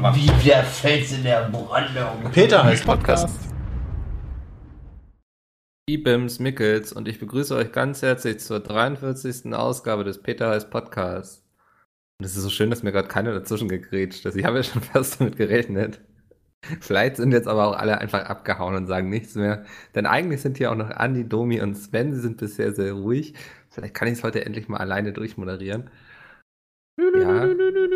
[0.00, 2.30] Wie der Fels in der Brandung.
[2.30, 3.28] Peter heißt Podcast.
[5.90, 9.52] Ibims Mickels und ich begrüße euch ganz herzlich zur 43.
[9.52, 11.44] Ausgabe des Peter heißt Podcast.
[12.20, 14.36] Und es ist so schön, dass mir gerade keiner dazwischen gegrätscht ist.
[14.36, 16.00] Ich habe ja schon fast damit gerechnet.
[16.80, 19.64] Vielleicht sind jetzt aber auch alle einfach abgehauen und sagen nichts mehr.
[19.96, 22.14] Denn eigentlich sind hier auch noch Andi, Domi und Sven.
[22.14, 23.34] Sie sind bisher sehr ruhig.
[23.68, 25.90] Vielleicht kann ich es heute endlich mal alleine durchmoderieren.
[26.98, 27.48] Ja.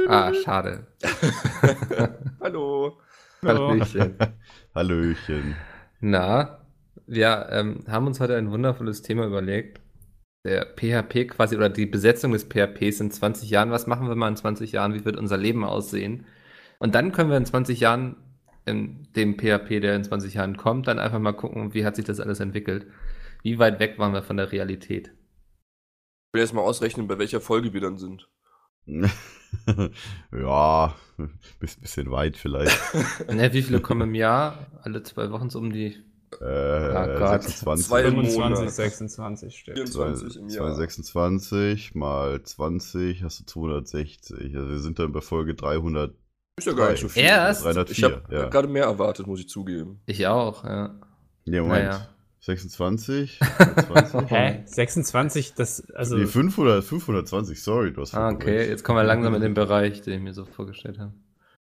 [0.09, 0.87] Ah, schade.
[2.41, 3.01] Hallo.
[3.43, 4.16] Hallöchen.
[4.74, 5.56] Hallöchen.
[6.01, 6.65] Na,
[7.07, 9.80] wir ähm, haben uns heute ein wundervolles Thema überlegt.
[10.45, 13.73] Der PHP quasi oder die Besetzung des PHPs in 20 Jahren.
[13.73, 14.95] Was machen wir mal in 20 Jahren?
[14.95, 16.27] Wie wird unser Leben aussehen?
[16.79, 18.16] Und dann können wir in 20 Jahren
[18.65, 22.05] in dem PHP, der in 20 Jahren kommt, dann einfach mal gucken, wie hat sich
[22.05, 22.87] das alles entwickelt.
[23.43, 25.09] Wie weit weg waren wir von der Realität?
[25.09, 28.29] Ich will erst mal ausrechnen, bei welcher Folge wir dann sind.
[30.32, 30.95] ja,
[31.60, 32.77] bisschen weit vielleicht.
[33.28, 34.66] Ne, wie viele kommen im Jahr?
[34.82, 35.96] Alle zwei Wochen so um die.
[36.40, 37.42] Äh, Ah, Gott.
[37.42, 37.87] 26.
[37.87, 38.70] Zwei im 25, Monat.
[38.70, 39.79] 26 stimmt.
[39.79, 40.74] 24 im Jahr.
[40.74, 44.57] 226 mal 20 hast du 260.
[44.57, 46.14] Also wir sind dann bei Folge 300.
[46.57, 47.23] Ist ja gar nicht so viel.
[47.23, 47.64] Erst?
[47.64, 47.96] 304.
[47.96, 48.48] Ich habe ja.
[48.48, 50.01] gerade mehr erwartet, muss ich zugeben.
[50.07, 50.95] Ich auch, ja.
[51.45, 51.85] Nee, Moment.
[51.85, 52.09] Naja.
[52.43, 53.38] 26?
[53.38, 54.30] 20?
[54.30, 54.62] Hä?
[54.66, 56.16] 26, das, also.
[56.16, 58.71] Nee, 500, 520, sorry, du hast Ah, okay, recht.
[58.71, 61.15] jetzt kommen wir langsam in den Bereich, den ich mir so vorgestellt habe.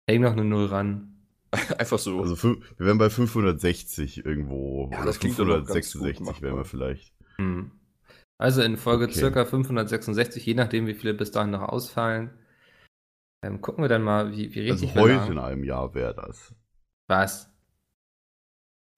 [0.10, 1.10] Häng noch eine Null ran.
[1.78, 2.20] Einfach so.
[2.20, 4.90] Also wir wären bei 560 irgendwo.
[4.92, 7.14] Ja, oder das klingt doch noch ganz gut 566 wären wir vielleicht.
[7.38, 7.72] Hm.
[8.40, 9.14] Also in Folge Okay.
[9.14, 12.32] circa 566, je nachdem, wie viele bis dahin noch ausfallen.
[13.46, 16.16] Ähm, gucken wir dann mal, wie, wie Also richtig wir heute in einem Jahr wäre
[16.16, 16.56] das.
[17.08, 17.53] Was?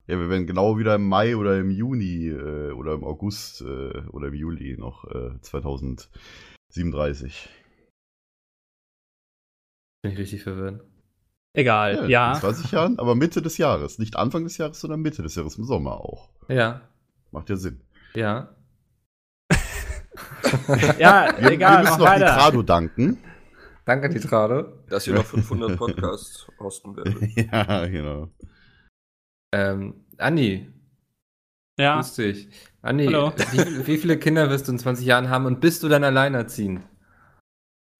[0.08, 4.02] Ja, wir werden genau wieder im Mai oder im Juni äh, oder im August äh,
[4.10, 7.48] oder im Juli noch äh, 2037.
[10.02, 10.84] Bin ich richtig verwirrt.
[11.54, 12.34] Egal, ja.
[12.34, 13.98] In 20 Jahren, aber Mitte des Jahres.
[13.98, 16.30] Nicht Anfang des Jahres, sondern Mitte des Jahres, im Sommer auch.
[16.48, 16.82] Ja,
[17.32, 17.80] Macht ja Sinn.
[18.14, 18.54] ja.
[20.98, 22.26] Ja, Wir, egal, wir müssen noch weiter.
[22.26, 23.18] Nitrado danken.
[23.84, 24.64] Danke, Titrado.
[24.88, 27.36] Dass ihr noch 500 Podcasts hosten werdet.
[27.36, 28.28] ja, genau.
[29.52, 30.68] Ähm, Andi,
[31.78, 32.48] Ja, grüß dich.
[32.82, 33.32] Andi, Hallo.
[33.52, 36.82] wie, wie viele Kinder wirst du in 20 Jahren haben und bist du dann alleinerziehend?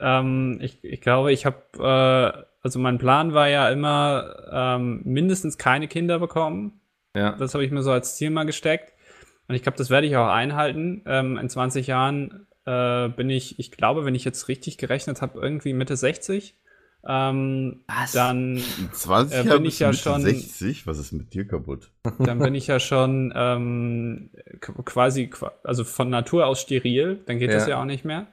[0.01, 5.59] ähm, ich, ich glaube, ich habe, äh, also mein Plan war ja immer, ähm, mindestens
[5.59, 6.81] keine Kinder bekommen.
[7.17, 7.33] Ja.
[7.33, 8.93] Das habe ich mir so als Ziel mal gesteckt.
[9.49, 11.03] Und ich glaube, das werde ich auch einhalten.
[11.07, 15.41] Ähm, in 20 Jahren äh, bin ich, ich glaube, wenn ich jetzt richtig gerechnet habe,
[15.41, 16.57] irgendwie Mitte 60.
[17.09, 18.13] Ähm, Was?
[18.13, 20.87] dann, In 20 Äh, bin ich ja schon- 60.
[20.87, 21.91] Was ist mit dir kaputt?
[22.19, 24.31] dann bin ich ja schon ähm,
[24.61, 27.57] qu- quasi, qua- also von Natur aus steril, dann geht Ja.
[27.59, 28.27] das ja auch nicht mehr.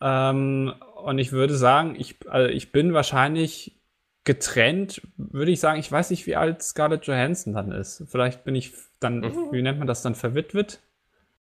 [0.00, 0.72] Ähm,
[1.04, 3.76] und ich würde sagen, ich, also ich bin wahrscheinlich
[4.24, 8.04] getrennt, würde ich sagen, ich weiß nicht, wie alt Scarlett Johansson dann ist.
[8.08, 9.52] Vielleicht bin ich dann, Mhm.
[9.52, 10.80] wie nennt man das dann, verwitwet?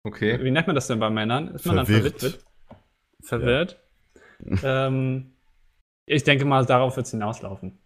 [0.03, 0.39] Okay.
[0.43, 1.49] Wie nennt man das denn bei Männern?
[1.49, 2.23] Ist man Verwirrt.
[2.23, 2.45] dann verwitwet?
[3.23, 3.79] Verwirrt?
[4.63, 5.33] ähm,
[6.07, 7.79] ich denke mal, darauf wird es hinauslaufen.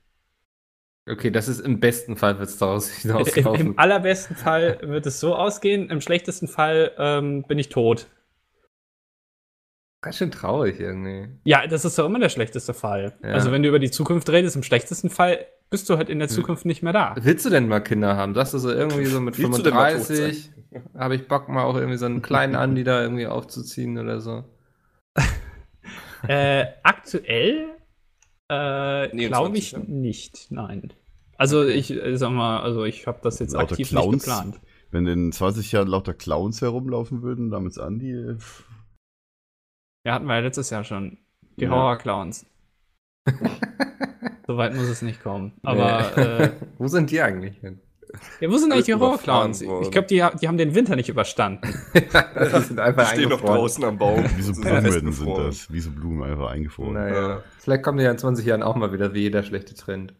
[1.08, 3.66] Okay, das ist im besten Fall wird es daraus Im, hinauslaufen.
[3.66, 8.06] Im allerbesten Fall wird es so ausgehen, im schlechtesten Fall ähm, bin ich tot.
[10.02, 11.28] Ganz schön traurig irgendwie.
[11.44, 13.18] Ja, das ist doch immer der schlechteste Fall.
[13.22, 13.30] Ja.
[13.32, 16.28] Also wenn du über die Zukunft redest, im schlechtesten Fall bist du halt in der
[16.28, 16.34] Hm.
[16.34, 17.14] Zukunft nicht mehr da.
[17.20, 18.34] Willst du denn mal Kinder haben?
[18.34, 20.52] Sagst du so irgendwie so mit Willst du denn mal tot 35,
[20.96, 24.44] habe ich Bock mal auch irgendwie so einen kleinen Andi da irgendwie aufzuziehen oder so?
[26.28, 27.68] äh, aktuell
[28.50, 30.00] äh, Nee, glaube 20 ich Jahren.
[30.00, 30.92] nicht, nein.
[31.36, 34.12] Also ich äh, sag mal, also ich habe das jetzt Lauter aktiv Clowns?
[34.12, 34.60] nicht geplant.
[34.90, 38.36] Wenn in 20 Jahren lauter Clowns herumlaufen würden, namens Andi, äh,
[40.04, 41.18] Ja, hatten wir ja letztes Jahr schon.
[41.58, 41.70] Die Ja.
[41.70, 42.44] Horror-Clowns.
[44.46, 45.52] so weit muss es nicht kommen.
[45.62, 47.80] Aber äh, Wo sind die eigentlich hin?
[48.40, 49.60] Ja, wo sind eigentlich die Horror-Clowns?
[49.62, 51.62] Ich glaube, die, die haben den Winter nicht überstanden.
[51.94, 54.24] die sind einfach Die stehen noch draußen am Baum.
[54.36, 55.72] wie so Blumen sind das.
[55.72, 56.94] Wie so Blumen einfach eingefroren.
[56.94, 57.42] Naja.
[57.58, 60.14] Vielleicht kommen die ja in 20 Jahren auch mal wieder wie jeder schlechte Trend.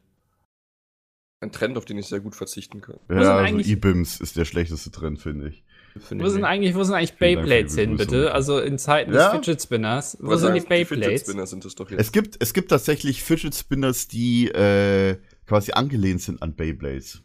[1.43, 2.97] Ein Trend, auf den ich sehr gut verzichten kann.
[3.09, 5.65] Wo sind Ja, also eigentlich- E-Bims ist der schlechteste Trend, finde ich.
[5.99, 8.33] Finde Wo ich sind eigentlich, wo sind eigentlich Beyblades hin, bitte?
[8.33, 9.31] Also in Zeiten Ja?
[9.33, 10.17] des Fidget Spinners.
[10.21, 11.23] Wo Was sind die heißt, Fidget Beyblades?
[11.23, 12.01] Spinner sind es doch jetzt.
[12.01, 15.17] Es gibt, es gibt tatsächlich Fidget Spinners, die äh,
[15.47, 17.23] quasi angelehnt sind an Beyblades.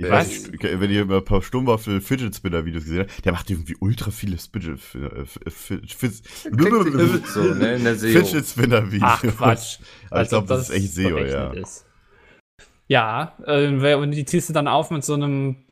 [0.00, 0.10] Ich Was?
[0.28, 3.50] weiß nicht, wenn ihr mal ein paar Stummwaffel Fidget Spinner Videos gesehen habt, der macht
[3.50, 6.10] irgendwie ultra viele Fidget Spinner, äh, F- Fidget ne,
[8.44, 9.02] Spinner Videos.
[9.02, 9.78] Ach, Quatsch.
[10.10, 11.52] Als ob das, echt SEO, ja.
[11.52, 11.84] Ist.
[12.86, 15.64] Ja, äh, und die ziehst du dann auf mit so einem,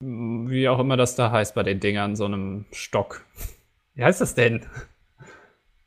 [0.00, 3.24] wie auch immer das da heißt bei den Dingern, so einem Stock.
[3.94, 4.66] Wie heißt das denn?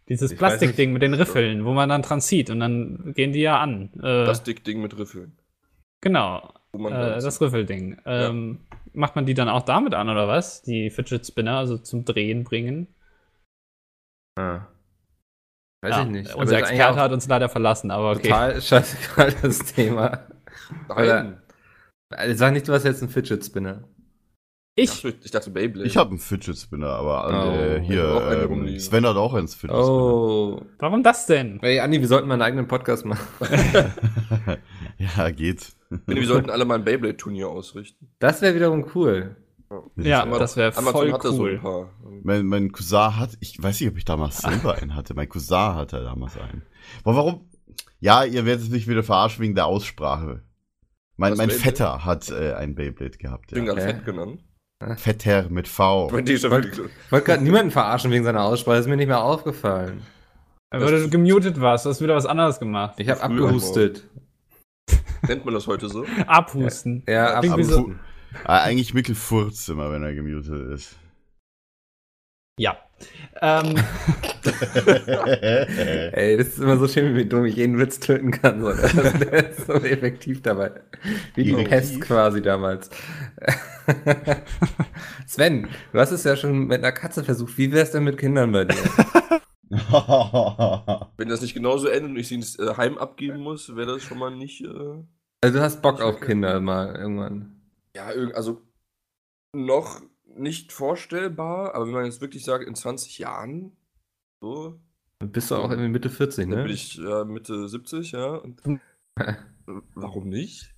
[0.07, 3.41] Dieses Ich Plastikding mit den Riffeln, wo man dann dran zieht und dann gehen die
[3.41, 3.89] ja an.
[3.97, 5.37] Äh, Das Dickding mit Riffeln.
[5.99, 6.89] genau, äh,
[7.21, 7.41] das zieht.
[7.41, 7.97] Riffelding.
[8.05, 8.59] Ähm,
[8.93, 10.61] Macht man die dann auch damit an, oder was?
[10.61, 12.87] Die Fidget Spinner, also zum Drehen bringen?
[14.39, 14.67] Ah.
[15.83, 16.31] Weiß Ja, ich nicht.
[16.31, 18.23] Aber Unser eigentlich Experte hat uns leider verlassen, aber okay.
[18.29, 20.27] Total scheißegal, das Thema.
[20.87, 21.41] Nein.
[22.13, 23.83] Also sag nicht, du hast jetzt einen Fidget Spinner.
[24.77, 25.05] Ich?
[25.05, 25.87] Ich dachte Beyblade.
[25.87, 27.31] Ich habe einen Fidget Spinner, aber Oh.
[27.31, 28.79] äh, auch einen hier, ähm.
[28.79, 30.61] Sven hat auch einen Fidget Oh.
[30.79, 31.61] Warum das denn?
[31.61, 33.25] Ey, Andi, wir sollten mal einen eigenen Podcast machen.
[33.41, 33.91] Spinner.
[34.97, 35.73] ja, geht.
[36.05, 38.09] finde, wir sollten alle mal ein Beyblade-Turnier ausrichten.
[38.19, 39.35] Das wäre wiederum cool.
[39.97, 41.53] Ja, Ama- das wäre voll so cool.
[41.55, 41.89] ein paar.
[42.23, 45.13] Mein, mein Cousin hat, ich weiß nicht, ob ich damals selber einen hatte.
[45.15, 46.61] Mein Cousin hatte damals einen.
[47.03, 47.49] Aber warum?
[47.99, 50.43] Ja, ihr werdet mich wieder verarschen wegen der Aussprache.
[51.17, 51.63] Mein, Was, mein Beyblade?
[51.63, 53.45] Vetter hat äh, ein Beyblade gehabt.
[53.51, 53.73] Ich bin Ja.
[53.73, 53.95] gerade Okay.
[53.95, 54.43] fett genannt.
[54.97, 56.11] Vetter mit V.
[56.25, 56.69] Ich wollte
[57.09, 60.01] gerade niemanden verarschen wegen seiner Aussprache, ist mir nicht mehr aufgefallen.
[60.69, 62.95] Weil du gemutet warst, du hast wieder was anderes gemacht.
[62.99, 64.03] Ich habe abgehustet.
[65.27, 66.05] Nennt man das heute so?
[66.27, 67.03] Abhusten.
[67.07, 67.91] Ja, Klingt wie so-.
[68.43, 70.95] Äh, eigentlich Mikkel furzt immer, wenn er gemutet ist.
[72.57, 72.77] Ja.
[73.41, 73.75] Ähm,
[76.13, 78.61] Ey, das ist immer so schön, wie dumm ich jeden Witz töten kann.
[78.61, 78.71] So.
[78.71, 80.71] Der ist so effektiv dabei.
[81.33, 81.63] Wie die?
[81.65, 82.89] Pest quasi damals.
[85.27, 87.57] Sven, du hast es ja schon mit einer Katze versucht.
[87.57, 88.77] Wie wär's denn mit Kindern bei dir?
[91.17, 94.03] Wenn das nicht genauso endet und ich sie ins äh, Heim abgeben muss, wäre das
[94.03, 94.61] schon mal nicht.
[94.61, 95.03] Äh,
[95.41, 97.61] Also du hast Bock auf Kinder mal irgendwann.
[97.95, 98.61] ja, also
[99.53, 103.71] noch nicht vorstellbar, aber wenn man jetzt wirklich sagt, in 20 Jahren,
[104.41, 104.79] so,
[105.19, 106.63] Dann bist du auch irgendwie Mitte 40, dann ne?
[106.63, 108.35] bin ich äh, Mitte 70, ja.
[108.35, 108.61] Und,
[109.17, 109.33] äh,
[109.95, 110.71] warum nicht?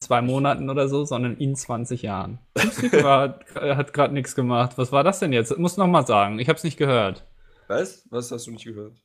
[0.00, 2.38] zwei Monaten oder so, sondern in 20 Jahren.
[2.62, 4.76] Musiker hat, hat gerade nichts gemacht.
[4.76, 5.56] Was war das denn jetzt?
[5.56, 6.38] Muss noch mal sagen.
[6.38, 7.24] Ich habe es nicht gehört.
[7.68, 8.06] Was?
[8.10, 8.96] Was hast du nicht gehört?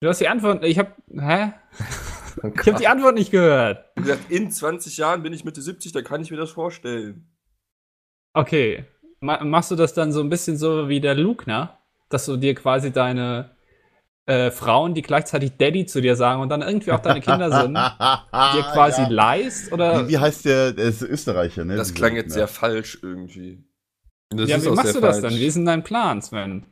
[0.00, 0.64] Du hast die Antwort.
[0.64, 0.92] Ich habe.
[1.18, 1.52] Hä?
[2.42, 3.84] Oh Ich habe die Antwort nicht gehört.
[3.94, 7.30] Wie gesagt, in 20 Jahren bin ich Mitte 70, da kann ich mir das vorstellen.
[8.32, 8.86] Okay.
[9.20, 11.78] Ma machst du das dann so ein bisschen so wie der Lugner?
[12.08, 13.50] Dass du dir quasi deine
[14.24, 17.74] äh, Frauen, die gleichzeitig Daddy zu dir sagen und dann irgendwie auch deine Kinder sind,
[17.74, 19.08] dir quasi Ja.
[19.08, 19.70] leist?
[19.70, 20.72] Oder Wie, wie heißt der?
[20.72, 21.76] Der ist Österreicher, ne?
[21.76, 22.46] Das klang jetzt ja.
[22.46, 23.62] sehr falsch irgendwie.
[24.30, 25.22] Das ja, ist wie machst du das falsch.
[25.22, 25.38] dann?
[25.38, 26.64] Wie ist denn dein Plan, Sven?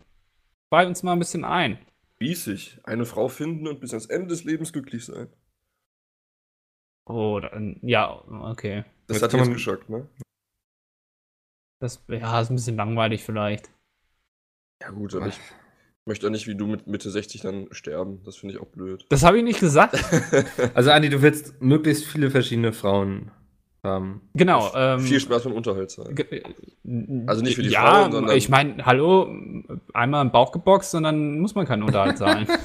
[0.71, 1.79] Bei uns mal ein bisschen ein.
[2.21, 2.79] Riesig.
[2.85, 5.29] Eine Frau finden und bis ans Ende des Lebens glücklich sein.
[7.09, 8.85] Oh, dann, ja, okay.
[9.09, 10.09] Das Jetzt hat man- geschockt, ne?
[11.81, 13.71] Das ja, ist ein bisschen langweilig vielleicht.
[14.83, 15.41] Ja gut, aber ich
[16.07, 18.23] möchte auch nicht wie du mit Mitte 60 dann sterben.
[18.25, 19.07] Das finde ich auch blöd.
[19.09, 19.95] Das habe ich nicht gesagt.
[20.75, 23.31] Also Andi, du willst möglichst viele verschiedene Frauen
[23.83, 24.21] haben.
[24.35, 24.71] genau.
[24.75, 26.43] Ähm, Viel Spaß beim Unterhalt ge-
[27.27, 29.29] Also nicht für die ja, Frauen, sondern- ich meine, hallo,
[29.95, 32.47] einmal im Bauch geboxt und dann muss man keinen Unterhalt zahlen.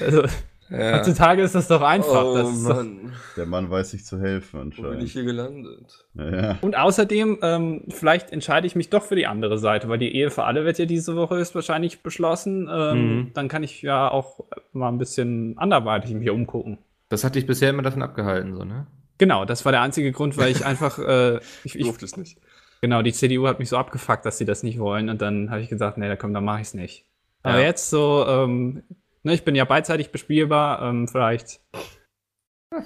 [0.00, 0.22] also,
[0.70, 0.98] Ja.
[0.98, 2.24] heutzutage ist das doch einfach.
[2.24, 5.08] oh das ist doch, Mann, Der Mann weiß sich zu helfen wo bin ich anscheinend.
[5.10, 6.06] hier gelandet?
[6.14, 10.14] Ja, und außerdem, ähm, vielleicht entscheide ich mich doch für die andere Seite, weil die
[10.14, 12.68] Ehe für alle wird ja diese Woche höchstwahrscheinlich beschlossen.
[12.70, 13.30] Ähm, Mhm.
[13.34, 14.44] Dann kann ich ja auch
[14.74, 16.76] mal ein bisschen anderweitig mich umgucken.
[17.08, 18.86] Das hat dich bisher immer davon abgehalten, so, ne?
[19.18, 22.38] Genau, das war der einzige Grund, weil ich einfach, äh, ich, durfte es nicht.
[22.80, 25.60] genau, die CDU hat mich so abgefuckt, dass sie das nicht wollen und dann habe
[25.60, 27.04] ich gesagt, nee, da komm, dann mache ich es nicht.
[27.42, 27.66] Aber Ja.
[27.66, 28.82] jetzt so, ähm,
[29.22, 31.60] ne, ich bin ja beidseitig bespielbar, ähm, vielleicht,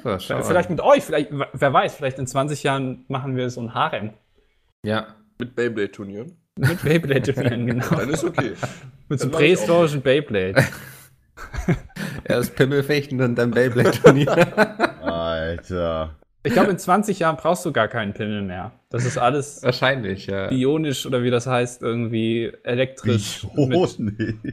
[0.05, 3.75] Ja, vielleicht mit euch, vielleicht, wer weiß, vielleicht in 20 Jahren machen wir so ein
[3.75, 4.11] Harem
[4.85, 5.15] Ja.
[5.39, 6.37] Mit Beyblade-Turnieren.
[6.57, 7.89] mit Beyblade-Turnieren, genau.
[7.91, 8.53] Dann ist okay.
[9.09, 10.65] mit so prähistorischen Beyblade.
[12.25, 15.03] Erst Pimmelfechten und dann Beyblade-Turnier.
[15.03, 16.15] Alter.
[16.45, 18.73] Ich glaube, in 20 Jahren brauchst du gar keinen Pimmel mehr.
[18.91, 20.49] Das ist alles Wahrscheinlich, ja.
[20.49, 23.97] bionisch oder wie das heißt, irgendwie elektrisch mit Bionisch.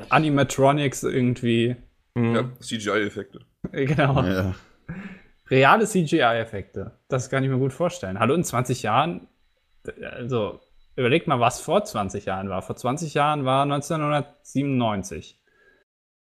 [0.09, 1.75] Animatronics irgendwie.
[2.13, 2.35] Mhm.
[2.35, 3.39] Ja, CGI-Effekte.
[3.71, 4.23] Genau.
[4.23, 4.55] Ja.
[5.49, 6.91] Reale CGI-Effekte.
[7.07, 8.19] Das kann ich mir gut vorstellen.
[8.19, 9.27] Hallo, in 20 Jahren,
[10.01, 10.59] also
[10.95, 12.61] überlegt mal, was vor 20 Jahren war.
[12.61, 15.39] Vor 20 Jahren war 1997.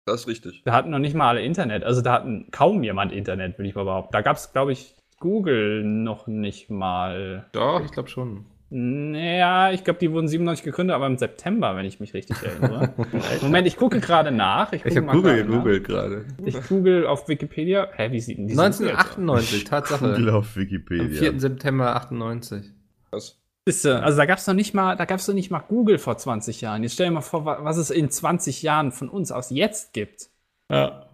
[0.06, 0.64] Das ist richtig.
[0.64, 1.84] Da hatten noch nicht mal alle Internet.
[1.84, 4.12] Also da hatten kaum jemand Internet, würde ich mal behaupten.
[4.12, 7.46] Da gab es, glaube ich, Google noch nicht mal.
[7.52, 8.46] Doch, ich glaube schon.
[8.72, 12.94] Naja, ich glaube, die wurden 97 gegründet, aber im September, wenn ich mich richtig erinnere.
[13.42, 14.72] Moment, ich gucke gerade nach.
[14.74, 15.52] Ich, Ich habe Google gerade nach.
[15.52, 16.26] gegoogelt gerade.
[16.46, 17.88] Ich google auf Wikipedia.
[17.96, 18.82] Hä, wie sieht denn die Suche jetzt aus?
[19.18, 20.10] 1998, Tatsache.
[20.14, 21.18] Google auf Am Wikipedia.
[21.20, 21.40] 4.
[21.40, 22.72] September 98.
[23.12, 23.40] Das.
[23.66, 25.60] Ist, äh, also da gab es noch nicht mal, da gab es noch nicht mal
[25.68, 26.84] Google vor 20 Jahren.
[26.84, 29.94] Jetzt stell dir mal vor, wa- was es in 20 Jahren von uns aus jetzt
[29.94, 30.30] gibt.
[30.72, 31.06] Ja.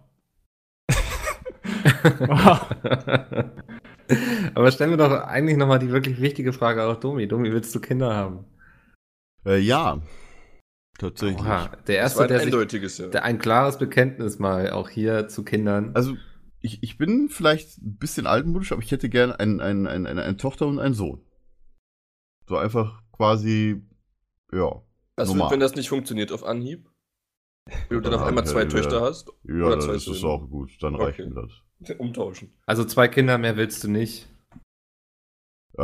[2.20, 2.66] Wow.
[4.54, 7.26] Aber stellen wir doch eigentlich nochmal die wirklich wichtige Frage auch Domi.
[7.28, 8.44] Domi, willst du Kinder haben?
[9.44, 10.00] Äh, ja.
[10.98, 11.40] Tatsächlich.
[11.40, 13.06] Oha, der Das war erste, ein der, sich, ja.
[13.08, 15.90] der ein klares Bekenntnis mal auch hier zu Kindern.
[15.94, 16.16] Also,
[16.60, 20.22] ich, ich bin vielleicht ein bisschen altmodisch, aber ich hätte gerne ein, ein, ein, eine,
[20.22, 21.20] eine Tochter und einen Sohn.
[22.48, 23.82] So einfach quasi,
[24.52, 24.82] ja.
[25.16, 25.44] Was normal.
[25.44, 26.88] wird, wenn das nicht funktioniert auf Anhieb?
[27.88, 29.32] Wenn du dann Ja, auf einmal zwei Töchter hast?
[29.44, 30.26] Ja, Oder das zwei ist Söhne.
[30.28, 30.70] auch gut.
[30.80, 31.28] Dann reicht Okay.
[31.28, 31.50] mir das.
[31.98, 32.52] Umtauschen.
[32.66, 34.26] Also zwei Kinder mehr willst du nicht.
[35.78, 35.82] Äh,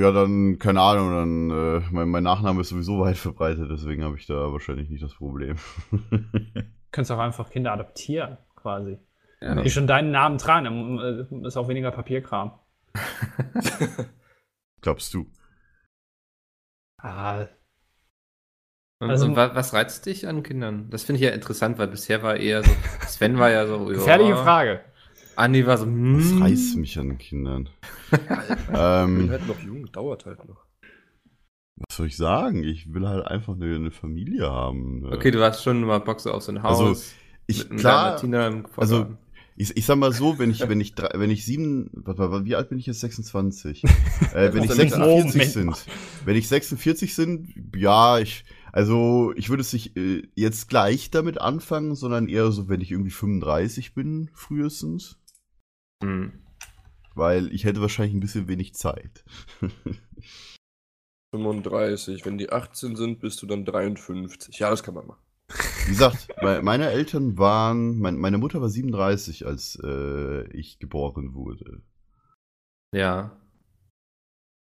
[0.00, 1.10] ja, dann, keine Ahnung,
[1.48, 5.02] dann, äh, mein, mein Nachname ist sowieso weit verbreitet, deswegen habe ich da wahrscheinlich nicht
[5.02, 5.56] das Problem.
[6.90, 8.98] Du kannst auch einfach Kinder adoptieren, quasi.
[9.40, 9.54] Ja.
[9.62, 10.98] Die schon deinen Namen tragen, dann
[11.42, 12.58] äh, ist auch weniger Papierkram.
[14.82, 15.30] Glaubst du?
[16.98, 17.46] Ah,
[19.00, 20.90] Und, Also- und wa was reizt dich an Kindern?
[20.90, 22.72] Das finde ich ja interessant, weil bisher war eher so,
[23.06, 24.84] Sven war ja so, gefährliche Frage.
[25.36, 27.68] Andi war so, hm, Was reißt mich an Kindern?
[28.12, 28.18] Ich
[28.66, 30.64] bin ähm, halt noch jung, dauert halt noch.
[31.88, 32.62] was soll ich sagen?
[32.64, 35.00] Ich will halt einfach eine, eine Familie haben.
[35.00, 35.10] ne?
[35.12, 36.80] Okay, du hast schon mal Bock so auf so ein Haus.
[36.80, 37.00] Also,
[37.46, 38.22] Ich, klar,
[38.76, 39.06] also,
[39.56, 42.44] ich, ich sag mal so, wenn ich, wenn ich, drei- wenn ich sieben, warte mal,
[42.44, 43.00] wie alt bin ich jetzt?
[43.00, 43.84] 26.
[44.34, 45.86] äh, wenn ich ist der 46 Moment sind,
[46.24, 51.40] wenn ich 46 sind, ja, ich, also, ich würde es nicht äh, jetzt gleich damit
[51.40, 55.18] anfangen, sondern eher so, wenn ich irgendwie 35 bin, frühestens.
[56.02, 56.32] Hm.
[57.14, 59.24] Weil ich hätte wahrscheinlich ein bisschen wenig Zeit.
[61.34, 62.24] 35.
[62.24, 64.58] Wenn die 18 sind, bist du dann 53.
[64.58, 65.22] Ja, das kann man machen.
[65.84, 71.34] Wie gesagt, me- meine Eltern waren, mein, meine Mutter war 37, als äh, ich geboren
[71.34, 71.82] wurde.
[72.94, 73.36] Ja.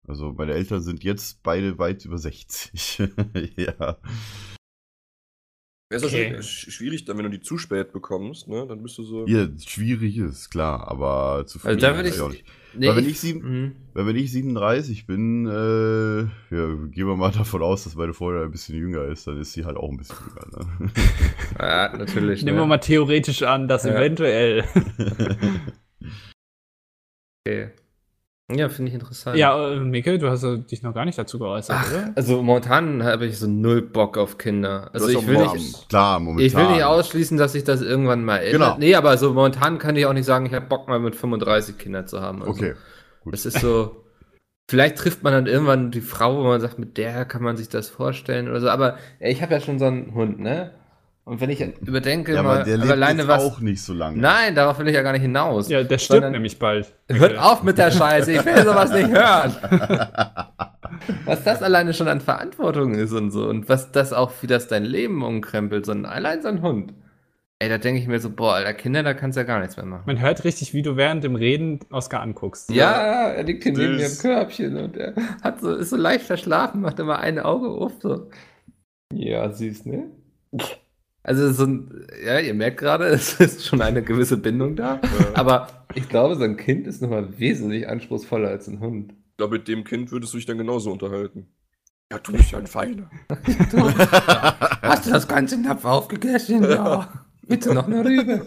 [0.07, 2.99] Also meine Eltern sind jetzt beide weit über 60.
[3.57, 3.99] ja.
[5.89, 6.33] Wäre es Okay.
[6.35, 6.43] okay.
[6.43, 8.67] schwierig, dann, wenn du die zu spät bekommst, ne?
[8.69, 9.25] Dann bist du so.
[9.29, 12.21] ja, schwierig ist, klar, aber zu Also da früh würde ist ich.
[12.23, 12.45] auch nicht.
[12.75, 13.77] Nee, Weil wenn ich sieben- hm.
[13.95, 16.21] Weil wenn ich 37 bin, äh,
[16.55, 19.53] ja, gehen wir mal davon aus, dass meine Freundin ein bisschen jünger ist, dann ist
[19.53, 20.67] sie halt auch ein bisschen jünger.
[20.81, 20.91] Ne?
[21.61, 22.43] Ja, natürlich.
[22.43, 22.69] Nehmen wir ne?
[22.69, 23.95] mal theoretisch an, dass Ja.
[23.97, 24.65] eventuell.
[27.49, 27.71] Okay.
[28.55, 29.37] Ja, finde ich interessant.
[29.37, 32.13] Ja, äh, Mikkel, du hast äh, dich noch gar nicht dazu geäußert, Ach, oder?
[32.15, 34.89] also momentan habe ich so null Bock auf Kinder.
[34.93, 36.47] Also ich will nicht, Klar, momentan.
[36.47, 38.53] ich will nicht ausschließen, dass sich das irgendwann mal ändert.
[38.53, 38.77] Genau.
[38.79, 41.77] Nee, aber so momentan kann ich auch nicht sagen, ich habe Bock mal mit 35
[41.77, 42.41] Kinder zu haben.
[42.43, 42.75] Also Okay.
[43.25, 43.33] gut.
[43.33, 44.05] Das ist so.
[44.71, 47.69] Vielleicht trifft man dann irgendwann die Frau, wo man sagt, mit der kann man sich
[47.69, 48.69] das vorstellen oder so.
[48.69, 50.71] Aber ich habe ja schon so einen Hund, ne?
[51.29, 53.43] Und wenn ich überdenke, ja, mal, aber der lebt alleine jetzt was.
[53.43, 54.17] auch nicht so lange.
[54.17, 55.69] Nein, darauf will ich ja gar nicht hinaus.
[55.69, 56.95] Ja, der stirbt Sondern- nämlich bald.
[57.11, 59.57] Hört auf mit der Scheiße, ich will sowas nicht hören.
[61.25, 63.49] Was das alleine schon an Verantwortung ist und so.
[63.49, 66.95] Und was das auch, wie das dein Leben umkrempelt, so ein, allein so ein Hund.
[67.59, 69.77] Ey, da denke ich mir so, boah, Alter, Kinder, da kannst du ja gar nichts
[69.77, 70.03] mehr machen.
[70.07, 72.71] Man hört richtig, wie du während dem Reden Oscar anguckst.
[72.71, 75.97] Ja, er liegt hier neben mir im Das- Körbchen und er hat so, ist so
[75.97, 78.29] leicht verschlafen, macht immer ein Auge auf, so.
[79.13, 80.05] Ja, süß, ne?
[81.27, 85.01] Also so ein, ja, ihr merkt gerade, es ist schon eine gewisse Bindung da.
[85.35, 89.13] Aber ich glaube, so ein Kind ist nochmal wesentlich anspruchsvoller als ein Hund.
[89.31, 91.49] Ich glaube, mit dem Kind würdest du dich dann genauso unterhalten.
[92.13, 93.11] Ja, du bist ja ein Feiner.
[94.83, 96.63] Hast du das ganze Napf aufgegessen?
[96.63, 97.27] Ja.
[97.43, 98.47] Bitte noch eine Rübe.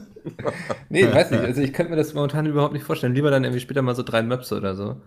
[0.88, 1.42] nee, weiß nicht.
[1.44, 3.14] Also ich könnte mir das momentan überhaupt nicht vorstellen.
[3.14, 5.02] Lieber dann irgendwie später mal so drei Möpse oder so.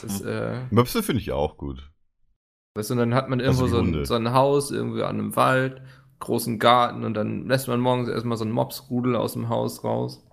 [0.00, 1.88] Das, äh, Möpse finde ich auch gut.
[2.76, 5.18] weißt du, und dann hat man irgendwo Also so, ein, so ein Haus, irgendwie an
[5.18, 5.82] einem Wald,
[6.22, 10.24] großen Garten und dann lässt man morgens erstmal so einen Mopsrudel aus dem Haus raus.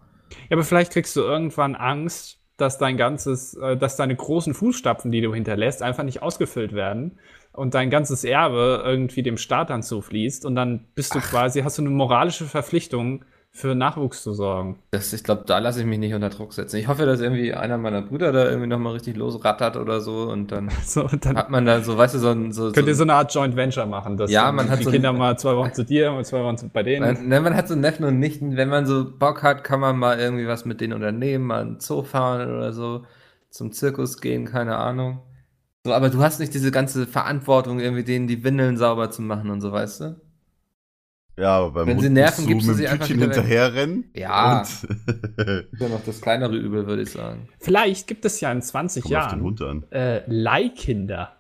[0.49, 5.11] Ja, aber vielleicht kriegst du irgendwann Angst, dass dein ganzes, äh, dass deine großen Fußstapfen,
[5.11, 7.19] die du hinterlässt, einfach nicht ausgefüllt werden
[7.53, 11.77] und dein ganzes Erbe irgendwie dem Staat dann zufließt und dann bist du quasi, hast
[11.77, 14.79] du eine moralische Verpflichtung, für Nachwuchs zu sorgen.
[14.91, 16.77] Das, ich glaube, da lasse ich mich nicht unter Druck setzen.
[16.77, 20.51] Ich hoffe, dass irgendwie einer meiner Brüder da irgendwie nochmal richtig losrattert oder so und
[20.51, 22.51] dann So, und dann hat man da so, weißt du, so ein.
[22.51, 24.83] So, könnt ihr so so eine Art Joint Venture machen, dass Ja, man hat die
[24.85, 27.05] so Kinder mal zwei Wochen zu dir und zwei Wochen bei denen.
[27.05, 29.97] Man, ne, man hat so Neffen und Nichten, wenn man so Bock hat, kann man
[29.97, 33.03] mal irgendwie was mit denen unternehmen, mal einen Zoo fahren oder so,
[33.49, 35.21] zum Zirkus gehen, keine Ahnung.
[35.85, 39.49] So, aber du hast nicht diese ganze Verantwortung, irgendwie denen die Windeln sauber zu machen
[39.49, 40.28] und so, weißt du?
[41.39, 44.11] Ja, aber beim Wenn Hund sie nerven, gibst du mit sie einfach hinterherrennen.
[44.13, 44.59] Ja.
[44.59, 44.83] Und Das
[45.71, 47.47] ist ja noch das kleinere Übel, würde ich sagen.
[47.59, 51.35] Vielleicht gibt es ja in 20 kommt auf den Jahren Hund äh, Leihkinder.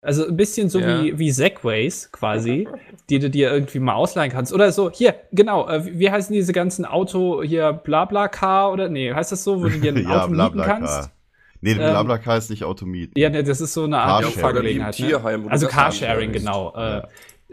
[0.00, 1.02] Also ein bisschen so Ja.
[1.02, 2.68] wie, wie Segways quasi,
[3.08, 4.52] die du dir irgendwie mal ausleihen kannst.
[4.52, 9.32] Oder so, hier, genau, äh, wie heißen diese ganzen Auto, hier Blabla-Car oder, nee, heißt
[9.32, 10.78] das so, wo du dir ein ja, Auto mieten Blablacar.
[10.80, 11.10] kannst?
[11.62, 13.16] Nee, Ähm, Blablacar ist nicht Automiet.
[13.16, 14.26] Ja, ne, das ist so eine Art.
[14.26, 14.98] Fahrgelegenheit.
[15.00, 15.18] Ne?
[15.48, 16.74] Also Carsharing, genau.
[16.76, 16.98] Ja.
[16.98, 17.02] Äh,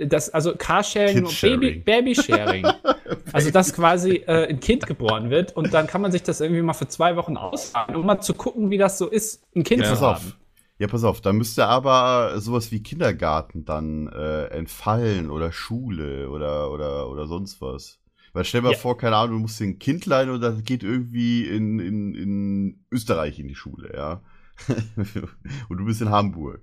[0.08, 1.60] das, also Carsharing, Kidsharing.
[1.60, 2.66] Baby, Babysharing.
[3.34, 6.62] also dass quasi äh, ein Kind geboren wird und dann kann man sich das irgendwie
[6.62, 9.84] mal für zwei Wochen ausfahren, um mal zu gucken, wie das so ist, ein Kind
[9.84, 10.16] Pass zu auf.
[10.18, 10.34] haben.
[10.80, 16.72] Ja, pass auf, da müsste aber sowas wie Kindergarten dann äh, entfallen oder Schule oder,
[16.72, 18.00] oder, oder sonst was.
[18.34, 18.80] Weil stell dir mal Ja.
[18.80, 22.86] vor, keine Ahnung, du musst den Kind leihen und das geht irgendwie in, in, in
[22.90, 24.22] Österreich in die Schule, ja.
[25.70, 26.62] und du bist in Hamburg.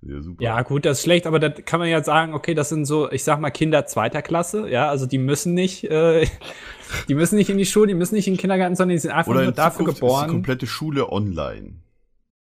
[0.00, 0.42] Ja, super.
[0.42, 3.10] Ja, gut, das ist schlecht, aber da kann man ja sagen, okay, das sind so,
[3.10, 6.26] ich sag mal, Kinder zweiter Klasse, ja, also die müssen nicht, äh,
[7.08, 9.10] die müssen nicht in die Schule, die müssen nicht in den Kindergarten, sondern die sind
[9.10, 10.30] einfach Oder nur in dafür Zukunft ist die geboren.
[10.30, 11.72] komplette Schule online.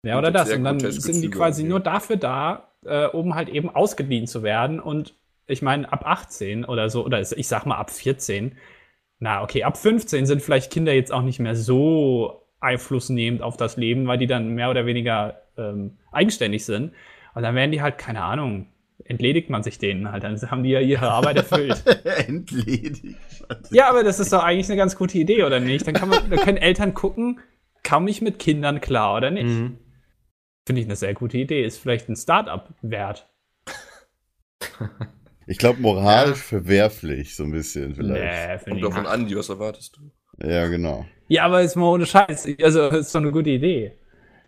[0.05, 0.51] Ja, oder das.
[0.51, 1.69] Und dann sind die quasi hier.
[1.69, 4.79] nur dafür da, äh, um halt eben ausgeliehen zu werden.
[4.79, 5.15] Und
[5.47, 8.57] ich meine, ab 18 oder so, oder ich sag mal ab 14,
[9.19, 13.77] na okay, ab 15 sind vielleicht Kinder jetzt auch nicht mehr so einflussnehmend auf das
[13.77, 16.93] Leben, weil die dann mehr oder weniger ähm, eigenständig sind.
[17.33, 18.67] Und dann werden die halt, keine Ahnung,
[19.05, 20.23] entledigt man sich denen halt.
[20.23, 21.83] Dann haben die ja ihre Arbeit erfüllt.
[22.27, 23.17] Entledigt.
[23.71, 25.87] ja, aber das ist doch eigentlich eine ganz gute Idee, oder nicht?
[25.87, 27.39] Dann, kann man, dann können Eltern gucken,
[27.87, 29.45] komme ich mit Kindern klar oder nicht?
[29.45, 29.77] Mhm.
[30.65, 31.65] Finde ich eine sehr gute Idee.
[31.65, 33.29] Ist vielleicht ein Start-up wert.
[35.45, 38.23] Ich glaube, moralisch verwerflich, so ein bisschen vielleicht.
[38.23, 39.05] Nee, finde Kommt von.
[39.05, 40.47] Andi, was erwartest du?
[40.47, 41.05] Ja, genau.
[41.27, 42.47] Ja, aber ist mal ohne Scheiß.
[42.61, 43.97] Also, ist doch eine gute Idee.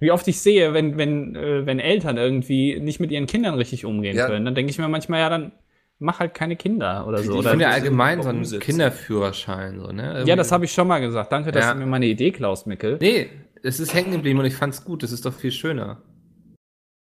[0.06, 3.86] Wie oft ich sehe, wenn, wenn, äh, wenn Eltern irgendwie nicht mit ihren Kindern richtig
[3.86, 4.28] umgehen Ja.
[4.28, 5.52] können, dann denke ich mir manchmal, ja, dann
[5.98, 7.24] mach halt keine Kinder oder so.
[7.24, 8.44] Die Oder, Ich finde ja allgemein so einen.
[8.60, 10.24] Kinderführerschein, so, ne?
[10.28, 11.32] ja, das habe ich schon mal gesagt.
[11.32, 11.74] Danke, dass Ja.
[11.74, 13.00] du mir meine Idee klaust, Mickel.
[13.02, 13.30] Nee,
[13.64, 15.02] es ist hängen geblieben und ich fand's gut.
[15.02, 16.04] Das ist doch viel schöner.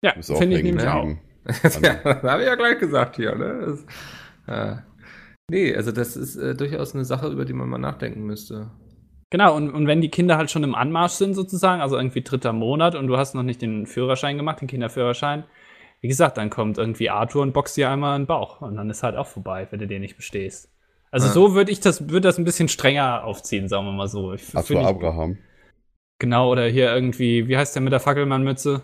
[0.04, 1.04] Ja, finde ich nämlich auch.
[1.82, 3.74] ja, das habe ich ja gleich gesagt hier, ne?
[4.46, 4.76] Das, äh,
[5.50, 8.70] nee, also das ist äh, durchaus eine Sache, über die man mal nachdenken müsste.
[9.32, 12.52] Genau, und, und wenn die Kinder halt schon im Anmarsch sind, sozusagen, also irgendwie dritter
[12.52, 15.44] Monat und du hast noch nicht den Führerschein gemacht, den Kinderführerschein,
[16.02, 18.90] wie gesagt, dann kommt irgendwie Arthur und boxt dir einmal in den Bauch und dann
[18.90, 20.70] ist halt auch vorbei, wenn du den nicht bestehst.
[21.10, 21.32] Also Ja.
[21.32, 24.34] so würde ich das, würde das ein bisschen strenger aufziehen, sagen wir mal so.
[24.34, 25.38] Ich, Arthur ich, Abraham,
[26.18, 28.82] Genau, oder hier irgendwie, wie heißt der mit der Fackelmannmütze?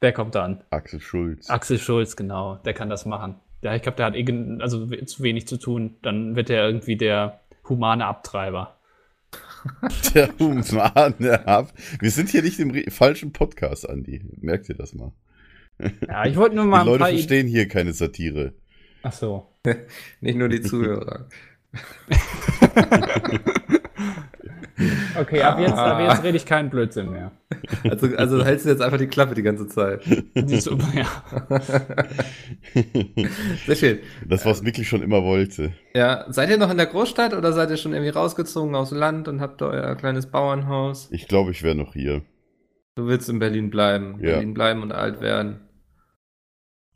[0.00, 0.64] Der kommt dann.
[0.70, 1.50] Axel Schulz.
[1.50, 3.34] Axel Schulz, genau, der kann das machen.
[3.60, 4.24] Ja, ich glaube, der hat eh
[4.58, 5.96] also zu wenig zu tun.
[6.00, 8.78] Dann wird er irgendwie der humane Abtreiber.
[10.14, 11.72] Der humane Ab.
[12.00, 14.22] Wir sind hier nicht im falschen Podcast, Andi.
[14.40, 15.12] Merkt ihr das mal?
[16.06, 18.54] Ja, ich wollte nur mal Die ein Leute verstehen hier keine Satire.
[19.02, 19.48] Ach so.
[20.20, 21.28] Nicht nur die Zuhörer.
[25.18, 26.12] Okay, ab jetzt, ab Ah.
[26.12, 27.32] jetzt rede ich keinen Blödsinn mehr.
[27.84, 30.02] Also, also hältst du jetzt einfach die Klappe die ganze Zeit.
[30.06, 31.06] Die ist super, ja.
[33.66, 33.98] Sehr schön.
[34.26, 35.72] Das, was Mickey schon immer wollte.
[35.94, 38.98] Ja, seid ihr noch in der Großstadt oder seid ihr schon irgendwie rausgezogen aus dem
[38.98, 41.08] Land und habt euer kleines Bauernhaus?
[41.12, 42.22] Ich glaube, ich wäre noch hier.
[42.94, 44.16] Du willst in Berlin bleiben.
[44.20, 44.32] Ja.
[44.32, 45.60] Berlin bleiben und alt werden.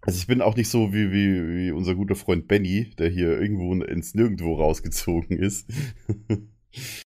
[0.02, 3.40] Also ich bin auch nicht so wie, wie, wie unser guter Freund Benny, der hier
[3.40, 5.68] irgendwo ins Nirgendwo rausgezogen ist.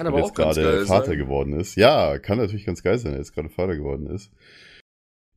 [0.00, 1.18] Kann aber jetzt auch ganz gerade geil Vater sein.
[1.18, 1.76] geworden ist.
[1.76, 4.30] Ja, kann natürlich ganz geil sein, er jetzt gerade Vater geworden ist.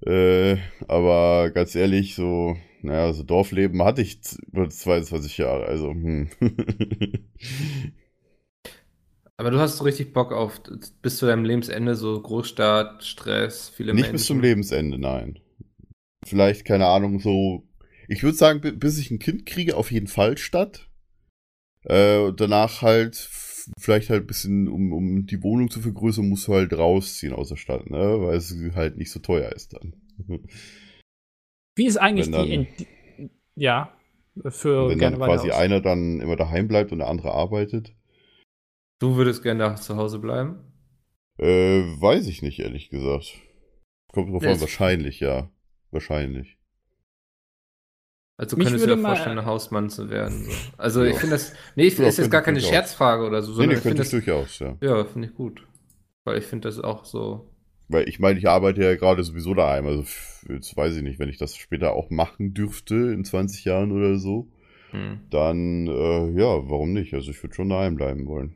[0.05, 4.19] Äh, aber ganz ehrlich, so, naja, so Dorfleben hatte ich
[4.51, 6.29] über 22 Jahre, also, hm.
[9.37, 10.61] Aber du hast so richtig Bock auf
[11.01, 14.13] bis zu deinem Lebensende so Großstadt, Stress, viele Nicht Menschen.
[14.13, 15.39] bis zum Lebensende, nein.
[16.25, 17.67] Vielleicht, keine Ahnung, so.
[18.07, 20.87] Ich würde sagen, bi- bis ich ein Kind kriege, auf jeden Fall Stadt.
[21.85, 23.15] Äh, und danach halt,
[23.79, 27.49] vielleicht halt ein bisschen, um, um die Wohnung zu vergrößern, musst du halt rausziehen aus
[27.49, 28.21] der Stadt, ne?
[28.21, 29.95] Weil es halt nicht so teuer ist dann.
[31.75, 32.53] Wie ist eigentlich Wenn die,
[33.17, 33.95] in, ja,
[34.47, 35.57] für Wenn gerne dann quasi aus.
[35.57, 37.95] einer dann immer daheim bleibt und der andere arbeitet.
[38.99, 40.59] Du würdest gerne da zu Hause bleiben?
[41.37, 43.39] Äh, weiß ich nicht, ehrlich gesagt.
[44.11, 45.51] Kommt drauf an, wahrscheinlich, ja.
[45.89, 46.57] Wahrscheinlich.
[48.43, 50.45] Also Mich könntest du dir vorstellen, ein Hausmann zu werden.
[50.45, 50.51] So.
[50.77, 51.11] Also Ja.
[51.11, 51.53] ich finde das.
[51.75, 52.59] Nee, ich Ja, ist jetzt gar keine.
[52.59, 54.25] Scherzfrage oder so, Nee, sondern nee, ich finde könnte ich das.
[54.25, 54.77] durchaus, ja.
[54.81, 55.65] Ja, finde ich gut.
[56.25, 57.49] Weil ich finde das auch so.
[57.89, 59.85] Weil ich meine, ich arbeite ja gerade sowieso daheim.
[59.87, 60.03] Also
[60.49, 64.17] jetzt weiß ich nicht, wenn ich das später auch machen dürfte in 20 Jahren oder
[64.17, 64.47] so,
[64.91, 65.21] Hm.
[65.29, 67.13] dann äh, ja, warum nicht?
[67.13, 68.55] Also ich würde schon daheim bleiben wollen.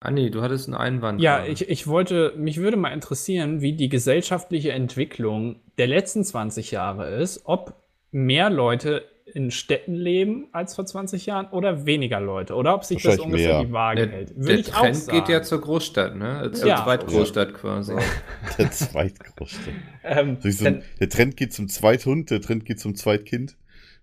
[0.00, 1.20] Anni, du hattest einen Einwand.
[1.20, 1.50] Ja, gerade.
[1.50, 7.14] ich, ich wollte, mich würde mal interessieren, wie die gesellschaftliche Entwicklung der letzten 20 Jahre
[7.16, 7.74] ist, ob
[8.14, 13.02] mehr Leute in Städten leben als vor 20 Jahren oder weniger Leute oder ob sich
[13.02, 13.64] das ungefähr mehr.
[13.64, 14.36] die Waage Der, hält.
[14.36, 15.18] Würde der ich auch Trend sagen.
[15.18, 16.50] geht ja zur Großstadt, ne?
[16.52, 16.84] Zur Ja.
[16.84, 17.94] Zweitgroßstadt quasi.
[18.58, 19.70] Der zweitgrößte.
[20.04, 23.56] ähm, So, so, dann, der Trend geht zum Zweithund, der Trend geht zum Zweitkind.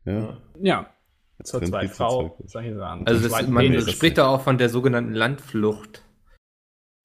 [0.04, 0.38] Ja.
[0.60, 0.88] ja,
[1.43, 3.04] zur Trend Zweitfrau, ich sagen.
[3.06, 6.04] Also das, man spricht da auch von der sogenannten Landflucht.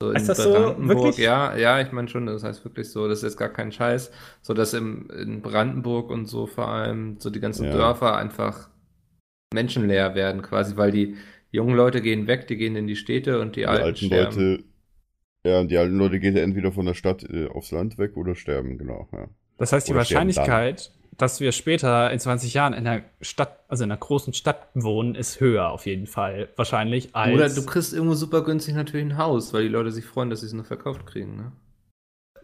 [0.01, 0.53] So in Ist das so?
[0.79, 1.17] Wirklich?
[1.19, 4.11] ja, ja, ich meine schon, das heißt wirklich so, das ist jetzt gar kein Scheiß,
[4.43, 7.73] so dass im, in Brandenburg und so vor allem so die ganzen Ja.
[7.73, 8.69] Dörfer einfach
[9.55, 11.17] menschenleer werden quasi, weil die
[11.53, 14.37] jungen Leute gehen weg, die gehen in die Städte und die, Die Alten, alten sterben.
[14.39, 14.65] Leute
[15.47, 18.35] Ja, und die alten Leute gehen entweder von der Stadt äh, aufs Land weg oder
[18.35, 19.09] sterben, genau.
[19.13, 19.29] Ja.
[19.59, 19.99] Das heißt, die Oder.
[19.99, 24.69] Wahrscheinlichkeit, dass wir später in 20 Jahren in einer Stadt, also in einer großen Stadt
[24.75, 26.49] wohnen, ist höher auf jeden Fall.
[26.57, 27.35] Wahrscheinlich als.
[27.35, 30.41] Oder du kriegst irgendwo super günstig natürlich ein Haus, weil die Leute sich freuen, dass
[30.41, 31.37] sie es noch verkauft kriegen.
[31.37, 31.53] Ne?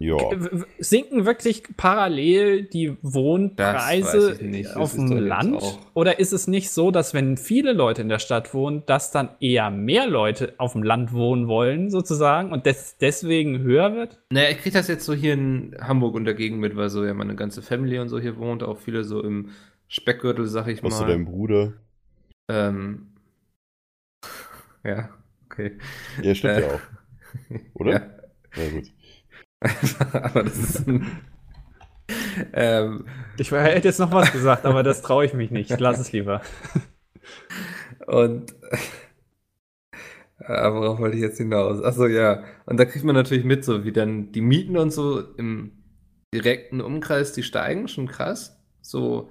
[0.03, 0.17] Ja.
[0.81, 4.37] Sinken wirklich parallel die Wohnpreise
[4.75, 5.63] auf dem Land?
[5.95, 9.29] Oder ist es nicht so, dass wenn viele Leute in der Stadt wohnen, dass dann
[9.39, 14.19] eher mehr Leute auf dem Land wohnen wollen, sozusagen, und das deswegen höher wird?
[14.31, 17.15] Naja, ich krieg das jetzt so hier in Hamburg und dagegen mit, weil so ja
[17.15, 19.51] meine ganze Family und so hier wohnt, auch viele so im
[19.87, 21.11] Speckgürtel, sag ich Was du mal.
[21.11, 21.75] deinem Bruder?
[22.49, 23.13] Ähm,
[24.85, 25.11] ja,
[25.47, 25.79] okay.
[26.23, 26.81] Ja, stimmt Äh, ja auch.
[27.75, 27.93] Oder?
[27.93, 28.63] Ja.
[28.65, 28.91] Ja, gut.
[30.13, 30.85] Aber das ist.
[32.53, 33.07] ähm,
[33.39, 35.79] Ich hätte jetzt noch was gesagt, aber das traue ich mich nicht.
[35.81, 36.43] Lass es lieber.
[38.07, 38.55] und.
[40.45, 41.83] Ah, worauf wollte ich jetzt hinaus?
[41.85, 42.43] Achso, ja.
[42.67, 45.71] Und da kriegt man natürlich mit, so wie dann die Mieten und so im
[46.35, 48.59] direkten Umkreis, die steigen, schon krass.
[48.81, 49.31] So,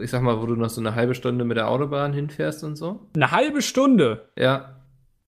[0.00, 2.76] ich sag mal, wo du noch so eine halbe Stunde mit der Autobahn hinfährst und
[2.76, 3.08] so.
[3.16, 4.28] Eine halbe Stunde.
[4.38, 4.77] Ja.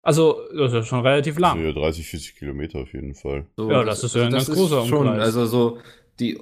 [0.07, 1.65] Also, das ist schon relativ Also lang.
[1.65, 3.47] ja, 30, 40 Kilometer auf jeden Fall.
[3.57, 5.09] So, Ja, das ist ja ein ganz großer schon.
[5.09, 5.25] Umkreis.
[5.25, 5.79] Also so
[6.21, 6.39] die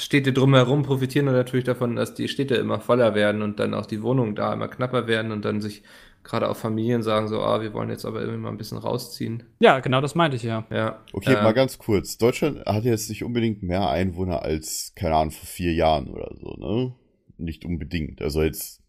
[0.00, 4.02] Städte drumherum profitieren natürlich davon, dass die Städte immer voller werden und dann auch die
[4.02, 5.82] Wohnungen da immer knapper werden und dann sich
[6.24, 9.42] gerade auch Familien sagen so, ah, wir wollen jetzt aber irgendwie mal ein bisschen rausziehen.
[9.60, 10.64] Ja, genau das meinte ich ja.
[10.70, 11.00] Ja.
[11.12, 12.16] Okay, Äh, mal ganz kurz.
[12.16, 16.54] Deutschland hat jetzt nicht unbedingt mehr Einwohner als, keine Ahnung, vor vier Jahren oder so,
[16.58, 16.94] ne?
[17.38, 18.22] Nicht unbedingt.
[18.22, 18.81] Also jetzt,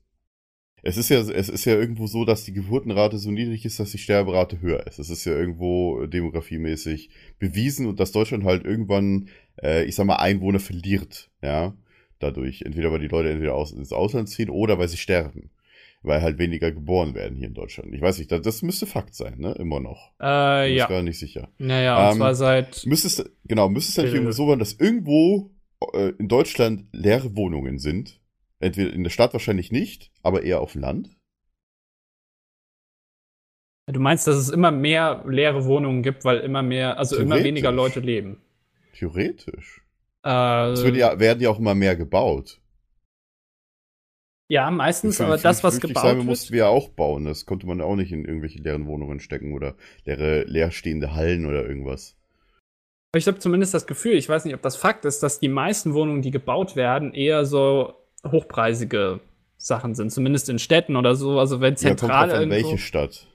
[0.85, 3.91] es ist ja, es ist ja irgendwo so, dass die Geburtenrate so niedrig ist, dass
[3.91, 4.99] die Sterberate höher ist.
[4.99, 9.29] Es ist ja irgendwo demografiemäßig bewiesen und dass Deutschland halt irgendwann,
[9.61, 11.73] äh, ich sag mal, Einwohner verliert, ja?
[12.19, 12.61] Dadurch.
[12.63, 15.49] Entweder weil die Leute entweder aus, ins Ausland ziehen oder weil sie sterben.
[16.01, 17.93] Weil halt weniger geboren werden hier in Deutschland.
[17.93, 19.53] Ich weiß nicht, das, das müsste Fakt sein, ne?
[19.57, 20.11] Immer noch.
[20.21, 20.87] Äh, Ich bin ja.
[20.87, 21.49] gar nicht sicher.
[21.59, 22.85] Naja, und Ähm, zwar seit.
[22.85, 24.33] Müsste es, genau, müsste es natürlich Äh.
[24.33, 25.51] so sein, dass irgendwo
[25.93, 28.19] äh, in Deutschland leere Wohnungen sind.
[28.63, 31.17] Entweder in der Stadt wahrscheinlich nicht, aber eher auf dem Land.
[33.91, 37.71] Du meinst, dass es immer mehr leere Wohnungen gibt, weil immer mehr, also immer weniger
[37.71, 38.41] Leute leben.
[38.93, 39.81] Theoretisch.
[40.25, 42.61] Äh, Es ja, werden ja auch immer mehr gebaut.
[44.49, 46.25] ja, meistens, aber das, was gebaut sein, wird.
[46.25, 47.25] mussten wir ja auch bauen.
[47.25, 51.67] Das konnte man auch nicht in irgendwelche leeren Wohnungen stecken oder leere, leerstehende Hallen oder
[51.67, 52.15] irgendwas.
[53.15, 55.93] Ich habe zumindest das Gefühl, ich weiß nicht, ob das Fakt ist, dass die meisten
[55.93, 57.93] Wohnungen, die gebaut werden, eher so
[58.29, 59.19] hochpreisige
[59.57, 61.39] Sachen sind, zumindest in Städten oder so.
[61.39, 62.69] Also wenn Ja, kommt zentral drauf an, irgendwo.
[62.69, 63.27] welche Stadt.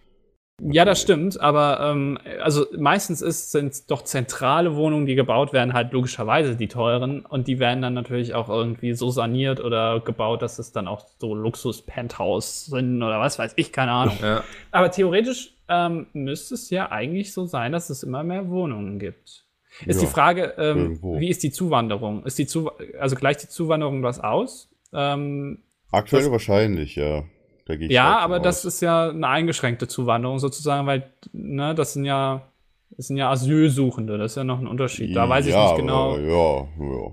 [0.61, 5.73] Ja, das stimmt, aber ähm, also meistens ist, sind doch zentrale Wohnungen, die gebaut werden,
[5.73, 10.43] halt logischerweise die teuren und die werden dann natürlich auch irgendwie so saniert oder gebaut,
[10.43, 14.19] dass es dann auch so Luxus-Penthouse sind oder was weiß ich, keine Ahnung.
[14.21, 14.43] Ja.
[14.73, 19.47] Aber theoretisch ähm, müsste es ja eigentlich so sein, dass es immer mehr Wohnungen gibt.
[19.87, 22.25] Ist Ja, die Frage, ähm, wie ist die Zuwanderung?
[22.25, 24.69] Ist die Zu also gleicht die Zuwanderung das aus?
[24.93, 27.25] Ähm, Aktuell Das- wahrscheinlich, ja.
[27.71, 28.75] Ich ja, aber das aus.
[28.77, 32.51] ist ja eine eingeschränkte Zuwanderung sozusagen, weil ne, das sind ja
[32.91, 35.15] das sind ja Asylsuchende, das ist ja noch ein Unterschied.
[35.15, 36.17] Da weiß ich ja, nicht genau.
[36.17, 37.13] Ja, ja.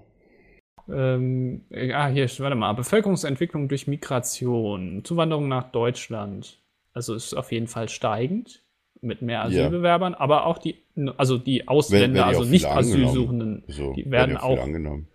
[1.15, 2.71] Ähm, ja, hier, warte mal.
[2.73, 6.61] Bevölkerungsentwicklung durch Migration, Zuwanderung nach Deutschland.
[6.93, 8.63] Also ist auf jeden Fall steigend
[9.01, 10.77] mit mehr Asylbewerbern, aber auch die,
[11.17, 12.65] also die Ausländer, werden ja also nicht.
[12.65, 15.07] Asylsuchenden, So, die werden ja viel auch, angenommen.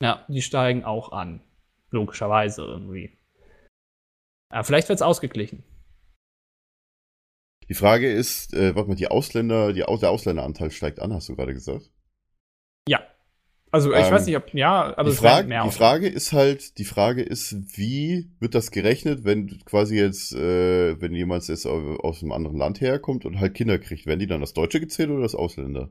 [0.00, 1.40] ja, die steigen auch an.
[1.90, 3.16] Logischerweise irgendwie.
[4.52, 5.62] Ja, vielleicht wird es ausgeglichen.
[7.68, 11.36] Die Frage ist, äh, warte mal, die Ausländer, die, der Ausländeranteil steigt an, hast du
[11.36, 11.90] gerade gesagt?
[12.88, 13.02] Ja.
[13.70, 16.32] Also ich Ähm, weiß nicht, ob, ja, aber die, es werden Frage, die Frage ist
[16.32, 21.66] halt, die Frage ist, wie wird das gerechnet, wenn quasi jetzt, äh, wenn jemand jetzt
[21.66, 24.80] au- aus einem anderen Land herkommt und halt Kinder kriegt, werden die dann das Deutsche
[24.80, 25.90] gezählt oder das Ausländer?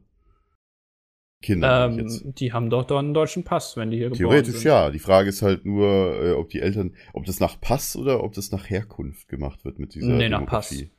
[1.42, 1.86] Kinder.
[1.86, 4.66] Ähm, die haben doch doch einen deutschen Pass, wenn die hier geboren Theoretisch sind.
[4.66, 4.90] ja.
[4.90, 8.34] Die Frage ist halt nur, äh, ob die Eltern, ob das nach Pass oder ob
[8.34, 10.90] das nach Herkunft gemacht wird mit dieser Nee, nach Demografie.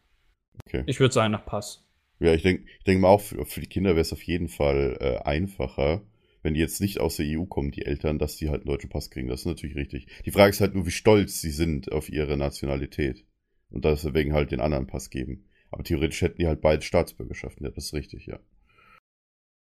[0.64, 0.84] Okay.
[0.86, 1.84] Ich würde sagen nach Pass.
[2.20, 4.48] Ja, ich denke ich denk mal auch, für, für die Kinder wäre es auf jeden
[4.48, 6.02] Fall äh, einfacher,
[6.42, 8.90] wenn die jetzt nicht aus der EU kommen, die Eltern, dass die halt einen deutschen
[8.90, 9.28] Pass kriegen.
[9.28, 10.06] Das ist natürlich richtig.
[10.24, 13.24] Die Frage ist halt nur, wie stolz sie sind auf ihre Nationalität.
[13.70, 15.44] Und deswegen halt den anderen Pass geben.
[15.70, 17.66] Aber theoretisch hätten die halt beide Staatsbürgerschaften.
[17.66, 18.38] Ja, das ist richtig, ja.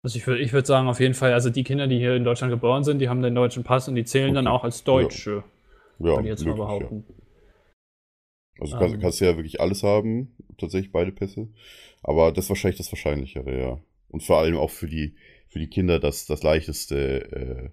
[0.04, 2.24] Also ich würde ich würd sagen, auf jeden Fall, also die Kinder, die hier in
[2.24, 4.56] Deutschland geboren sind, die haben den deutschen Pass und die zählen dann Okay.
[4.56, 5.44] auch als Deutsche,
[6.00, 6.90] Ja, ich jetzt mal möglich, ja.
[6.90, 7.06] behaupten.
[8.60, 9.02] Also kannst, Ähm.
[9.02, 11.50] kannst du ja wirklich alles haben, tatsächlich beide Pässe.
[12.04, 13.82] Aber das ist wahrscheinlich das Wahrscheinlichere, ja.
[14.10, 15.16] Und vor allem auch für die,
[15.48, 17.72] für die Kinder das, das leichteste,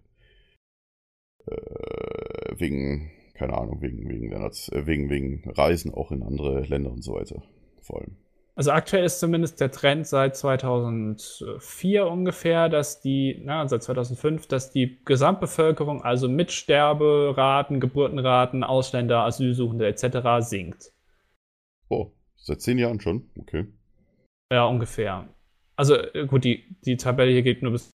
[1.46, 6.90] äh, äh, wegen, keine Ahnung, wegen, wegen, äh, wegen, wegen Reisen auch in andere Länder
[6.92, 7.42] und so weiter.
[7.80, 8.16] Vor allem.
[8.58, 14.72] Also aktuell ist zumindest der Trend seit 2004 ungefähr, dass die, na, seit 2005, dass
[14.72, 20.44] die Gesamtbevölkerung, also mit Sterberaten, Geburtenraten, Ausländer, Asylsuchende etc.
[20.44, 20.92] sinkt.
[21.88, 23.30] Oh, seit zehn Jahren schon?
[23.38, 23.68] Okay.
[24.52, 25.32] Ja, ungefähr.
[25.76, 27.92] Also äh, gut, die, die Tabelle hier geht nur bis.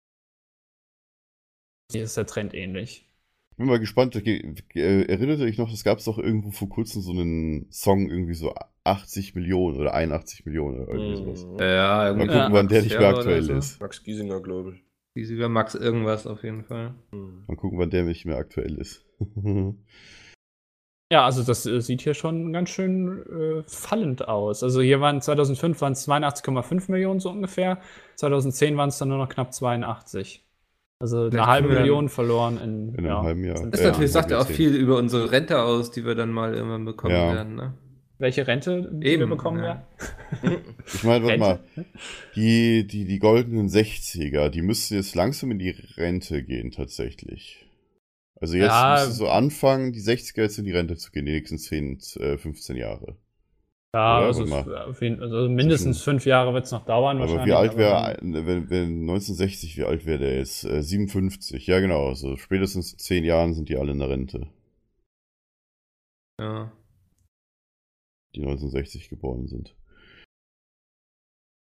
[1.91, 3.12] Hier ist der Trend ähnlich.
[3.57, 4.13] Bin mal gespannt.
[4.25, 8.09] Ge- ge- Erinnert ihr euch noch, es gab doch irgendwo vor kurzem so einen Song,
[8.11, 11.45] irgendwie so 80 Millionen oder 81 Millionen oder irgendwie sowas.
[11.45, 11.59] Mhm.
[11.61, 12.49] Ja, Mal gucken, Ja.
[12.53, 13.53] wann der nicht mehr aktuell so.
[13.55, 13.81] ist.
[13.81, 14.85] Max Giesinger, glaube ich.
[15.15, 16.95] Riesiger Max irgendwas auf jeden Fall.
[17.13, 17.45] Mhm.
[17.47, 19.05] Mal gucken, wann der nicht mehr aktuell ist.
[21.13, 24.63] Ja, also das äh, sieht hier schon ganz schön äh, fallend aus.
[24.63, 27.81] Also hier waren 2005 waren es 82,5 Millionen so ungefähr.
[28.17, 30.43] 2010 waren es dann nur noch knapp 82.
[31.03, 33.67] Also Vielleicht eine halbe Million verloren in, In einem ja, halben Jahr.
[33.71, 36.55] Das Ja, natürlich sagt ja auch viel über unsere Rente aus, die wir dann mal
[36.55, 37.33] irgendwann bekommen Ja.
[37.35, 37.57] werden.
[37.57, 37.75] Ne?
[38.19, 39.65] Welche Rente die Eben, wir bekommen ja.
[39.65, 39.83] werden?
[40.95, 41.59] Ich meine, warte mal,
[42.37, 47.67] die, die, die goldenen 60er, die müssten jetzt langsam in die Rente gehen, tatsächlich.
[48.41, 48.93] Also jetzt Ja.
[48.93, 52.39] müsste so anfangen, die 60er jetzt in die Rente zu gehen, die nächsten 10, äh,
[52.39, 53.17] 15 Jahre.
[53.95, 54.27] Ja, Oder?
[54.27, 54.45] also,
[55.01, 57.19] jeden, also mindestens fünf Jahre wird es noch dauern.
[57.19, 60.65] Aber wahrscheinlich, wie alt wäre, wenn, wenn 1960, wie alt wäre der jetzt?
[60.65, 64.47] Äh, 57, ja genau, also spätestens in 10 Jahren sind die alle in der Rente,
[66.41, 66.73] Ja.
[68.35, 69.77] die 1960 geboren sind.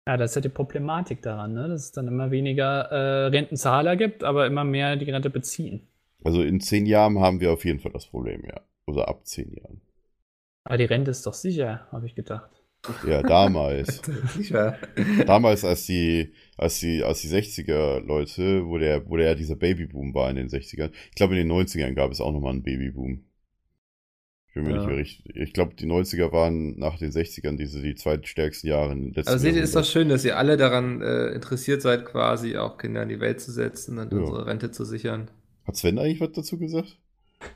[0.06, 1.66] Ja, das ist ja die Problematik daran, ne?
[1.66, 5.88] dass es dann immer weniger äh, Rentenzahler gibt, aber immer mehr die Rente beziehen.
[6.22, 8.60] Also in 10 Jahren haben wir auf jeden Fall das Problem, ja.
[8.86, 9.80] Oder ab 10 Jahren.
[10.64, 12.50] Aber die Rente ist doch sicher, habe ich gedacht.
[13.06, 14.02] Ja, damals.
[14.36, 14.78] Sicher.
[15.26, 20.12] damals, als die, als die, als die 60er Leute, wo der, wo der dieser Babyboom
[20.14, 20.90] war in den 60ern.
[21.08, 23.24] Ich glaube, in den 90ern gab es auch nochmal einen Babyboom.
[24.48, 24.76] Ich bin mir Ja.
[24.76, 25.34] nicht mehr richtig.
[25.34, 29.56] Ich glaube, die 90er waren nach den 60ern diese, die zweitstärksten Jahre letzten Aber seht
[29.56, 33.08] ihr, ist doch schön, dass ihr alle daran äh, interessiert seid, quasi auch Kinder in
[33.08, 34.18] die Welt zu setzen und Ja.
[34.18, 35.30] unsere Rente zu sichern.
[35.66, 36.98] Hat Sven eigentlich was dazu gesagt?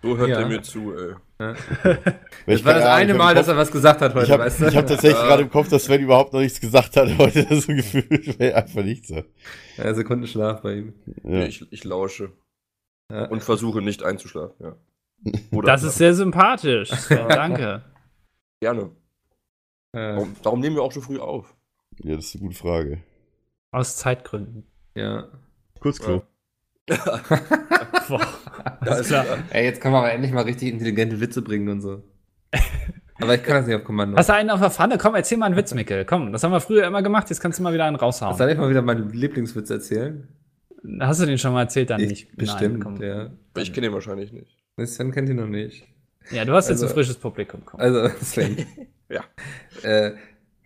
[0.02, 0.40] So hört Ja.
[0.40, 1.14] er mir zu, ey.
[1.38, 1.54] Weil
[2.46, 4.32] Das ich war das eine ich hab Mal, dass er was gesagt hat heute, Ich
[4.32, 4.66] habe weißt du?
[4.66, 5.26] hab tatsächlich Ja.
[5.26, 7.44] gerade im Kopf, dass Sven überhaupt noch nichts gesagt hat heute.
[7.48, 9.10] Das so gefühlt, weil er einfach nichts.
[9.76, 10.94] Ja, Sekundenschlaf bei ihm.
[11.22, 11.44] Ja.
[11.44, 12.32] Ich, ich lausche
[13.10, 13.26] Ja.
[13.26, 14.76] und versuche nicht einzuschlafen, ja.
[15.52, 16.90] Oder Das ist sehr sympathisch.
[17.08, 17.82] Danke.
[18.60, 18.90] gerne.
[19.92, 21.54] Äh, Darum, nehmen wir auch so früh auf.
[22.02, 23.02] ja, das ist eine gute Frage.
[23.72, 24.66] Aus Zeitgründen.
[24.94, 25.28] ja.
[25.80, 26.22] Kurzklo.
[28.08, 29.24] Boah, ist klar.
[29.50, 32.02] Ey, jetzt kann man aber endlich mal richtig intelligente Witze bringen und so.
[33.20, 34.16] Aber ich kann das nicht auf Kommando.
[34.16, 34.96] Hast du einen auf der Pfanne?
[34.96, 36.04] Komm, erzähl mal einen Witz, Mikkel.
[36.04, 38.36] Komm, das haben wir früher immer gemacht, jetzt kannst du mal wieder einen raushauen.
[38.36, 40.28] Soll ich mal wieder meinen Lieblingswitz erzählen?
[41.00, 41.90] Hast du den schon mal erzählt?
[41.90, 42.36] Dann Ich- nicht.
[42.36, 43.02] bestimmt, komm.
[43.02, 43.30] ja.
[43.56, 44.56] Ich kenne ihn wahrscheinlich nicht.
[44.84, 45.84] Sven kennt ihn noch nicht.
[46.30, 47.62] Ja, du hast jetzt Also- ein frisches Publikum.
[47.64, 47.80] Komm.
[47.80, 48.56] Also, Sven.
[49.08, 49.22] Ja.
[49.82, 50.12] Äh,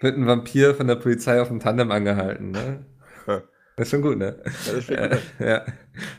[0.01, 2.85] wird ein Vampir von der Polizei auf dem Tandem angehalten, ne?
[3.83, 3.89] Ja.
[3.89, 4.37] Das ist schon gut, ne?
[4.45, 5.65] Das Äh, ja.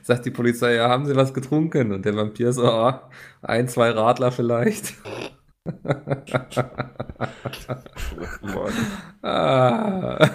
[0.02, 1.92] Sagt die Polizei, ja, haben Sie was getrunken?
[1.92, 2.94] Und der Vampir so, oh,
[3.42, 4.94] ein, zwei Radler vielleicht.
[8.42, 8.74] Mann.
[9.22, 10.30] ah.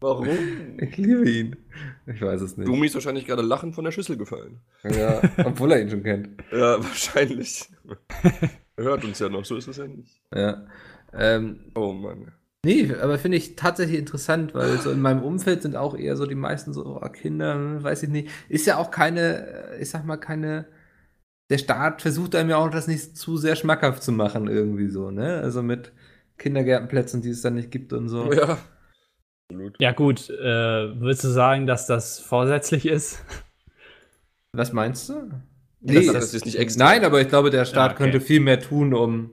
[0.00, 0.28] Warum?
[0.78, 1.56] ich liebe ihn.
[2.06, 2.68] Ich weiß es nicht.
[2.68, 4.60] Dumi ist wahrscheinlich gerade lachend von der Schüssel gefallen.
[4.84, 6.28] Ja, obwohl er ihn schon kennt.
[6.52, 7.68] Ja, wahrscheinlich.
[8.76, 10.20] er hört uns ja noch, so ist es ja nicht.
[10.32, 10.66] Ja.
[11.12, 12.32] Ähm, Oh Mann.
[12.64, 16.26] Nee, aber finde ich tatsächlich interessant, weil so in meinem Umfeld sind auch eher so
[16.26, 18.30] die meisten so oh, Kinder, weiß ich nicht.
[18.48, 20.66] Ist ja auch keine, äh, ich sag mal, keine.
[21.50, 25.10] Der Staat versucht einem ja auch das nicht zu sehr schmackhaft zu machen, irgendwie so,
[25.10, 25.40] ne?
[25.42, 25.92] Also mit
[26.38, 28.32] Kindergärtenplätzen, die es dann nicht gibt und so.
[28.32, 28.58] Ja.
[29.50, 29.76] Absolut.
[29.78, 30.30] Ja, gut.
[30.30, 33.22] Äh, willst du sagen, dass das vorsätzlich ist?
[34.52, 35.30] Was meinst du?
[35.80, 36.84] Nee, das ist nicht extra.
[36.84, 38.04] Nein, aber ich glaube, der Staat Ja, okay.
[38.04, 39.30] könnte viel mehr tun, um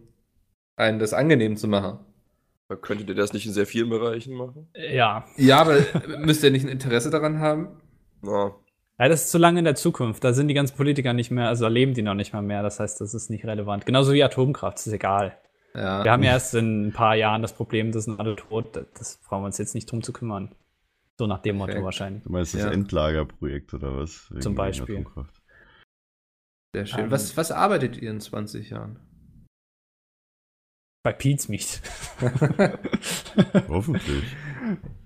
[0.75, 1.99] einen das angenehm zu machen.
[2.75, 4.67] Könntet ihr das nicht in sehr vielen Bereichen machen?
[4.75, 5.25] Ja.
[5.37, 5.77] Ja, aber
[6.19, 7.81] müsst ihr nicht ein Interesse daran haben?
[8.21, 8.53] Na,
[8.99, 10.23] Ja, das ist zu lange in der Zukunft.
[10.23, 12.61] Da sind die ganzen Politiker nicht mehr, also erleben die noch nicht mal mehr.
[12.63, 13.85] Das heißt, das ist nicht relevant.
[13.85, 15.37] Genauso wie Atomkraft, das ist egal.
[15.73, 16.03] Ja.
[16.03, 18.75] Wir haben ja erst in ein paar Jahren das Problem, das sind alle tot.
[18.75, 20.53] Das- Das brauchen wir uns jetzt nicht drum zu kümmern.
[21.17, 22.23] So nach dem Motto wahrscheinlich.
[22.23, 22.71] Du meinst das Ja.
[22.71, 24.29] Endlagerprojekt oder was?
[24.31, 24.95] Wegen Zum Beispiel.
[24.97, 25.41] Atomkraft.
[26.73, 26.99] Sehr schön.
[27.05, 28.99] Ähm, was, was arbeitet ihr in 20 Jahren?
[31.03, 31.81] Bei Pete's Meat.
[33.67, 34.23] Hoffentlich.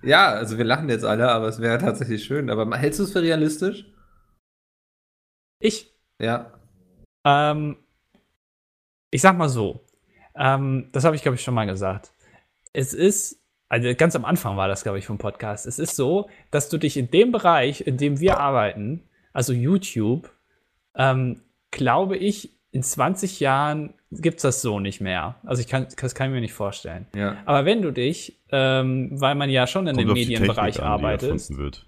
[0.03, 2.49] Ja, also wir lachen jetzt alle, aber es wäre tatsächlich schön.
[2.49, 3.85] Aber hältst du es für realistisch?
[5.59, 6.51] Ich Ja.
[7.23, 7.77] Ähm,
[9.09, 9.85] ich sag mal so,
[10.35, 12.11] ähm, das habe ich, glaube ich, schon mal gesagt.
[12.73, 15.65] Es ist, also ganz am Anfang war das, glaube ich, vom Podcast.
[15.65, 20.29] Es ist so, dass du dich in dem Bereich, in dem wir arbeiten, also YouTube,
[20.95, 25.35] ähm, glaube ich, in 20 Jahren gibt's das so nicht mehr.
[25.43, 27.07] Also ich kann, das kann ich mir nicht vorstellen.
[27.15, 27.37] Ja.
[27.45, 31.85] Aber wenn du dich, ähm, weil man ja schon in Kommt dem Medienbereich an, arbeitet,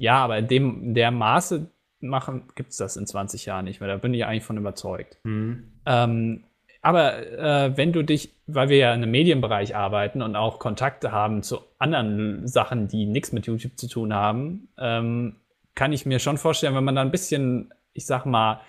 [0.00, 3.88] ja, aber in dem in der Maße machen gibt's das in 20 Jahren nicht mehr.
[3.88, 5.18] Da bin ich eigentlich von überzeugt.
[5.24, 5.72] Hm.
[5.84, 6.44] Ähm,
[6.80, 11.10] aber äh, wenn du dich, weil wir ja in einem Medienbereich arbeiten und auch Kontakte
[11.10, 15.36] haben zu anderen Sachen, die nichts mit YouTube zu tun haben, ähm,
[15.74, 18.60] kann ich mir schon vorstellen, wenn man da ein bisschen, ich sag mal,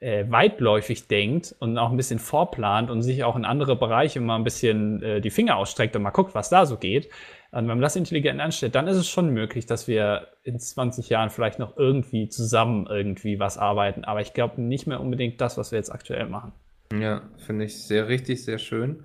[0.00, 4.36] äh, weitläufig denkt und auch ein bisschen vorplant und sich auch in andere Bereiche mal
[4.36, 7.10] ein bisschen äh, die Finger ausstreckt und mal guckt, was da so geht,
[7.52, 11.08] und wenn man das intelligent anstellt, dann ist es schon möglich, dass wir in 20
[11.08, 14.04] Jahren vielleicht noch irgendwie zusammen irgendwie was arbeiten.
[14.04, 16.52] Aber ich glaube nicht mehr unbedingt das, was wir jetzt aktuell machen.
[16.96, 19.04] Ja, finde ich sehr richtig, sehr schön.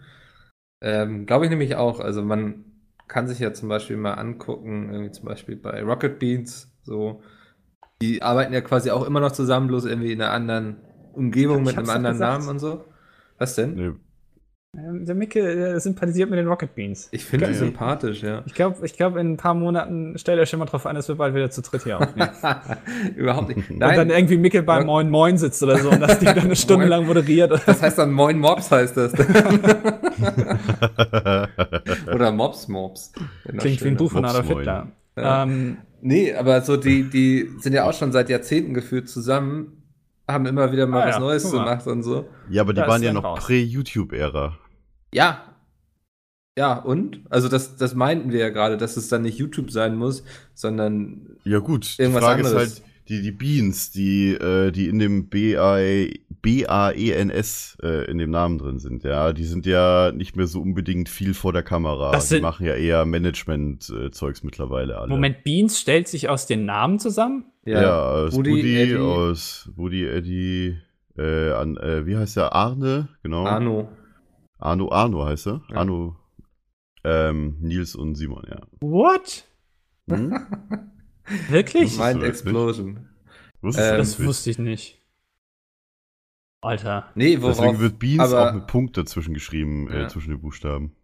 [0.82, 2.00] Ähm, Glaube ich nämlich auch.
[2.00, 2.66] Also man
[3.08, 7.24] kann sich ja zum Beispiel mal angucken, irgendwie zum Beispiel bei Rocket Beans, so,
[8.13, 10.78] die arbeiten ja quasi auch immer noch zusammen, bloß irgendwie in einer anderen
[11.13, 12.39] Umgebung mit einem anderen gesagt.
[12.39, 12.84] Namen und so.
[13.38, 13.74] Was denn?
[13.76, 13.91] Nee,
[14.78, 17.08] Ähm, Der Micke sympathisiert mit den Rocket Beans.
[17.12, 18.44] Ich finde die sympathisch, ja.
[18.46, 21.08] Ich glaube, ich glaub, in ein paar Monaten stellt euch schon mal drauf an, dass
[21.08, 22.30] wir bald wieder zu dritt hier aufnehmen.
[23.15, 23.70] Überhaupt nicht.
[23.70, 24.86] Und dann Nein, irgendwie Micke beim Ja.
[24.86, 26.89] Moin Moin sitzt oder so und das Ding dann eine Stunde Moin.
[26.89, 27.52] lang moderiert.
[27.65, 29.13] das heißt dann Moin Mobs heißt das.
[32.13, 33.12] Oder Mobs Mobs.
[33.46, 34.48] Das Klingt wie ein Buch von Mops Adolf.
[34.58, 34.88] Hitler.
[35.18, 35.44] Ja.
[35.44, 39.82] Ähm, Nee, aber so die, die sind ja auch schon seit Jahrzehnten gefühlt zusammen,
[40.28, 42.30] haben immer wieder mal Ah was ja, Neues gemacht und so.
[42.48, 43.39] ja, aber die Da waren ja noch raus.
[43.44, 44.56] Prä-YouTube-Ära.
[45.15, 45.44] Ja.
[46.56, 47.22] Ja, und?
[47.32, 51.38] Also das, das meinten wir ja gerade, dass es dann nicht YouTube sein muss, sondern
[51.44, 52.68] Ja gut, Irgendwas die Frage anderes.
[52.68, 56.08] ist halt, die, die Beans, die, äh, die in dem B-A-
[56.46, 61.10] B-A-E-N-S äh, in dem Namen drin sind, ja, die sind ja nicht mehr so unbedingt
[61.10, 62.12] viel vor der Kamera.
[62.12, 65.10] Das die machen ja eher Management-Zeugs mittlerweile alle.
[65.10, 67.46] Moment, Beans stellt sich aus den Namen zusammen?
[67.65, 70.78] Ja, aus Woody, Woody, Eddie, aus Woody, Eddie,
[71.18, 72.54] äh, an, äh, wie heißt der?
[72.54, 73.46] Arne, genau.
[73.46, 73.89] Arno.
[74.60, 75.63] Arno, Arno heißt er.
[75.72, 75.78] Ja.
[75.78, 76.15] Arno,
[77.04, 78.62] ähm, Nils und Simon, ja.
[78.82, 79.46] What?
[80.08, 80.32] Hm?
[81.50, 81.98] Wirklich?
[81.98, 83.10] Mind Explosion.
[83.62, 85.02] Wusstest Ähm, das wusste ich nicht.
[86.62, 87.12] Alter.
[87.16, 90.06] Nee, worauf, Deswegen wird Beans aber- auch mit Punkt dazwischen geschrieben, Ja.
[90.06, 90.96] äh, zwischen den Buchstaben.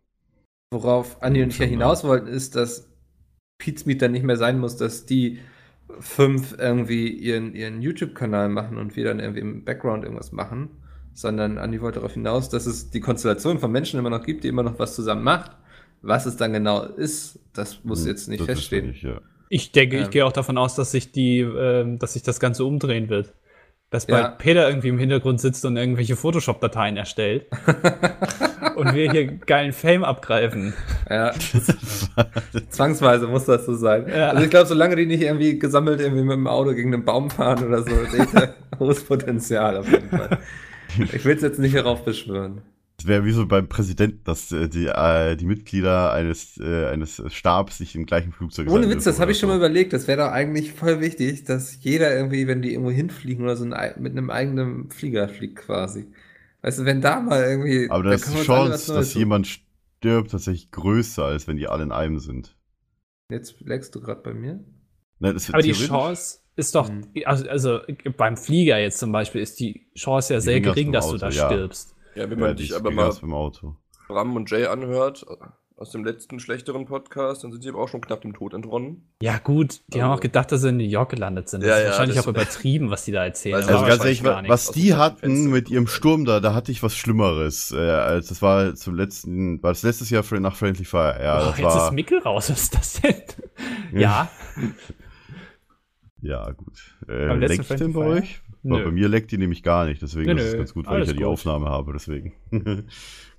[0.73, 2.89] worauf Andi und ich ja hinaus wollten, ist, dass
[3.57, 5.39] Pete's Meet dann nicht mehr sein muss, dass die
[5.99, 10.69] fünf irgendwie ihren, ihren YouTube-Kanal machen und wir dann irgendwie im Background irgendwas machen,
[11.13, 14.47] sondern Andi wollte darauf hinaus, dass es die Konstellation von Menschen immer noch gibt, die
[14.47, 15.51] immer noch was zusammen macht.
[16.01, 18.87] Was es dann genau ist, das muss Hm, jetzt nicht feststehen.
[18.87, 19.19] Nicht, ja.
[19.53, 20.09] Ich denke, ich Ähm.
[20.11, 23.33] gehe auch davon aus, dass sich die, ähm, dass sich das Ganze umdrehen wird.
[23.89, 24.29] Dass bald Ja.
[24.29, 27.47] Peter irgendwie im Hintergrund sitzt und irgendwelche Photoshop-Dateien erstellt.
[28.77, 30.73] und wir hier geilen Fame abgreifen.
[31.09, 31.33] Ja,
[32.69, 34.05] zwangsweise muss das so sein.
[34.07, 34.29] Ja.
[34.29, 37.29] Also ich glaube, solange die nicht irgendwie gesammelt irgendwie mit dem Auto gegen einen Baum
[37.29, 40.37] fahren oder so, sehe ich da hohes Potenzial auf jeden Fall.
[41.13, 42.61] Ich will es jetzt nicht darauf beschwören.
[43.01, 47.19] Es wäre wie so beim Präsidenten, dass äh, die, äh, die Mitglieder eines, äh, eines
[47.33, 49.91] Stabs sich im gleichen Flugzeug Ohne Witz, das habe ich schon mal überlegt.
[49.91, 53.63] Das wäre doch eigentlich voll wichtig, dass jeder irgendwie, wenn die irgendwo hinfliegen oder so
[53.65, 56.11] ein, ei- mit einem eigenen Flieger fliegt quasi.
[56.61, 57.89] Weißt du, wenn da mal irgendwie.
[57.89, 61.91] Aber da ist die Chance, dass jemand stirbt, tatsächlich größer, als wenn die alle in
[61.91, 62.55] einem sind.
[63.31, 64.59] Jetzt lägst du gerade bei mir.
[65.17, 67.07] Ne, das Aber die Chance ist doch, Mhm.
[67.25, 67.79] also, also
[68.15, 71.47] beim Flieger jetzt zum Beispiel ist die Chance ja sehr gering, dass du da ja.
[71.47, 71.95] stirbst.
[72.15, 73.75] Ja, wenn Ja, man die dich aber mal beim Auto.
[74.07, 75.25] Bram und Jay anhört,
[75.77, 79.07] aus dem letzten schlechteren Podcast, dann sind sie aber auch schon knapp dem Tod entronnen.
[79.21, 81.61] Ja, gut, die haben Also- auch gedacht, dass sie in New York gelandet sind.
[81.61, 83.55] Das Ja, ist ja, wahrscheinlich das- auch übertrieben, was die da erzählen.
[83.55, 86.83] Also Also ganz ehrlich, was die hatten Fenster mit ihrem Sturm da, da hatte ich
[86.83, 87.71] was Schlimmeres.
[87.71, 91.17] Äh, als das war zum letzten, war das letztes Jahr nach Friendly Fire.
[91.19, 93.15] Ja, Oh, das jetzt war, ist Mickel raus, was ist das denn?
[93.93, 94.29] ja,
[96.21, 96.77] ja gut.
[97.07, 98.41] Äh, leckt denn bei euch?
[98.63, 100.97] Weil bei mir leckt die nämlich gar nicht, deswegen Nö, ist es ganz gut, weil
[100.97, 101.33] alles ich ja die gut.
[101.33, 102.33] Aufnahme habe, deswegen.
[102.51, 102.83] okay,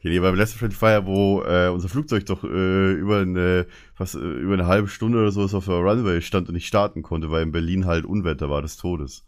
[0.02, 4.18] nee, beim letzten Friendly Fire, wo äh, unser Flugzeug doch äh, über eine fast äh,
[4.18, 7.44] über eine halbe Stunde oder so auf der Runway stand und nicht starten konnte, weil
[7.44, 9.24] in Berlin halt Unwetter war des Todes.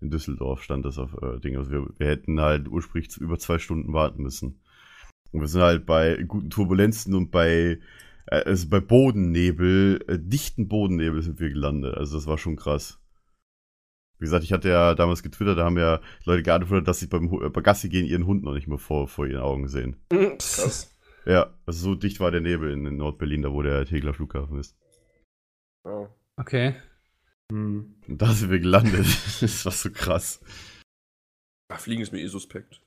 [0.00, 1.56] In Düsseldorf stand das auf äh, Ding.
[1.56, 4.60] Also wir, wir hätten halt ursprünglich über zwei Stunden warten müssen.
[5.32, 7.80] Und wir sind halt bei guten Turbulenzen und bei
[8.26, 11.96] äh, also bei Bodennebel, äh, dichten Bodennebel sind wir gelandet.
[11.96, 13.00] Also das war schon krass.
[14.18, 17.26] Wie gesagt, ich hatte ja damals getwittert, da haben ja Leute geantwortet, dass sie beim,
[17.42, 19.96] äh, bei Gassi gehen ihren Hund noch nicht mehr vor, vor ihren Augen sehen.
[20.08, 20.92] Krass.
[21.26, 24.58] Ja, also so dicht war der Nebel in, in Nordberlin, da wo der Tegler Flughafen
[24.58, 24.76] ist.
[25.84, 26.08] Ja.
[26.36, 26.74] okay.
[27.50, 27.96] Hm.
[28.06, 29.06] Und da sind wir gelandet.
[29.40, 30.40] das war so krass.
[31.68, 32.80] Ach, Fliegen ist mir eh suspekt.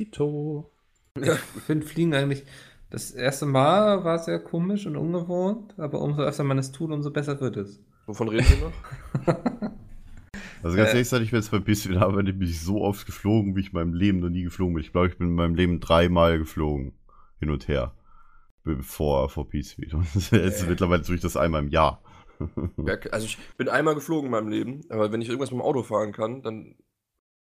[0.00, 0.72] Tito.
[1.16, 1.30] Ich
[1.66, 2.44] finde Fliegen eigentlich.
[2.90, 7.10] Das erste Mal war sehr komisch und ungewohnt, aber umso öfter man es tut, umso
[7.10, 7.80] besser wird es.
[8.06, 9.70] Wovon reden wir noch?
[10.62, 10.92] Also ganz Äh.
[10.94, 13.66] ehrlich, seit ich mir jetzt bei bisschen arbeite, bin ich so oft geflogen, wie ich
[13.66, 14.82] in meinem Leben noch nie geflogen bin.
[14.82, 16.94] Ich glaube, ich bin in meinem Leben dreimal geflogen.
[17.38, 17.92] Hin und her.
[18.62, 19.92] Bevor vor Speed.
[19.92, 20.66] Und jetzt Äh.
[20.66, 22.00] mittlerweile tue ich das einmal im Jahr.
[22.78, 25.64] Ja, Also ich bin einmal geflogen in meinem Leben, aber wenn ich irgendwas mit dem
[25.64, 26.76] Auto fahren kann, dann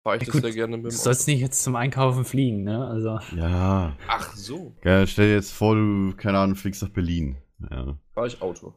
[0.01, 1.03] fahre ich Ja, das gut, sehr gerne mit Du dem Auto.
[1.03, 2.87] sollst nicht jetzt zum Einkaufen fliegen, ne?
[2.87, 3.19] Also.
[3.35, 3.95] ja.
[4.07, 7.37] Ach so, Geil, stell dir jetzt vor, du, keine Ahnung, fliegst nach Berlin.
[7.69, 7.97] Ja.
[8.15, 8.73] fahre ich Auto.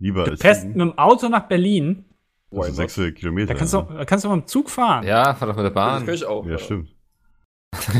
[0.00, 2.04] Lieber Du als fährst mit dem Auto nach Berlin.
[2.50, 2.74] Also not?
[2.74, 3.52] 600 Kilometer.
[3.52, 3.84] Da kannst, du, ja.
[3.84, 5.06] auch- da kannst du mit dem Zug fahren.
[5.06, 6.04] Ja, fahr doch mit der Das Bahn.
[6.04, 6.44] kann ich auch.
[6.46, 6.96] ja, stimmt.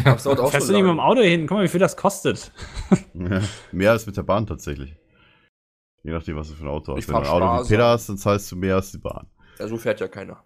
[0.04, 1.46] Das dauert auch Fährst du nicht mit dem Auto hin?
[1.46, 2.50] Guck mal, wie viel das kostet.
[3.14, 3.40] Ja,
[3.70, 4.96] mehr als mit der Bahn tatsächlich.
[6.02, 7.08] Je nachdem, was du für ein Auto Ich hast.
[7.08, 7.68] Wenn du ein fahr Auto wie sparsam.
[7.68, 9.26] Peter hast, dann zahlst du mehr als die Bahn.
[9.58, 10.42] Ja, so fährt ja keiner.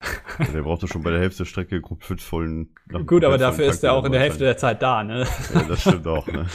[0.38, 2.72] Ja, der braucht doch schon bei der Hälfte der Strecke grob fünf vollen.
[2.86, 5.26] nach- Gut, aber dafür ist er auch in der Hälfte der Zeit da, ne?
[5.52, 6.46] Ja, das stimmt auch, ne?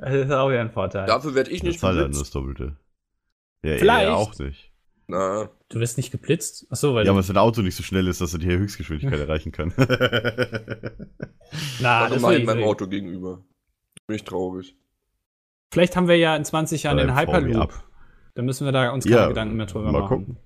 [0.00, 1.06] Das ist auch wieder ein Vorteil.
[1.06, 2.34] Dafür werde ich nicht halt das geblitzt.
[2.34, 2.76] Doppelte.
[3.62, 4.06] Ja, Vielleicht.
[4.08, 4.72] er auch nicht.
[5.06, 6.66] Na, Du wirst nicht geblitzt?
[6.70, 9.52] Achso, weil Ja, aber sein Auto nicht so schnell ist, dass er die Höchstgeschwindigkeit erreichen
[9.52, 9.72] kann.
[11.80, 13.42] Na, also das mal in meinem Auto gegenüber.
[14.06, 14.74] Bin ich traurig.
[15.72, 17.72] Vielleicht haben wir ja in 20 Jahren Oder den Hyperloop.
[18.34, 20.08] Dann müssen wir da uns keine Ja, Gedanken mehr drüber mal machen.
[20.26, 20.36] gucken.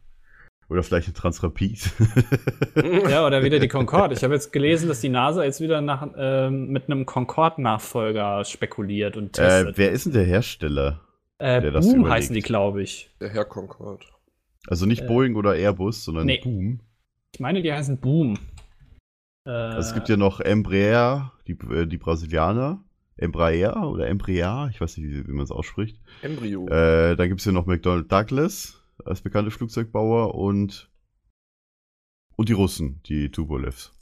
[0.69, 1.91] Oder vielleicht ein Transrapid.
[3.09, 4.15] Ja, oder wieder die Concorde.
[4.15, 9.17] Ich habe jetzt gelesen, dass die NASA jetzt wieder nach, ähm, mit einem Concorde-Nachfolger spekuliert
[9.17, 9.79] und äh, testet.
[9.79, 11.01] wer ist denn der Hersteller?
[11.39, 12.11] Äh, der Boom überlegt?
[12.11, 13.11] heißen die, glaube ich.
[13.21, 14.05] Der Herr Concord.
[14.67, 16.41] Also nicht Äh, Boeing oder Airbus, sondern nee.
[16.43, 16.81] Boom.
[17.33, 18.39] Ich meine, die heißen Boom.
[19.47, 22.83] Äh, Also es gibt ja noch Embraer, die, äh, die Brasilianer.
[23.17, 26.01] Embraer oder Embraer, ich weiß nicht, wie, wie man es ausspricht.
[26.23, 26.67] Embryo.
[26.67, 30.91] Äh, dann gibt es ja noch McDonnell Douglas als bekannte Flugzeugbauer und,
[32.37, 33.93] und die Russen, die Tubolevs.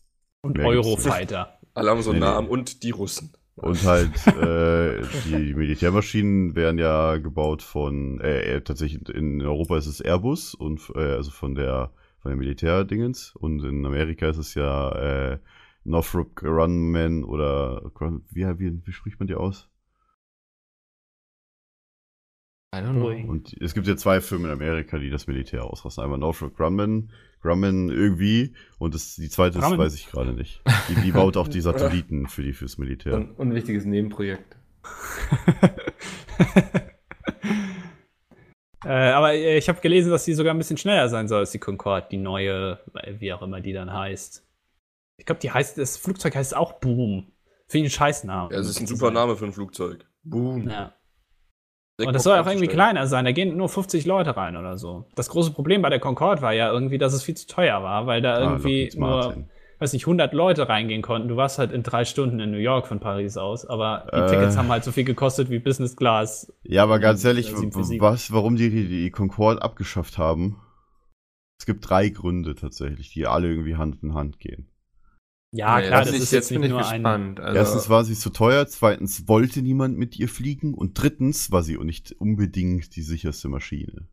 [0.42, 1.58] und mehr Eurofighter.
[1.74, 2.32] Alle haben so einen nee, nee.
[2.32, 3.32] Namen und die Russen.
[3.54, 9.86] Und halt äh, die Militärmaschinen werden ja gebaut von, äh, äh, tatsächlich in Europa ist
[9.86, 14.54] es Airbus und äh, also von der von der Militärdingens und in Amerika ist es
[14.54, 14.92] ja
[15.32, 15.38] äh,
[15.84, 17.82] Northrop Grumman oder
[18.30, 19.68] wie, wie, wie spricht man die aus?
[22.74, 23.10] I don't know.
[23.30, 26.02] Und es gibt ja zwei Firmen in Amerika, die das Militär ausrasten.
[26.02, 27.10] Einmal Northrop Grumman,
[27.42, 30.62] Grumman irgendwie und das, die zweite das weiß ich gerade nicht.
[30.88, 33.14] Die, die baut auch die Satelliten für die fürs Militär.
[33.14, 34.56] Ein unwichtiges Nebenprojekt.
[38.86, 41.50] äh, aber äh, ich habe gelesen, dass die sogar ein bisschen schneller sein soll als
[41.50, 44.48] die Concorde, die neue, äh, wie auch immer die dann heißt.
[45.18, 47.32] Ich glaube, die heißt, das Flugzeug heißt auch Boom.
[47.68, 48.50] Finde ich einen Scheißnamen.
[48.50, 50.06] Ja, das ist ein super Name für ein Flugzeug.
[50.24, 50.70] Boom.
[50.70, 50.94] Ja.
[51.98, 53.24] Und das soll auch irgendwie kleiner sein.
[53.24, 55.06] Da gehen nur 50 Leute rein oder so.
[55.14, 58.06] Das große Problem bei der Concorde war ja irgendwie, dass es viel zu teuer war,
[58.06, 59.44] weil da Ah, irgendwie nur,
[59.78, 61.28] weiß nicht, 100 Leute reingehen konnten.
[61.28, 64.26] Du warst halt in drei Stunden in New York von Paris aus, aber die Äh.
[64.26, 66.52] Tickets haben halt so viel gekostet wie Business Class.
[66.64, 70.56] Ja, aber ganz Ja, ehrlich, was, warum die die Concorde abgeschafft haben?
[71.60, 74.71] Es gibt drei Gründe tatsächlich, die alle irgendwie Hand in Hand gehen.
[75.54, 77.02] Ja, Nee, klar, das das ist jetzt bin nicht ich nur ein.
[77.02, 77.40] gespannt.
[77.40, 81.62] Also, Erstens war sie zu teuer, zweitens wollte niemand mit ihr fliegen und drittens war
[81.62, 84.08] sie nicht unbedingt die sicherste Maschine.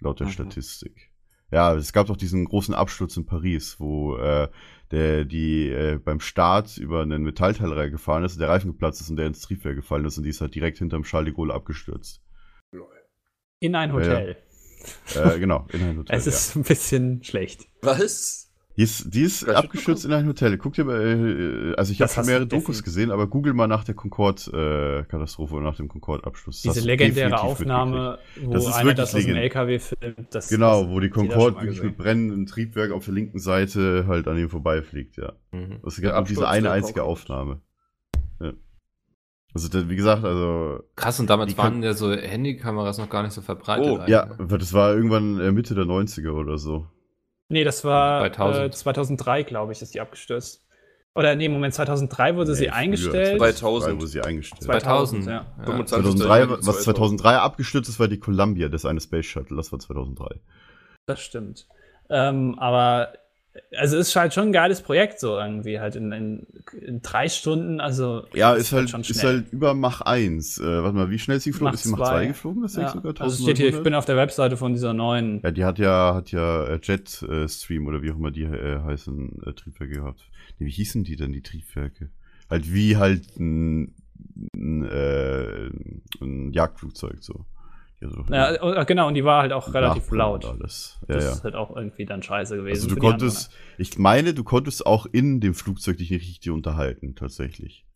[0.00, 0.32] Laut der Mhm.
[0.32, 1.10] Statistik.
[1.50, 4.48] Ja, es gab doch diesen großen Absturz in Paris, wo äh,
[4.90, 9.16] der die äh, beim Start über einen Metallteil gefahren ist, der Reifen geplatzt ist und
[9.16, 12.22] der ins Triebwerk gefallen ist und die ist halt direkt hinterm Charles de Gaulle abgestürzt.
[13.60, 14.36] In ein Ja, Hotel.
[15.14, 16.16] Äh, genau, in ein Hotel.
[16.16, 17.68] Es ist ein bisschen schlecht.
[17.82, 18.51] Was?
[18.76, 20.56] Die ist, die ist abgestürzt in ein Hotel.
[20.56, 23.66] Guck dir mal, äh, also ich habe Das schon mehrere Dokus gesehen, aber google mal
[23.66, 26.62] nach der Concorde-Katastrophe oder nach dem Concorde-Absturz.
[26.62, 30.34] Das Diese legendäre Aufnahme, wo Das ist einer das aus dem LKW filmt.
[30.34, 34.26] Das, Genau, das wo die Concorde wirklich mit brennendem Triebwerk auf der linken Seite halt
[34.26, 35.32] an ihm vorbeifliegt, ja.
[35.50, 35.80] Mhm.
[35.82, 37.12] Der gibt nur diese eine einzige Concorde.
[37.12, 37.60] Aufnahme.
[38.40, 38.52] Ja.
[39.52, 43.42] Also, wie gesagt, also, Krass, und damals waren ja so Handykameras noch gar nicht so
[43.42, 43.86] verbreitet.
[43.86, 44.58] Oh, ja, ne?
[44.58, 46.86] das war irgendwann äh, Mitte der 90er oder so.
[47.48, 48.64] Nee, das war 2000.
[48.64, 50.66] Äh, 2003, glaube ich, ist die abgestürzt.
[51.14, 53.38] Oder nee, Moment, 2003 wurde sie Nee, früher, eingestellt.
[53.38, 53.96] 2000.
[53.96, 54.62] wurde sie eingestellt.
[54.62, 55.32] 2000, 2000, ja.
[55.58, 55.64] ja.
[55.64, 56.04] 25.
[56.04, 59.78] 2003, Januar was 2003 abgestürzt ist, war die Columbia, das eine Space Shuttle, das war
[59.78, 60.40] 2003.
[61.06, 61.66] Das stimmt.
[62.08, 63.12] Ähm, aber
[63.76, 66.46] also ist halt schon ein geiles Projekt, so irgendwie halt in, in,
[66.80, 70.58] in drei Stunden, also Ja, ist halt, schon ist halt über Mach 1.
[70.58, 71.72] Äh, warte mal, wie schnell ist sie geflogen?
[71.72, 72.26] Mach ist sie Mach 2 zwei.
[72.26, 72.62] geflogen?
[72.62, 72.88] Das ja.
[72.90, 73.84] sogar Also es steht hier, ich 1900?
[73.84, 75.40] bin auf der Webseite von dieser neuen.
[75.42, 79.42] Ja, die hat ja, hat ja äh, Jetstream oder wie auch immer die äh, heißen,
[79.44, 80.20] äh, Triebwerke gehabt.
[80.58, 82.10] Nee, wie hießen die denn, die Triebwerke?
[82.48, 83.94] Halt wie halt ein,
[84.54, 85.70] ein, äh,
[86.20, 87.44] ein Jagdflugzeug so.
[88.02, 90.44] Also Ja, äh, genau, und die war halt auch relativ laut.
[90.44, 90.98] Alles.
[91.08, 91.32] Ja, Das ja.
[91.32, 92.82] ist halt auch irgendwie dann scheiße gewesen.
[92.82, 97.14] Also du konntest, ich meine, du konntest auch in dem Flugzeug dich nicht richtig unterhalten,
[97.14, 97.86] tatsächlich.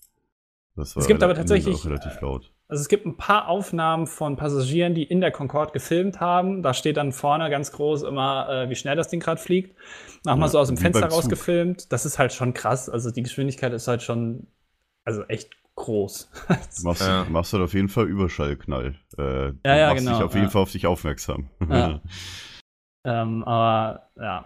[0.76, 2.52] Das war Es gibt aber tatsächlich, relativ äh, laut.
[2.68, 6.62] Also es gibt ein paar Aufnahmen von Passagieren, die in der Concorde gefilmt haben.
[6.62, 9.76] Da steht dann vorne ganz groß immer, äh, wie schnell das Ding gerade fliegt.
[10.24, 11.92] Nochmal Ja, so aus dem Fenster rausgefilmt.
[11.92, 12.90] Das ist halt schon krass.
[12.90, 14.48] Also die Geschwindigkeit ist halt schon,
[15.04, 16.30] also echt groß.
[16.48, 17.24] Du machst, Ja.
[17.24, 18.94] du machst halt auf jeden Fall Überschallknall.
[19.16, 20.50] Äh, du Ja, ja, machst genau, dich auf jeden ja.
[20.50, 21.48] Fall auf dich aufmerksam.
[21.68, 22.00] Ja.
[23.04, 24.44] ähm, aber ja.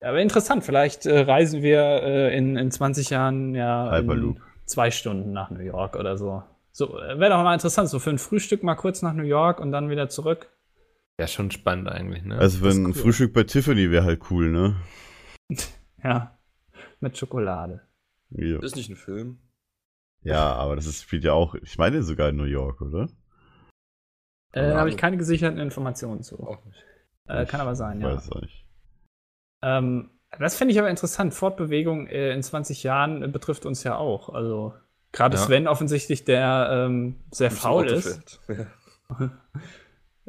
[0.00, 4.36] Aber interessant, vielleicht äh, reisen wir äh, in, in 20 Jahren ja Hyperloop.
[4.36, 6.42] in zwei Stunden nach New York oder so.
[6.70, 9.72] So, wäre doch mal interessant, so für ein Frühstück mal kurz nach New York und
[9.72, 10.52] dann wieder zurück.
[11.18, 12.38] Ja, schon spannend eigentlich, ne?
[12.38, 12.94] Also wenn ein cool.
[12.94, 14.76] Frühstück bei Tiffany wäre halt cool, ne?
[16.04, 16.38] Ja,
[17.00, 17.80] mit Schokolade.
[18.30, 19.38] Ja, Das ist nicht ein Film.
[20.22, 23.08] Ja aber das ist, spielt ja auch, ich meine sogar in New York, oder?
[24.52, 26.40] Äh, Keine habe ich keine gesicherten Informationen zu.
[26.40, 26.82] Auch nicht.
[27.26, 28.16] Äh, kann aber sein, Ich ja.
[28.16, 28.64] Weiß auch nicht.
[29.62, 31.34] Ähm, das finde ich aber interessant.
[31.34, 34.30] Fortbewegung äh, in 20 Jahren äh, betrifft uns ja auch.
[34.30, 34.74] Also
[35.12, 35.42] gerade Ja.
[35.42, 38.40] Sven offensichtlich, der ähm, sehr faul ist.
[39.10, 39.30] Ja.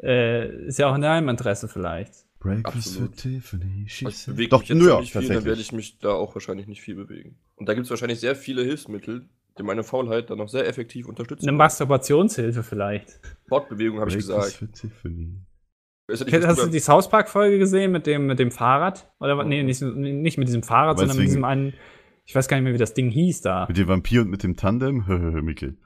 [0.02, 2.14] äh, ist ja auch in deinem Interesse vielleicht.
[2.38, 3.14] Breakfast Absolut.
[3.20, 3.84] für Tiffany.
[3.86, 6.34] she Ich bewege Doch, mich jetzt New York, viel, dann werde ich mich da auch
[6.34, 7.38] wahrscheinlich nicht viel bewegen.
[7.56, 9.28] Und da gibt es wahrscheinlich sehr viele Hilfsmittel,
[9.58, 11.48] die meine Faulheit dann noch sehr effektiv unterstützen.
[11.48, 13.20] Eine Masturbationshilfe vielleicht.
[13.48, 14.52] Fortbewegung habe ich gesagt.
[14.52, 15.40] für Tiffany.
[16.08, 19.12] Ist ja nicht, Hast du die South Park-Folge gesehen mit dem, mit dem Fahrrad?
[19.20, 19.46] Oder was?
[19.46, 21.72] nee, nicht, nicht mit diesem Fahrrad, sondern mit diesem einen,
[22.24, 23.66] ich weiß gar nicht mehr, wie das Ding hieß da.
[23.68, 25.04] Mit dem Vampir und mit dem Tandem?
[25.44, 25.76] Mikkel.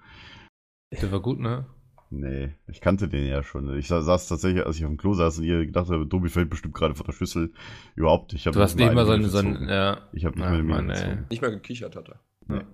[1.00, 1.66] Der war gut, ne?
[2.10, 3.76] Nee, ich kannte den ja schon.
[3.76, 6.28] Ich sa- saß tatsächlich, als ich auf dem Klo saß und ihr gedacht habt, Tobi
[6.28, 7.52] fällt bestimmt gerade vor der Schüssel.
[7.96, 8.32] Überhaupt.
[8.34, 9.68] Ich hab Du hast nicht eine so ein, Minute so ein, gezogen.
[9.68, 9.98] ja.
[10.12, 10.94] Ich hab nicht Mann, ey.
[10.96, 11.26] gezogen.
[11.30, 12.64] nicht mal gekichert hat er.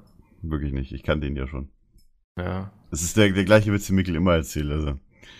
[0.42, 0.92] Wirklich nicht.
[0.92, 1.70] Ich kannte den ja schon.
[2.38, 2.72] Ja.
[2.90, 4.70] Es ist der, der gleiche Witz, den Mikkel immer erzählt.
[4.70, 4.98] Also.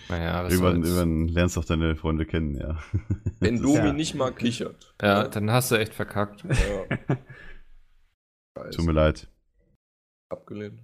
[0.09, 0.97] Naja, was Irgendwann, soll's.
[0.97, 2.77] irgendwann lernst du auch deine Freunde kennen, ja.
[3.39, 4.93] Wenn Das Domi ja- nicht mal kichert.
[5.01, 6.43] Ja, dann hast du echt verkackt.
[6.43, 7.17] Ja.
[8.71, 9.27] Tut mir leid.
[10.29, 10.81] abgelehnt.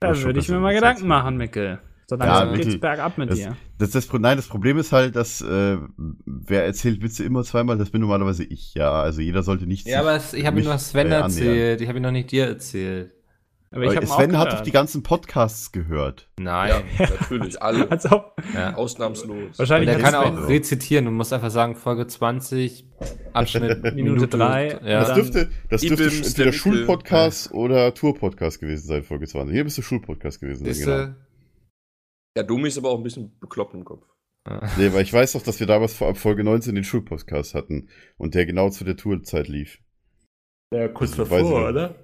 [0.00, 1.80] Da würde ich mir mal Gedanken machen, Mickel.
[2.06, 3.56] So Ja, langsam Mickel, geht's bergab mit das- dir.
[3.78, 5.78] Das, das, Pro- nein, das Problem ist halt, dass äh,
[6.26, 8.92] wer erzählt Witze immer zweimal, das bin normalerweise ich, ja.
[8.92, 9.86] Also jeder sollte nicht.
[9.86, 11.80] Ja, aber es, ich habe ihn nur Sven äh, erzählt.
[11.80, 13.12] Ich habe ihn noch nicht dir erzählt.
[13.70, 16.28] Aber ich Aber habe Sven hat doch die ganzen Podcasts gehört.
[16.38, 16.84] Ja, Nein.
[16.96, 17.90] natürlich, alle.
[17.90, 18.74] Als ob, Ja.
[18.76, 19.28] Ausnahmslos.
[19.36, 21.04] Und wahrscheinlich er hat kann Sven auch rezitieren.
[21.06, 22.86] Du musst einfach sagen, Folge 20,
[23.32, 24.78] Abschnitt Minute Minute drei.
[24.84, 25.00] Ja.
[25.00, 26.52] Das dürfte, das dürfte entweder der.
[26.52, 29.52] Schulpodcast oder Tourpodcast gewesen sein, Folge 20.
[29.52, 30.72] Hier bist du Schulpodcast gewesen.
[30.72, 31.14] sein, genau.
[32.36, 34.06] Ja, Domi ist aber auch ein bisschen bekloppt im Kopf.
[34.46, 34.60] Ja.
[34.76, 37.88] Nee, weil ich weiß doch, dass wir damals vor ab Folge 19 den Schulpodcast hatten
[38.18, 39.80] und der genau zu der Tourzeit lief.
[40.72, 41.30] Ja, kurz ich noch.
[41.30, 41.94] oder?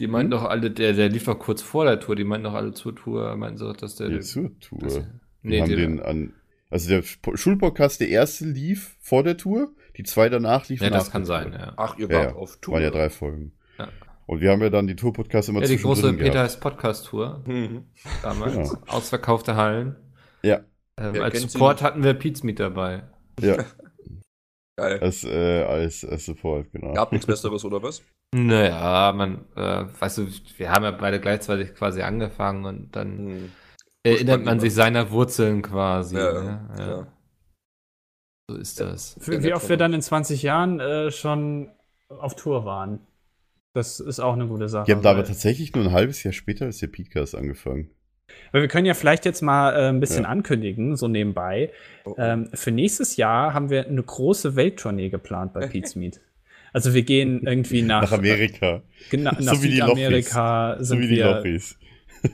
[0.00, 2.54] Die meinten doch alle, der, der lief doch kurz vor der Tour, die meinten doch
[2.54, 4.08] alle zur Tour, meinten so, dass der.
[4.08, 4.80] Die zur Tour.
[4.80, 5.04] das, Wir
[5.42, 6.34] nee, haben den an.
[6.70, 11.10] Also der Schulpodcast, der erste lief vor der Tour, die zwei danach liefen ja, das
[11.10, 11.52] kann der Tour.
[11.52, 11.74] sein, ja.
[11.76, 12.34] Ach, ihr Ja, wart ja.
[12.36, 12.74] auf Tour.
[12.74, 13.52] Waren ja drei Folgen.
[14.32, 14.34] Ja.
[14.34, 17.84] Und wir haben ja dann die Tourpodcasts immer Ja, die große Peter heißt Podcast-Tour Mhm.
[18.22, 18.54] damals.
[18.70, 18.82] Genau.
[18.88, 19.96] Ausverkaufte Hallen.
[20.42, 20.60] Ja,
[20.98, 23.02] Ähm, Wer als Support hatten wir Pete's Meet dabei.
[23.40, 23.56] ja,
[24.76, 25.00] Geil.
[25.00, 26.92] als, äh, als, als Support, genau.
[26.94, 28.02] Gab nichts Besseres, oder was?
[28.34, 30.26] Naja, man, äh, weißt du,
[30.56, 33.52] wir haben ja beide gleichzeitig quasi angefangen und dann Hm.
[34.02, 36.16] erinnert man sich seiner Wurzeln quasi.
[36.16, 36.68] Ja, ne?
[36.70, 36.84] ja.
[36.84, 37.12] klar.
[38.50, 39.16] So ist das.
[39.28, 41.70] Wie nett oft wir dann in 20 Jahren äh, schon
[42.08, 43.00] auf Tour waren.
[43.74, 44.84] Das ist auch eine gute Sache.
[44.86, 47.90] Die haben da aber tatsächlich nur ein halbes Jahr später als der Podcast angefangen.
[48.52, 50.28] Weil wir können ja vielleicht jetzt mal äh, ein bisschen Ja.
[50.28, 51.70] ankündigen, so nebenbei.
[52.04, 52.14] Oh, oh.
[52.18, 56.20] Ähm, für nächstes Jahr haben wir eine große Welttournee geplant bei Pete's Meet.
[56.72, 58.82] Also wir gehen irgendwie nach, Nach Amerika.
[59.10, 61.34] Genau, So nach wie die Südamerika So sind wie die wir.
[61.36, 61.78] Lochis.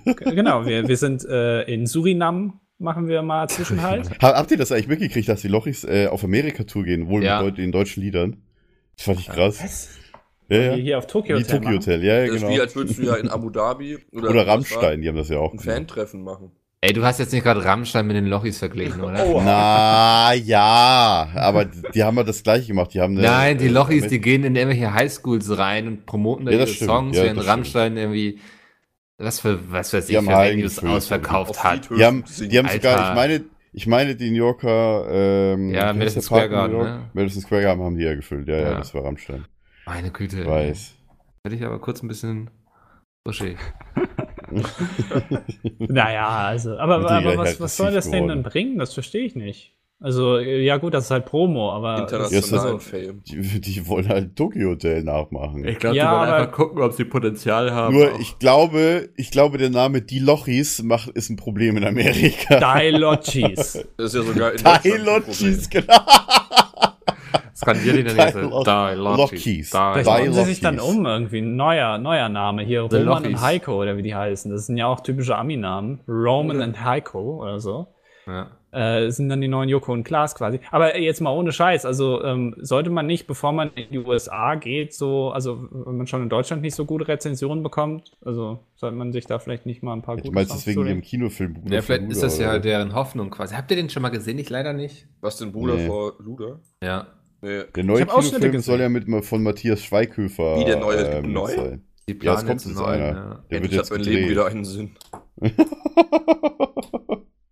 [0.05, 4.11] Genau, wir, wir sind äh, in Surinam, machen wir mal Zwischenhalt.
[4.23, 7.43] Ha- Habt ihr das eigentlich mitgekriegt, dass die Lochis äh, auf Amerika-Tour gehen, wohl Ja.
[7.43, 8.43] mit den deutschen Liedern?
[8.97, 9.63] Das fand ich krass.
[9.63, 9.98] Was?
[10.49, 10.73] Ja, ja.
[10.75, 11.77] hier auf Tokyo Hotel Tokyo.
[11.77, 12.63] Hotel, ja, ja, das ist wie, genau.
[12.63, 15.53] als würdest du ja in Abu Dhabi oder, Oder Rammstein, die haben das ja auch.
[15.53, 15.65] ein gemacht.
[15.77, 16.53] Fan-Treffen machen.
[16.81, 19.27] Ey, du hast jetzt nicht gerade Rammstein mit den Lochis verglichen, oder?
[19.27, 22.95] Oh, Na ja, aber die haben ja das gleiche gemacht.
[22.95, 26.45] Die haben eine, Nein, die äh, Lochis, die gehen in irgendwelche Highschools rein und promoten
[26.47, 26.91] da Ja, ihre das stimmt.
[26.91, 27.57] Songs, Ja, während das stimmt.
[27.59, 28.39] Rammstein irgendwie
[29.19, 31.91] was für was weiß Die ich für Venues ausverkauft Auf hat.
[31.91, 36.23] Die haben, die haben sogar, ich meine, ich meine, die New Yorker, ähm, Ja, Madison
[36.23, 36.87] Square Garden, York?
[36.87, 37.11] ne?
[37.13, 38.79] Madison Square Garden haben die ja gefüllt, ja, ja, Ja.
[38.79, 39.45] das war Rammstein.
[39.89, 40.41] Meine Güte.
[40.43, 40.95] Ich weiß.
[41.45, 42.51] Hätte ich aber kurz ein bisschen
[43.25, 43.57] buschig.
[45.79, 48.43] Naja, also, aber, die aber was, was soll das denn geworden.
[48.43, 48.79] dann bringen?
[48.79, 49.75] Das verstehe ich nicht.
[50.01, 53.23] Also, ja gut, das ist halt Promo, aber Internationalen das- Fame.
[53.27, 55.65] Die, die wollen halt Tokyo Hotel nachmachen.
[55.79, 57.95] glaube, Ja, aber- gucken, ob sie Potenzial haben.
[57.95, 62.61] Nur, ich glaube, ich glaube, der Name Die Lochis macht, ist ein Problem in Amerika.
[62.61, 63.85] Dailochis.
[63.97, 65.95] Das ist ja sogar in ein Lochis, genau.
[67.59, 68.05] Skandier die.
[68.05, 69.71] Die Lockies.
[69.71, 71.39] Bei nennen sie sich dann um irgendwie.
[71.39, 72.87] Ein neuer, neuer Name hier.
[72.91, 73.29] The Roman Lockies.
[73.29, 74.51] und Heiko oder wie die heißen.
[74.51, 76.01] Das sind ja auch typische Ami-Namen.
[76.09, 76.65] Roman Ja.
[76.67, 77.89] und Heiko oder so.
[78.27, 78.49] Ja.
[78.71, 80.61] Äh, sind dann die neuen Joko und Klaas quasi.
[80.71, 81.87] Aber jetzt mal ohne Scheiß.
[81.87, 86.07] Also ähm, sollte man nicht, bevor man in die USA geht, so, also wenn man
[86.07, 89.83] schon in Deutschland nicht so gute Rezensionen bekommt, also sollte man sich da vielleicht nicht
[89.83, 92.23] mal ein paar Ich gute meine, Songs deswegen dem Kinofilm Bruder ja, vielleicht von ist
[92.23, 92.61] das ja oder?
[92.61, 93.55] deren Hoffnung quasi.
[93.55, 94.39] Habt ihr den schon mal gesehen?
[94.39, 95.07] Ich leider nicht.
[95.23, 95.87] Was denn Bruder Nee.
[95.87, 96.61] vor Luder?
[96.83, 97.07] Ja.
[97.41, 97.65] Nee.
[97.75, 100.97] Der neue Kinofilm soll ja mit von Matthias Schweighöfer Wie, der neue?
[101.09, 101.57] Äh, mit neuen?
[101.57, 101.85] sein.
[102.09, 103.17] Die Ja, es planen kommt jetzt jetzt einen neuen, einer.
[103.17, 103.23] ja.
[103.25, 104.97] Der wird Endlich jetzt hat mein Leben wieder einen Sinn.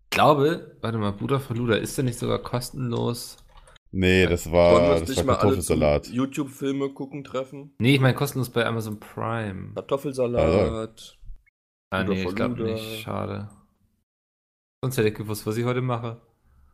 [0.09, 3.37] Ich glaube, warte mal, Bruder von Luda, ist der nicht sogar kostenlos?
[3.93, 6.09] nee, das war, das war Kartoffelsalat.
[6.09, 7.75] YouTube-Filme gucken treffen?
[7.79, 9.73] Nee, ich meine kostenlos bei Amazon Prime.
[9.75, 11.19] Kartoffelsalat.
[11.91, 13.01] Ah, Bruder nee, ich glaube nicht.
[13.03, 13.51] Schade.
[14.83, 16.23] Sonst hätte ich gewusst, was ich heute mache.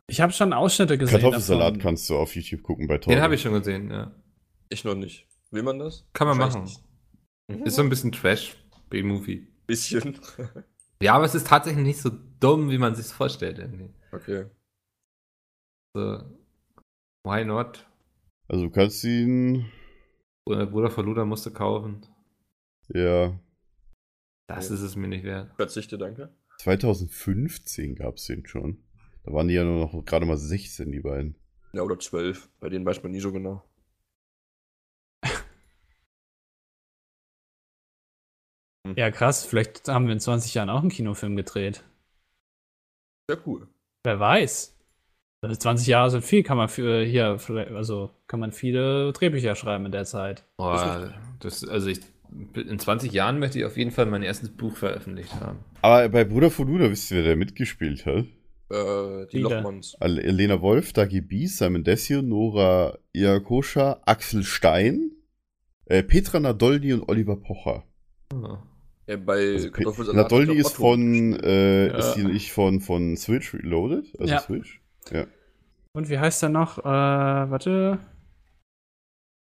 [0.07, 1.19] Ich habe schon Ausschnitte gesehen.
[1.21, 1.81] Kartoffelsalat davon.
[1.81, 3.15] kannst du auf YouTube gucken bei Torben.
[3.17, 4.11] Den habe ich schon gesehen, ja.
[4.69, 5.27] Ich noch nicht.
[5.51, 6.05] Will man das?
[6.13, 6.63] Kann man machen.
[6.63, 6.81] nicht.
[7.65, 8.57] Ist so ein bisschen Trash,
[8.89, 9.47] B-Movie.
[9.67, 10.19] Bisschen.
[11.01, 13.59] Ja, aber es ist tatsächlich nicht so dumm, wie man sich vorstellt.
[13.59, 13.93] Irgendwie.
[14.11, 14.45] okay.
[15.95, 16.23] So,
[17.25, 17.85] why not?
[18.47, 19.65] Also du kannst ihn,
[20.45, 22.05] Bruder Bruder von Luda musste kaufen.
[22.93, 23.37] ja,
[24.47, 24.75] Das Ja.
[24.75, 25.53] ist es mir nicht wert.
[25.55, 26.33] Verzichte, danke.
[26.59, 28.83] 2015 gab es den schon.
[29.25, 31.35] Da waren die ja nur noch gerade mal 16, die beiden.
[31.73, 32.49] Ja, oder zwölf.
[32.59, 33.63] Bei denen weiß man nie so genau.
[38.95, 39.45] Ja, krass.
[39.45, 41.83] Vielleicht haben wir in 20 Jahren auch einen Kinofilm gedreht.
[43.29, 43.67] Sehr cool.
[44.03, 44.77] Wer weiß.
[45.41, 49.55] Also 20 Jahre sind viel, kann man für hier, vielleicht- also kann man viele Drehbücher
[49.55, 50.45] schreiben in der Zeit.
[50.57, 51.99] Boah, das, also ich,
[52.55, 55.59] in 20 Jahren möchte ich auf jeden Fall mein erstes Buch veröffentlicht haben.
[55.81, 58.25] Aber bei Bruder von Luda, wisst ihr, wer da mitgespielt hat?
[58.73, 59.43] Äh, die Viele.
[59.43, 59.95] Lochmanns.
[59.99, 65.11] Elena Wolf, Dagi Bies, Simon Desio, Nora Iakosha, Axel Stein,
[65.85, 67.83] äh, Petra Nadolny und Oliver Pocher.
[68.33, 68.57] Oh.
[69.05, 71.97] Ja, bei Also Kartoffelsalat Nadolny ist von, äh, Ja.
[71.97, 74.05] ist die nicht von, von Switch Reloaded?
[74.19, 74.39] Also Ja.
[74.39, 74.81] Switch?
[75.93, 76.79] Und wie heißt er noch?
[76.79, 77.99] Äh, warte.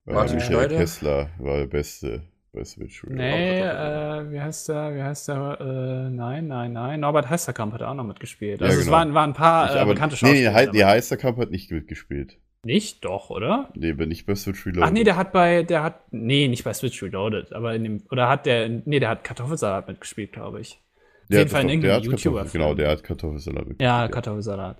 [0.04, 0.76] Martin äh, Michael Schneider?
[0.76, 3.18] Kessler war der Beste bei Switch Reloaded.
[3.18, 4.94] Nee, äh, wie heißt er?
[4.94, 5.60] Wie heißt er?
[5.60, 7.00] Äh, nein, nein, nein.
[7.00, 8.60] Norbert Heisterkamp hat auch noch mitgespielt.
[8.60, 8.96] Ja, Also es genau.
[8.98, 10.50] waren, waren ein paar Ich, äh, bekannte nee, nee, Schauspieler.
[10.60, 10.78] He dabei.
[10.78, 12.38] nee, Heisterkamp hat nicht mitgespielt.
[12.64, 13.70] Nicht, doch, oder?
[13.74, 14.84] Nee, aber nicht bei Switch Reloaded.
[14.88, 18.02] Ach nee, der hat bei, der hat, nee, nicht bei Switch Reloaded, aber in dem,
[18.10, 20.78] oder hat der, nee, der hat Kartoffelsalat mitgespielt, glaube ich.
[21.28, 22.52] der jeden hat Fall in der irgendeinem YouTuber-Film.
[22.62, 23.80] Genau, der hat Kartoffelsalat mitgespielt.
[23.88, 24.78] Ja, Kartoffelsalat.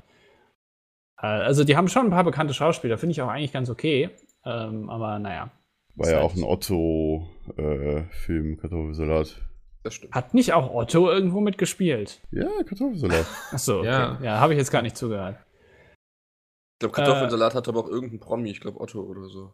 [1.21, 4.11] Äh, Also die haben schon ein paar bekannte Schauspieler, finde ich auch eigentlich ganz okay.
[4.45, 5.51] Ähm, aber naja.
[5.95, 9.43] War Ist ja auch ein Otto-Film, Kartoffelsalat.
[9.83, 10.15] Das stimmt.
[10.15, 12.23] Hat nicht auch Otto irgendwo mitgespielt?
[12.31, 13.27] Ja, Kartoffelsalat.
[13.51, 13.89] Achso, okay.
[13.89, 14.19] Ja.
[14.23, 15.37] Ja, habe ich jetzt gar nicht zugehört.
[16.75, 18.51] Ich glaube, Kartoffelsalat hat aber auch irgendein Promi.
[18.51, 19.53] Ich glaube, Otto oder so.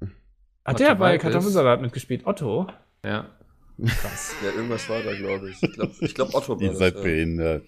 [0.00, 1.18] Hat Otto der bei.
[1.18, 2.26] Kartoffelsalat mitgespielt?
[2.26, 2.68] Otto?
[3.04, 3.28] Ja.
[3.84, 4.34] Krass.
[4.44, 5.60] Ja, irgendwas war da, glaube ich.
[5.62, 6.78] Ich glaube, ich glaub, Otto war Ihr das.
[6.78, 7.02] seid ja.
[7.02, 7.64] behindert.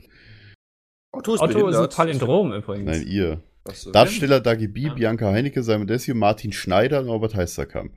[1.11, 1.97] Otto ist Otto ist ein behindert.
[1.97, 2.99] Palindrom übrigens.
[2.99, 3.43] Nein, ihr.
[3.65, 3.91] Achso.
[3.93, 4.95] Darsteller Dagi B, Ja.
[4.95, 7.95] Bianca Heinecke, Simon Desio, Martin Schneider, Norbert Heisterkamp.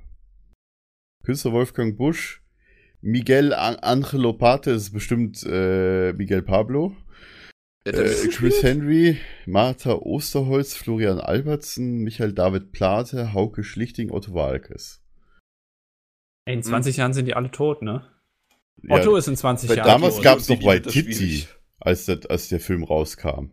[1.26, 2.42] Künstler Wolfgang Busch,
[3.02, 6.96] Miguel An Angelo Pate, das ist bestimmt äh, Miguel Pablo.
[7.84, 7.92] Äh?
[8.30, 15.02] Chris Henry, Martha Osterholz, Florian Albertsen, Michael David Plate, Hauke Schlichting, Otto Walkes.
[16.46, 18.10] Ey, in 20 Jahren sind die alle tot, ne?
[18.84, 20.24] Ja, Otto ist in 20 Bei Jahren damals tot.
[20.24, 21.48] gab es noch White wird das Titty, schwierig.
[21.80, 23.52] als, der- als der Film rauskam.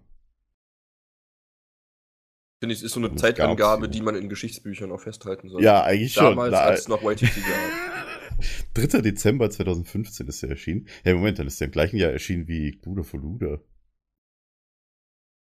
[2.65, 5.63] Finde ich, es ist so eine Das Zeitangabe, die man in Geschichtsbüchern auch festhalten soll.
[5.63, 6.25] Ja, eigentlich schon.
[6.25, 8.41] Damals, als es noch YTT gab.
[8.73, 9.03] 3.
[9.03, 10.89] Dezember 2015 ist er erschienen.
[11.03, 13.61] Hey, Moment, dann ist der im gleichen Jahr erschienen wie Bruder von Luder.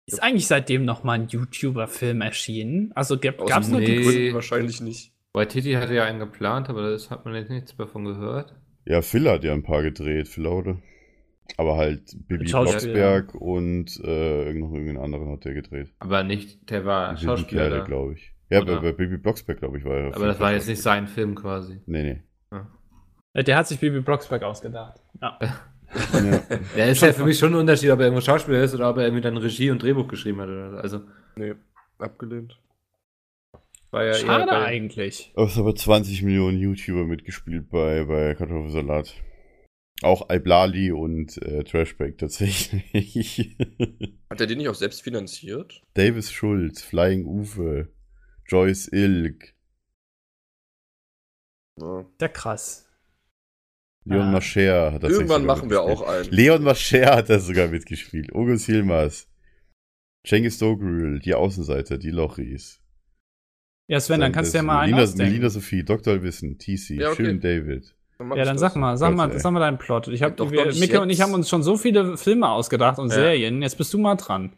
[0.07, 2.93] Ist eigentlich seitdem noch mal ein YouTuber-Film erschienen?
[2.95, 4.03] Also gab, guten nur nee.
[4.03, 5.13] Gründen wahrscheinlich nicht.
[5.35, 8.55] Waititi hatte ja einen geplant, aber das hat man jetzt nichts davon gehört.
[8.87, 10.79] Ja, Phil hat ja ein paar gedreht, Phil Laude.
[11.57, 12.45] Aber halt Bibi.
[12.45, 15.93] Blocksberg und äh, irgend- noch irgendeinen anderen hat der gedreht.
[15.99, 17.85] Aber nicht, der war Bibi Schauspieler.
[17.85, 18.33] Glaube ich.
[18.51, 20.17] Ja, bei, bei Bibi Blocksberg, glaube ich, war er.
[20.17, 21.81] Aber das war jetzt nicht sein Film quasi.
[21.87, 22.03] Nee,
[22.51, 22.59] nee.
[23.33, 25.01] Äh, Der hat sich Bibi Blocksberg ausgedacht.
[25.21, 25.39] Ja.
[26.13, 26.41] Ja.
[26.77, 28.97] Der ist ja für mich schon ein Unterschied, ob er irgendwo Schauspieler ist oder ob
[28.99, 30.49] er irgendwie dann Regie und Drehbuch geschrieben hat.
[30.49, 30.77] Oder so.
[30.77, 31.01] Also
[31.35, 31.55] Nee,
[31.99, 32.61] abgelehnt.
[33.91, 35.33] war ja eher Schade bei, eigentlich.
[35.37, 39.15] Es haben aber 20 Millionen YouTuber mitgespielt bei, bei Kartoffelsalat.
[40.03, 43.57] Auch Iblali und äh, Trashback tatsächlich.
[44.31, 45.83] Hat er den nicht auch selbst finanziert?
[45.95, 47.93] Davis Schulz, Flying Uwe,
[48.47, 49.55] Joyce Ilk,
[51.79, 52.07] Ja.
[52.19, 52.87] Sehr krass.
[54.07, 54.33] Leon Ah.
[54.33, 56.09] Mascher hat das Irgendwann sogar machen wir mitgespielt.
[56.09, 56.31] auch einen.
[56.31, 58.33] Leon Mascher hat da sogar mitgespielt.
[58.35, 59.29] Ogos Hilmas.
[60.27, 62.83] Cengiz Dogrül, die Außenseiter, die Lochis.
[63.89, 65.33] Ja, Sven, dann kannst du ja mal einen Melina, ausdenken.
[65.33, 66.23] Melina Sophie, Dr.
[66.23, 67.25] Wissen, TC, Ja, okay.
[67.25, 67.95] schön David.
[68.37, 70.09] Ja, dann sag mal, sag mal, sag mal deinen Plot.
[70.09, 73.09] Ich hab, Doch wir, Micke und ich haben uns schon so viele Filme ausgedacht und
[73.09, 73.15] Ja.
[73.15, 73.63] Serien.
[73.63, 74.53] Jetzt bist du mal dran.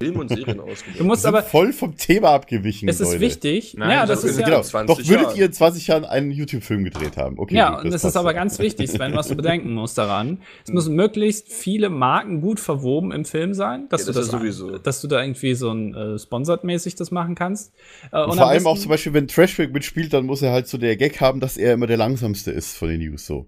[0.00, 0.98] Film und Serien ausgedacht.
[0.98, 3.20] Du musst aber, voll vom Thema abgewichen, es ist Leute.
[3.20, 3.74] wichtig.
[3.76, 4.46] Nein, ja, das das, ist ja.
[4.46, 4.60] Genau.
[4.62, 5.36] 20 Doch würdet Jahren.
[5.38, 7.38] ihr in 20 Jahren einen YouTube-Film gedreht haben.
[7.38, 10.42] Okay, Ja, gut, und das, ist aber ganz wichtig, Sven, was du bedenken musst daran.
[10.66, 14.24] Es müssen möglichst viele Marken gut verwoben im Film sein, dass Ja, du das das,
[14.26, 14.78] ist sowieso.
[14.78, 17.72] dass du da irgendwie so ein äh, sponsored-mäßig das machen kannst.
[18.12, 20.66] Äh, Und am vor allem auch zum Beispiel, wenn Trashback mitspielt, dann muss er halt
[20.66, 23.46] so der Gag haben, dass er immer der langsamste ist von den News so.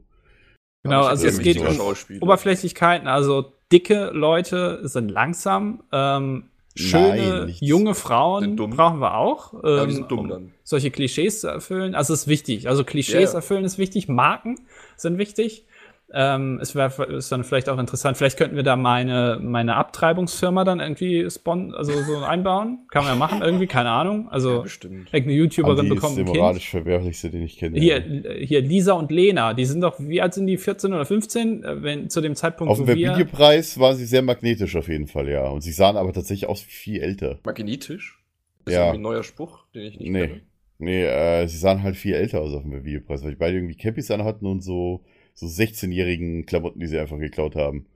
[0.83, 2.23] Genau, also es irgendwie geht um.
[2.23, 9.53] Oberflächlichkeiten, also dicke Leute sind langsam, ähm, schöne Nein, junge Frauen brauchen wir auch.
[9.55, 10.55] Ähm, Ja, die sind dumm um dann.
[10.65, 12.69] Solche Klischees zu erfüllen, also ist wichtig.
[12.69, 13.39] Also Klischees ja.
[13.39, 14.61] erfüllen ist wichtig, Marken
[14.97, 15.67] sind wichtig.
[16.13, 20.65] Ähm, es wäre ist dann vielleicht auch interessant, vielleicht könnten wir da meine, meine Abtreibungsfirma
[20.65, 22.81] dann irgendwie spon also so einbauen.
[22.91, 24.25] Kann man ja machen, irgendwie, keine Ahnung.
[24.25, 25.09] Ja, Also bestimmt.
[25.13, 26.37] irgendeine YouTuberin ist bekommt der ein Kind.
[26.39, 27.79] moralisch verwerflichste, den ich kenne.
[27.79, 28.01] Hier,
[28.41, 31.83] hier Lisa und Lena, die sind doch, wie alt sind die, 14 oder 15, äh,
[31.83, 32.89] wenn zu dem Zeitpunkt, Auf dem.
[32.89, 35.49] Videopreis waren sie sehr magnetisch auf jeden Fall, ja.
[35.49, 37.39] Und sie sahen aber tatsächlich aus wie viel älter.
[37.45, 38.19] Magnetisch?
[38.65, 38.81] Das Ja.
[38.81, 40.27] ist irgendwie ein neuer Spruch, den ich nicht Nee.
[40.27, 40.41] kenne.
[40.83, 43.77] Nee, äh, sie sahen halt viel älter aus auf dem Videopreis, weil die beide irgendwie
[43.77, 45.05] Cappies anhatten und so,
[45.41, 47.87] so 16-jährigen Klamotten, die sie einfach geklaut haben.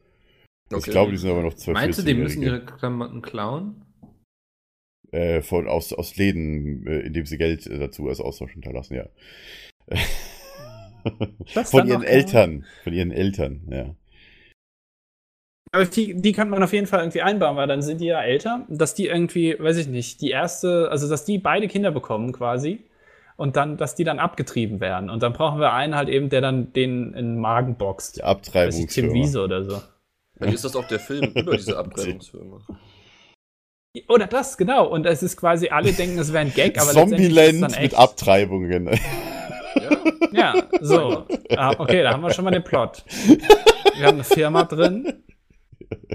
[0.70, 0.78] Okay.
[0.78, 2.64] Ich glaube, die sind aber noch 12, Meinst du, die müssen 14-Jährige.
[2.64, 3.84] ihre Klamotten klauen?
[5.12, 9.06] Äh, von, aus, aus Läden, äh, indem sie Geld äh, dazu als Austausch hinterlassen, ja.
[11.64, 12.64] Von ihren Eltern.
[12.82, 13.94] Von ihren Eltern, ja.
[15.70, 18.22] Aber die, die kann man auf jeden Fall irgendwie einbauen, weil dann sind die ja
[18.22, 22.32] älter, dass die irgendwie, weiß ich nicht, die erste, also dass die beide Kinder bekommen
[22.32, 22.84] quasi
[23.36, 25.10] und dann, dass die dann abgetrieben werden.
[25.10, 28.16] Und dann brauchen wir einen halt eben, der dann den in den Magen boxt.
[28.16, 29.12] Die ich, Tim Abtreibungsfirma.
[29.14, 29.82] Wiese oder so.
[30.36, 32.60] Vielleicht ist das auch der Film über diese Abtreibungsfirma.
[34.08, 34.86] Oder das, genau.
[34.86, 37.62] Und es ist quasi, alle denken, es wäre ein Gag, aber letztendlich ist es Zombieland
[37.62, 37.98] dann mit echt.
[37.98, 38.90] Abtreibungen.
[39.76, 39.90] Ja?
[40.32, 41.26] Ja, so.
[41.56, 43.04] Ah, okay, da haben wir schon mal den Plot.
[43.96, 45.23] Wir haben eine Firma drin.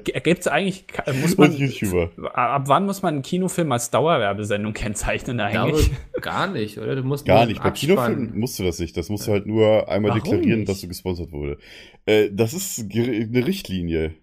[0.04, 0.86] Gibt es eigentlich,
[1.22, 2.12] muss man, Und YouTuber.
[2.34, 5.92] ab wann muss man einen Kinofilm als Dauerwerbesendung kennzeichnen eigentlich?
[6.22, 6.96] gar nicht, oder?
[6.96, 7.62] Du musst Gar nicht.
[7.62, 8.96] Bei Kinofilmen musst du das nicht.
[8.98, 10.70] Das musst du halt nur einmal Warum deklarieren, nicht?
[10.70, 11.58] dass du gesponsert wurde.
[12.06, 14.14] Äh, das ist eine Richtlinie.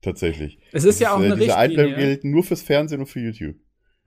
[0.00, 0.58] Tatsächlich.
[0.72, 2.14] Es ist ja auch äh, eine Diese Einblendungen Richtlinie.
[2.14, 3.56] gelten nur fürs Fernsehen und für YouTube.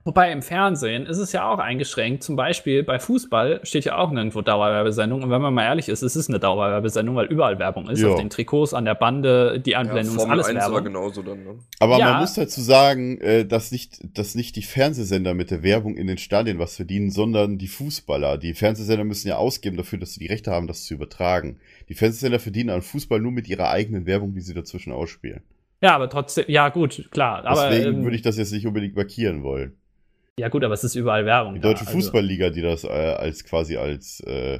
[0.04, 2.24] Wobei im Fernsehen ist es ja auch eingeschränkt.
[2.24, 5.22] Zum Beispiel bei Fußball steht ja auch nirgendwo Dauerwerbesendung.
[5.22, 8.00] Und wenn man mal ehrlich ist, es ist eine Dauerwerbesendung, weil überall Werbung ist.
[8.00, 8.08] Ja.
[8.08, 10.84] Auf den Trikots, an der Bande, die Ja, Anblendung ist Formel alles 1 war Werbung.
[10.84, 11.54] genauso dann, ne?
[11.78, 12.10] Aber Ja.
[12.12, 16.08] man muss dazu sagen, äh, dass, nicht, dass nicht die Fernsehsender mit der Werbung in
[16.08, 18.38] den Stadien was verdienen, sondern die Fußballer.
[18.38, 21.60] Die Fernsehsender müssen ja ausgeben dafür, dass sie die Rechte haben, das zu übertragen.
[21.88, 25.42] Die Fernsehsender verdienen an Fußball nur mit ihrer eigenen Werbung, die sie dazwischen ausspielen.
[25.80, 27.44] Ja, aber trotzdem, ja gut, klar.
[27.44, 29.74] Aber, Deswegen ähm, würde ich das jetzt nicht unbedingt markieren wollen.
[30.42, 31.54] Ja gut, aber es ist überall Werbung.
[31.54, 34.58] Die da, deutsche also- Fußballliga, die das äh, als quasi als, äh,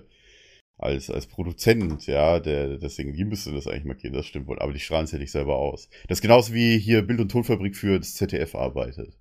[0.79, 4.61] als, als Produzent, ja, der, deswegen, die müsste das eigentlich markieren, das stimmt wohl.
[4.61, 5.89] Aber die strahlen es ja nicht selber aus.
[6.07, 9.19] Das ist genauso wie hier Bild- und Tonfabrik für das ZDF arbeitet.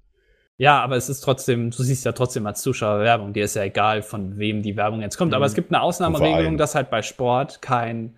[0.58, 3.34] Ja, aber es ist trotzdem, du siehst ja trotzdem als Zuschauer Werbung.
[3.34, 5.32] Dir ist ja egal, von wem die Werbung jetzt kommt.
[5.32, 5.36] Mhm.
[5.36, 8.16] Aber es gibt eine Ausnahmeregelung, dass halt bei Sport kein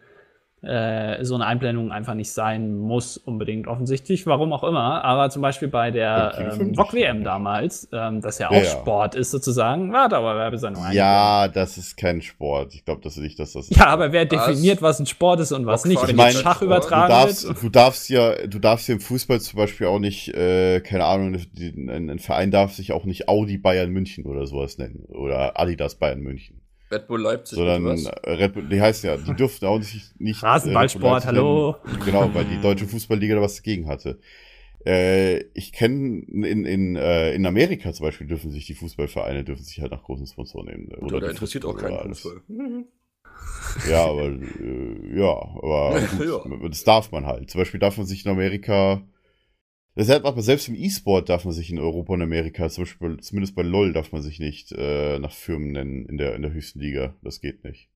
[0.64, 5.04] äh, so eine Einblendung einfach nicht sein muss, unbedingt offensichtlich, warum auch immer.
[5.04, 6.78] Aber zum Beispiel bei der ähm, nicht.
[6.78, 8.64] VOG-WM damals, ähm, das ja auch Ja.
[8.64, 12.74] Sport ist sozusagen, war Dauerwerbesendung Ja, das ist kein Sport.
[12.76, 13.70] Ich glaube, das nicht, dass das.
[13.70, 14.48] Ja, aber wer Was?
[14.48, 15.96] definiert, was ein Sport ist und was nicht?
[15.96, 16.62] Boxfahren Wenn jetzt kein Schach Sport.
[16.62, 17.64] Du übertragen darfst, wird.
[17.64, 21.36] du darfst ja, du darfst ja im Fußball zum Beispiel auch nicht, äh, keine Ahnung,
[21.58, 25.06] ein, ein Verein darf sich auch nicht Audi Bayern München oder sowas nennen.
[25.10, 26.63] Oder Adidas Bayern München.
[26.94, 30.20] Red Bull Leipzig Sondern äh, Red Bull, die heißt ja, die dürften auch nicht.
[30.20, 31.76] nicht Rasenballsport, äh, Bull hallo.
[32.06, 34.20] Genau, weil die deutsche Fußballliga da was dagegen hatte.
[34.86, 39.64] Äh, ich kenne in, in, äh, in Amerika zum Beispiel dürfen sich die Fußballvereine dürfen
[39.64, 40.90] sich halt nach großen Sponsoren nehmen.
[41.00, 42.22] Oder da interessiert auch keinen alles.
[42.22, 42.42] Fußball.
[43.90, 46.00] Ja, aber äh, ja, aber
[46.60, 47.50] gut, das darf man halt.
[47.50, 49.02] Zum Beispiel darf man sich in Amerika.
[49.96, 53.56] Deshalb aber selbst im E-Sport darf man sich in Europa und Amerika, zum Beispiel, zumindest
[53.56, 56.80] bei LOL darf man sich nicht äh, nach Firmen nennen in der, in der höchsten
[56.80, 57.14] Liga.
[57.22, 57.90] Das geht nicht.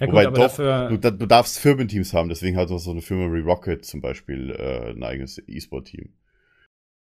[0.00, 0.88] Ja, gut, Wobei aber doch, dafür.
[0.88, 4.50] du, du darfst Firmenteams haben, deswegen hat auch so eine Firma wie Rocket zum Beispiel
[4.50, 6.12] äh, ein eigenes E-Sport-Team.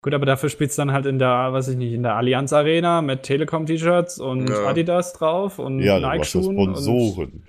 [0.02, 2.54] Gut, aber dafür spielst du dann halt in der, weiß ich nicht, in der Allianz
[2.54, 4.68] Arena mit Telekom-T-Shirts und Ja.
[4.68, 6.58] Adidas drauf und Ja, Nike-Schuhen.
[6.58, 7.44] und- Sponsoren.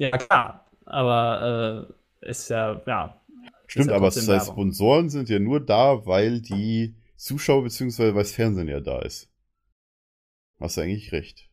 [0.00, 0.66] Ja, klar.
[0.86, 1.86] Aber
[2.22, 3.19] äh, ist ja, ja.
[3.70, 4.46] Stimmt, aber das.
[4.48, 8.14] Sponsoren sind ja nur da, weil die Zuschauer bzw.
[8.14, 9.30] weil das Fernsehen ja da ist.
[10.58, 11.48] Hast du eigentlich recht.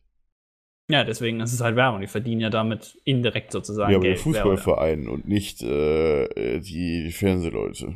[0.90, 2.00] Ja, deswegen ist es halt Werbung.
[2.00, 4.26] Die verdienen ja damit indirekt sozusagen Ja, aber der Geld.
[4.26, 7.94] wer- Fußballverein und nicht äh, äh, die, Fernsehleute.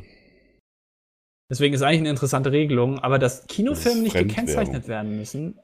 [1.51, 5.59] Deswegen ist eigentlich eine interessante Regelung, aber dass Das Kinofilme ist nicht gekennzeichnet werden müssen,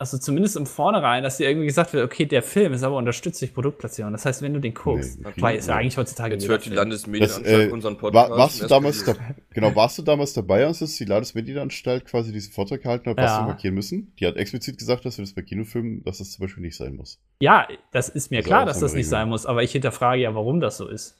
[0.00, 3.40] also zumindest im Vornherein, dass dir irgendwie gesagt wird, okay, der Film ist aber unterstützt
[3.42, 4.10] durch Produktplatzierung.
[4.12, 6.70] Das heißt, wenn du den guckst, Nee, weil ist ja eigentlich heutzutage Jetzt hört die.
[6.70, 8.30] Landesmedienanstalt Das, äh, unseren Podcast.
[8.30, 9.14] War, warst du damals da,
[9.50, 13.24] genau, warst du damals dabei, als es die Landesmedienanstalt quasi diesen Vortrag gehalten hat, was
[13.30, 13.40] Ja.
[13.42, 14.12] wir markieren müssen?
[14.18, 16.96] Die hat explizit gesagt, dass wir das bei Kinofilmen, dass das zum Beispiel nicht sein
[16.96, 17.20] muss.
[17.40, 19.10] Ja, das ist mir Also klar, auch dass das nicht Regel.
[19.10, 21.16] sein muss, aber ich hinterfrage ja, warum das so ist.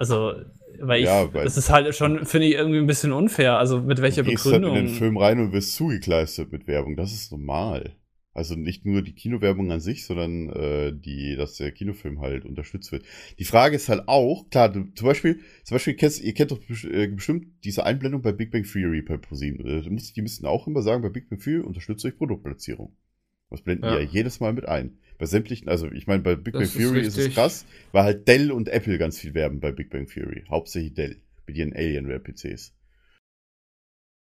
[0.00, 0.32] Also,
[0.80, 3.58] weil ich, Ja, weil- das ist halt schon, finde ich, irgendwie ein bisschen unfair.
[3.58, 4.76] Also, mit welcher du gehst halt Begründung?
[4.78, 6.96] in den Film rein und wirst zugekleistert mit Werbung.
[6.96, 7.96] Das ist normal.
[8.32, 12.92] Also nicht nur die Kinowerbung an sich, sondern äh, die, dass der Kinofilm halt unterstützt
[12.92, 13.04] wird.
[13.40, 16.60] Die Frage ist halt auch, klar, du, zum Beispiel, zum Beispiel kennst, ihr kennt doch
[16.84, 19.66] äh, bestimmt diese Einblendung bei Big Bang Theory bei ProSieben.
[19.66, 19.82] Äh,
[20.16, 22.96] Die müssten auch immer sagen, bei Big Bang Theory unterstützt euch Produktplatzierung.
[23.50, 23.98] Das blenden die Ja.
[23.98, 24.96] ja jedes Mal mit ein.
[25.20, 27.34] Bei sämtlichen, also ich meine, bei Big Das Bang ist Theory ist, es richtig.
[27.34, 30.44] krass, weil halt Dell und Apple ganz viel werben bei Big Bang Theory.
[30.48, 31.16] Hauptsächlich Dell
[31.46, 32.72] mit ihren Alienware-PCs.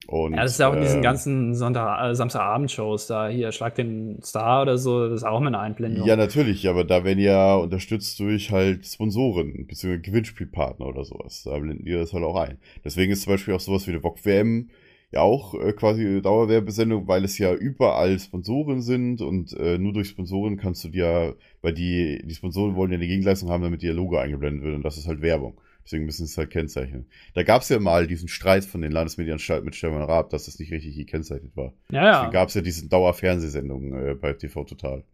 [0.06, 3.26] Und, ja, das ist ja auch in diesen ähm, ganzen Sonntag, äh, Samstagabend-Shows da.
[3.26, 6.06] Hier, Schlag den Star oder so, das ist auch mal eine Einblendung.
[6.06, 11.42] Ja, natürlich, aber da werden ja unterstützt durch halt Sponsoren, beziehungsweise Gewinnspielpartner oder sowas.
[11.44, 12.58] Da blenden die das halt auch ein.
[12.84, 14.70] Deswegen ist zum Beispiel auch sowas wie die VOG WM
[15.12, 19.92] ja auch äh, quasi eine Dauerwerbesendung, weil es ja überall Sponsoren sind und äh, nur
[19.92, 23.82] durch Sponsoren kannst du dir, weil die, die Sponsoren wollen ja eine Gegenleistung haben, damit
[23.82, 25.60] ihr Logo eingeblendet wird und das ist halt Werbung.
[25.84, 27.08] Deswegen müssen sie es halt kennzeichnen.
[27.34, 30.58] Da gab es ja mal diesen Streit von den Landesmedienanstalten mit Stefan Raab, dass das
[30.58, 31.74] nicht richtig gekennzeichnet war.
[31.90, 32.10] ja.
[32.10, 32.30] Deswegen ja.
[32.30, 35.04] gab es ja diese Dauerfernsehsendungen äh, bei TV Total.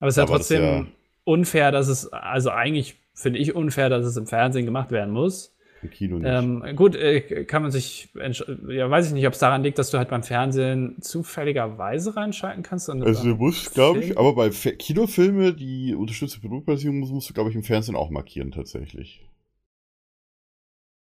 [0.00, 0.86] Aber es ist ja aber das trotzdem ja-
[1.22, 5.54] unfair, dass es, also eigentlich finde ich unfair, dass es im Fernsehen gemacht werden muss.
[5.82, 6.28] Im Kino nicht.
[6.30, 9.90] Ähm, gut, äh, kann man sich, ja, weiß ich nicht, ob es daran liegt, dass
[9.90, 12.90] du halt beim Fernsehen zufälligerweise reinschalten kannst.
[12.90, 17.34] Also du musst, glaube ich, aber bei Fe- Kinofilme, die unterstützte Produktplatzierung musst, musst du,
[17.34, 19.26] glaube ich, im Fernsehen auch markieren tatsächlich.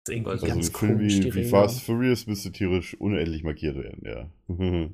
[0.05, 1.43] Das ist irgendwie Also ganz ein Film wie, wie.
[1.45, 4.29] Fast Furious müsste tierisch unendlich markiert werden, ja.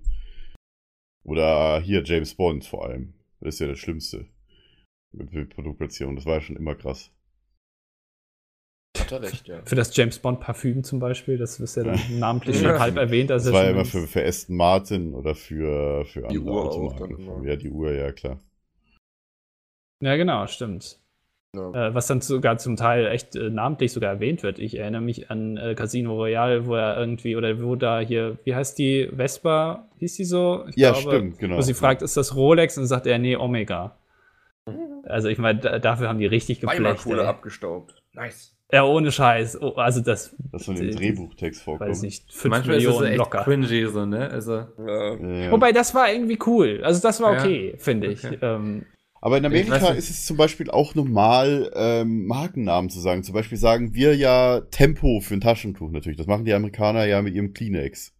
[1.24, 3.14] Oder hier James Bond vor allem.
[3.40, 4.28] Das ist ja das Schlimmste.
[5.12, 6.16] Mit, mit Produktplatzierung.
[6.16, 7.12] Das war ja schon immer krass.
[8.98, 9.62] Hat er recht, ja.
[9.66, 13.30] Für das James Bond Parfüm zum Beispiel, das ist ja dann namentlich schon halb erwähnt.
[13.30, 16.62] Das Also war ja immer für, für Aston Martin oder für, für Die andere Uhr
[16.62, 17.10] auch Automarken.
[17.18, 17.48] dann immer.
[17.50, 18.40] Ja, die Uhr, ja klar.
[20.02, 20.98] Ja, genau, stimmt.
[21.56, 21.88] ja.
[21.90, 24.60] Äh, was dann sogar zum Teil echt äh, namentlich sogar erwähnt wird.
[24.60, 28.56] Ich erinnere mich an äh, Casino Royale, wo er irgendwie, oder wo da hier, wie
[28.56, 30.66] heißt die, Vespa, hieß die so?
[30.70, 31.58] Ich Ja, stimmt, genau.
[31.58, 32.78] Wo sie fragt, ist das Rolex?
[32.78, 33.96] Und sagt er, nee, Omega.
[35.04, 37.06] Also ich meine, da, dafür haben die richtig geflecht.
[37.08, 37.20] Ey.
[37.20, 37.96] abgestaubt.
[38.14, 38.56] Nice.
[38.74, 39.62] Ja, ohne Scheiß.
[39.62, 41.90] Oh, also das, Das von dem die- Drehbuchtext vorkommt.
[41.90, 43.44] weiß nicht, 5 Manchmal ist es so Millionen echt locker.
[43.44, 44.30] cringy, so, ne?
[44.30, 45.16] Also, Ja.
[45.18, 45.52] Ja.
[45.52, 46.82] Wobei, das war irgendwie cool.
[46.84, 47.40] Also das war Ja.
[47.42, 48.24] okay, finde ich.
[48.26, 48.38] Okay.
[48.42, 48.86] Ähm,
[49.24, 53.24] Aber in Amerika ist es zum Beispiel auch normal, ähm, Markennamen zu sagen.
[53.24, 56.18] Zum Beispiel sagen wir ja Tempo für ein Taschentuch natürlich.
[56.18, 58.14] Das machen die Amerikaner ja mit ihrem Kleenex.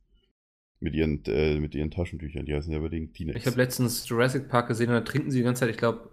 [0.80, 2.46] Mit ihren, äh, mit ihren Taschentüchern.
[2.46, 3.40] Die heißen ja über den Kleenex.
[3.40, 6.10] ich habe letztens Jurassic Park gesehen und da trinken sie die ganze Zeit, ich glaube,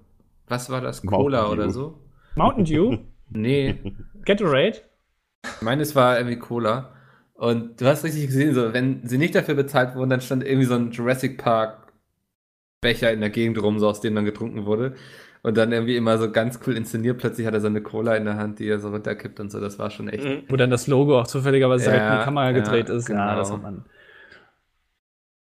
[0.47, 1.03] was war das?
[1.03, 1.53] Mountain Cola Dew.
[1.53, 1.99] oder so?
[2.37, 2.97] Mountain Dew,
[3.31, 3.79] Nee,
[4.25, 4.79] Gatorade.
[5.57, 6.95] ich meine, es war irgendwie Cola.
[7.35, 10.67] Und du hast richtig gesehen, so, wenn sie nicht dafür bezahlt wurden, dann stand irgendwie
[10.67, 11.93] so ein Jurassic Park
[12.81, 14.95] Becher in der Gegend rum, so aus dem dann getrunken wurde.
[15.43, 17.19] Und dann irgendwie immer so ganz cool inszeniert.
[17.19, 19.61] Plötzlich hat er so eine Cola in der Hand, die er so runterkippt und so.
[19.61, 20.25] Das war schon echt.
[20.25, 20.43] Mhm.
[20.49, 23.09] Wo dann das Logo auch zufälligerweise direkt in Ja, die Kamera ja, gedreht ist.
[23.09, 23.37] Ja, genau.
[23.37, 23.85] das hat man.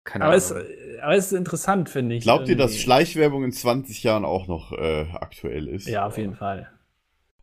[0.04, 0.66] Keine Aber es, Ahnung.
[1.02, 2.24] aber es ist interessant, finde ich.
[2.24, 2.84] Glaubt ihr, dass irgendwie.
[2.84, 5.88] Schleichwerbung in 20 Jahren auch noch äh, aktuell ist?
[5.88, 6.70] Ja, auf jeden Fall.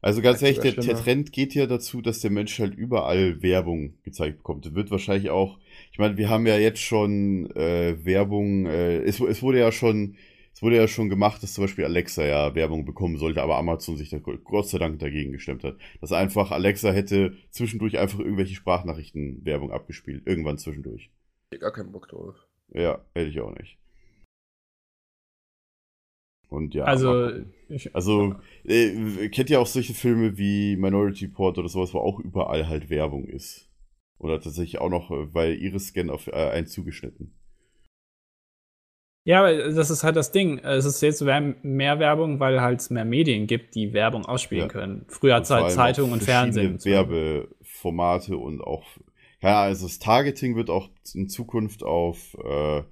[0.00, 0.96] Also ganz ehrlich, der, der.
[0.96, 4.64] Trend geht ja dazu, dass der Mensch halt überall Werbung gezeigt bekommt.
[4.64, 5.58] Das wird wahrscheinlich auch,
[5.90, 10.16] ich meine, wir haben ja jetzt schon äh, Werbung, äh, es, es wurde ja schon,
[10.54, 13.96] es wurde ja schon gemacht, dass zum Beispiel Alexa ja Werbung bekommen sollte, aber Amazon
[13.96, 15.76] sich da Gott sei Dank dagegen gestemmt hat.
[16.00, 20.22] Dass einfach Alexa hätte zwischendurch einfach irgendwelche Sprachnachrichten Werbung abgespielt.
[20.26, 21.10] Irgendwann zwischendurch.
[21.50, 22.36] Ich gar keinen Bock drauf.
[22.72, 23.78] Ja, hätte ich auch nicht.
[26.48, 26.84] Und ja.
[26.84, 27.30] also,
[27.68, 28.34] ich, Also,
[28.64, 32.88] äh, kennt ihr auch solche Filme wie Minority Report oder sowas, wo auch überall halt
[32.88, 33.68] Werbung ist?
[34.18, 37.34] Oder tatsächlich auch noch, äh, weil Iris-Scan auf äh, einen zugeschnitten.
[39.24, 40.58] ja, das ist halt das Ding.
[40.60, 44.72] Es ist jetzt mehr Werbung, weil halt es mehr Medien gibt, die Werbung ausspielen Ja.
[44.72, 45.04] können.
[45.08, 46.82] Früher hat es halt Zeitung und Fernsehen.
[46.82, 48.86] Werbeformate und auch,
[49.42, 52.82] ja, also das Targeting wird auch in Zukunft auf, äh,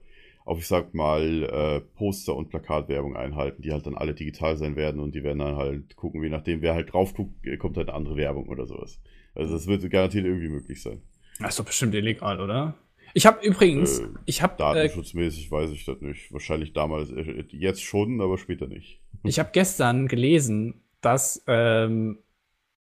[0.47, 4.77] auf ich sag mal, äh, Poster- und Plakatwerbung einhalten, die halt dann alle digital sein
[4.77, 7.77] werden und die werden dann halt gucken, je nachdem, wer halt drauf guckt, äh, kommt
[7.77, 8.99] halt eine andere Werbung oder sowas.
[9.35, 11.03] Also das wird garantiert irgendwie möglich sein.
[11.41, 12.75] Das ist doch bestimmt illegal, oder?
[13.13, 16.33] Ich habe übrigens, Äh, ich habe äh, Datenschutzmäßig weiß ich das nicht.
[16.33, 19.01] Wahrscheinlich damals, äh, jetzt schon, aber später nicht.
[19.25, 22.19] Ich habe gestern gelesen, dass ähm,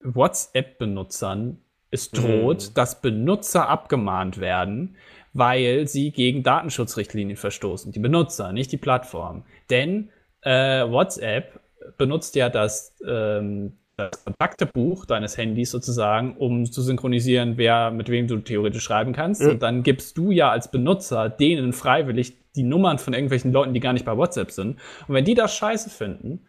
[0.03, 1.59] WhatsApp-Benutzern
[1.91, 2.75] es droht, Mhm.
[2.75, 4.97] dass Benutzer abgemahnt werden,
[5.33, 7.93] weil sie gegen Datenschutzrichtlinien verstoßen.
[7.93, 9.45] Die Benutzer, nicht die Plattform.
[9.71, 10.11] Denn
[10.43, 11.61] äh, WhatsApp
[11.97, 18.27] benutzt ja das, ähm, das Kontaktebuch deines Handys sozusagen, um zu synchronisieren, wer mit wem
[18.27, 19.43] du theoretisch schreiben kannst.
[19.43, 19.51] Ja.
[19.51, 23.81] Und dann gibst du ja als Benutzer denen freiwillig die Nummern von irgendwelchen Leuten, die
[23.81, 24.79] gar nicht bei WhatsApp sind.
[25.07, 26.47] Und wenn die das scheiße finden,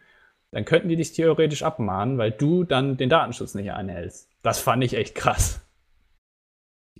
[0.50, 4.28] dann könnten die dich theoretisch abmahnen, weil du dann den Datenschutz nicht einhältst.
[4.42, 5.66] Das fand ich echt krass.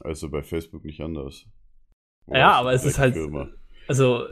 [0.01, 1.47] Also bei Facebook nicht anders.
[2.29, 3.49] Ja, aber es ist halt, Firma.
[3.89, 4.27] also,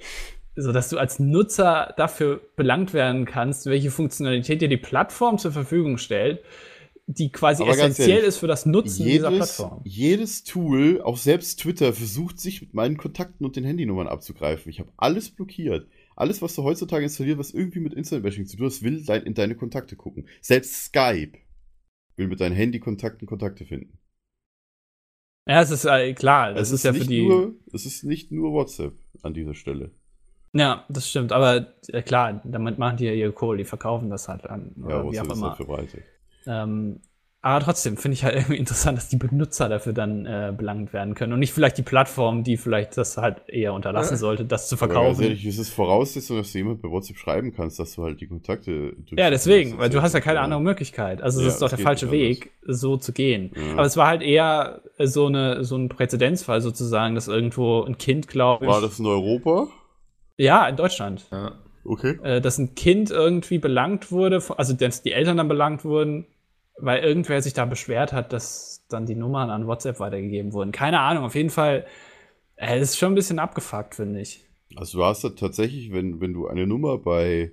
[0.57, 5.53] so dass du als Nutzer dafür belangt werden kannst, welche Funktionalität dir die Plattform zur
[5.53, 6.43] Verfügung stellt,
[7.07, 9.80] die quasi Aber essentiell ehrlich, ist für das Nutzen dieser jedes, Plattform.
[9.84, 14.70] jedes Tool, auch selbst Twitter, versucht sich mit meinen Kontakten und den Handynummern abzugreifen.
[14.70, 15.88] Ich habe alles blockiert.
[16.14, 19.34] Alles, was du heutzutage installiert, was irgendwie mit Internet-Bashing zu tun hat, will dein, in
[19.34, 20.28] deine Kontakte gucken.
[20.41, 21.38] Selbst Skype
[22.16, 23.99] will mit deinen Handykontakten Kontakte finden.
[25.51, 27.27] Ja, es ist äh, klar, das es ist, ja für die.
[27.27, 28.93] nur, es ist nicht nur WhatsApp
[29.23, 29.91] an dieser Stelle.
[30.53, 34.29] Ja, das stimmt, aber äh, klar, damit machen die ja ihre Kohle, die verkaufen das
[34.29, 35.59] halt an, Ja, oder wie auch ist immer.
[35.59, 35.91] halt.
[36.47, 37.01] Ähm,
[37.43, 41.14] aber trotzdem finde ich halt irgendwie interessant, dass die Benutzer dafür dann äh, belangt werden
[41.14, 44.18] können und nicht vielleicht die Plattform, die vielleicht das halt eher unterlassen Ja.
[44.18, 45.22] sollte, das zu Aber ganz verkaufen.
[45.22, 48.26] ehrlich, es ist Voraussetzung, dass du jemand bei WhatsApp schreiben kannst, dass du halt die
[48.26, 51.22] Kontakte Ja, deswegen, weil du hast ja keine andere Möglichkeit.
[51.22, 53.53] Also Ja, das ist doch der falsche Weg, so zu gehen.
[53.57, 53.72] Ja.
[53.72, 58.28] Aber es war halt eher so eine so ein Präzedenzfall sozusagen, dass irgendwo ein Kind,
[58.28, 59.68] glaube ich, War das in Europa?
[60.36, 61.53] ja in Deutschland, Ja.
[61.84, 62.18] Okay.
[62.22, 66.26] äh, dass ein Kind irgendwie belangt wurde, also dass die Eltern dann belangt wurden,
[66.81, 70.72] weil irgendwer sich da beschwert hat, dass dann die Nummern an WhatsApp weitergegeben wurden.
[70.72, 71.87] Keine Ahnung, auf jeden Fall.
[72.57, 74.45] Äh, das ist schon ein bisschen abgefuckt, finde ich.
[74.76, 77.53] Also du hast da tatsächlich, wenn, wenn du eine Nummer bei,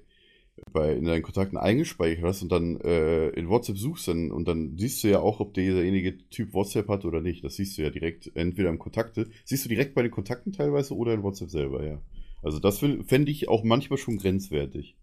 [0.71, 4.77] bei in deinen Kontakten eingespeichert hast und dann äh, in WhatsApp suchst, dann, und dann
[4.77, 7.43] siehst du ja auch, ob derjenige Typ WhatsApp hat oder nicht.
[7.43, 10.95] Das siehst du ja direkt, entweder im Kontakte, siehst du direkt bei den Kontakten teilweise
[10.95, 12.01] oder in WhatsApp selber, ja.
[12.43, 14.95] Also das fände ich auch manchmal schon grenzwertig.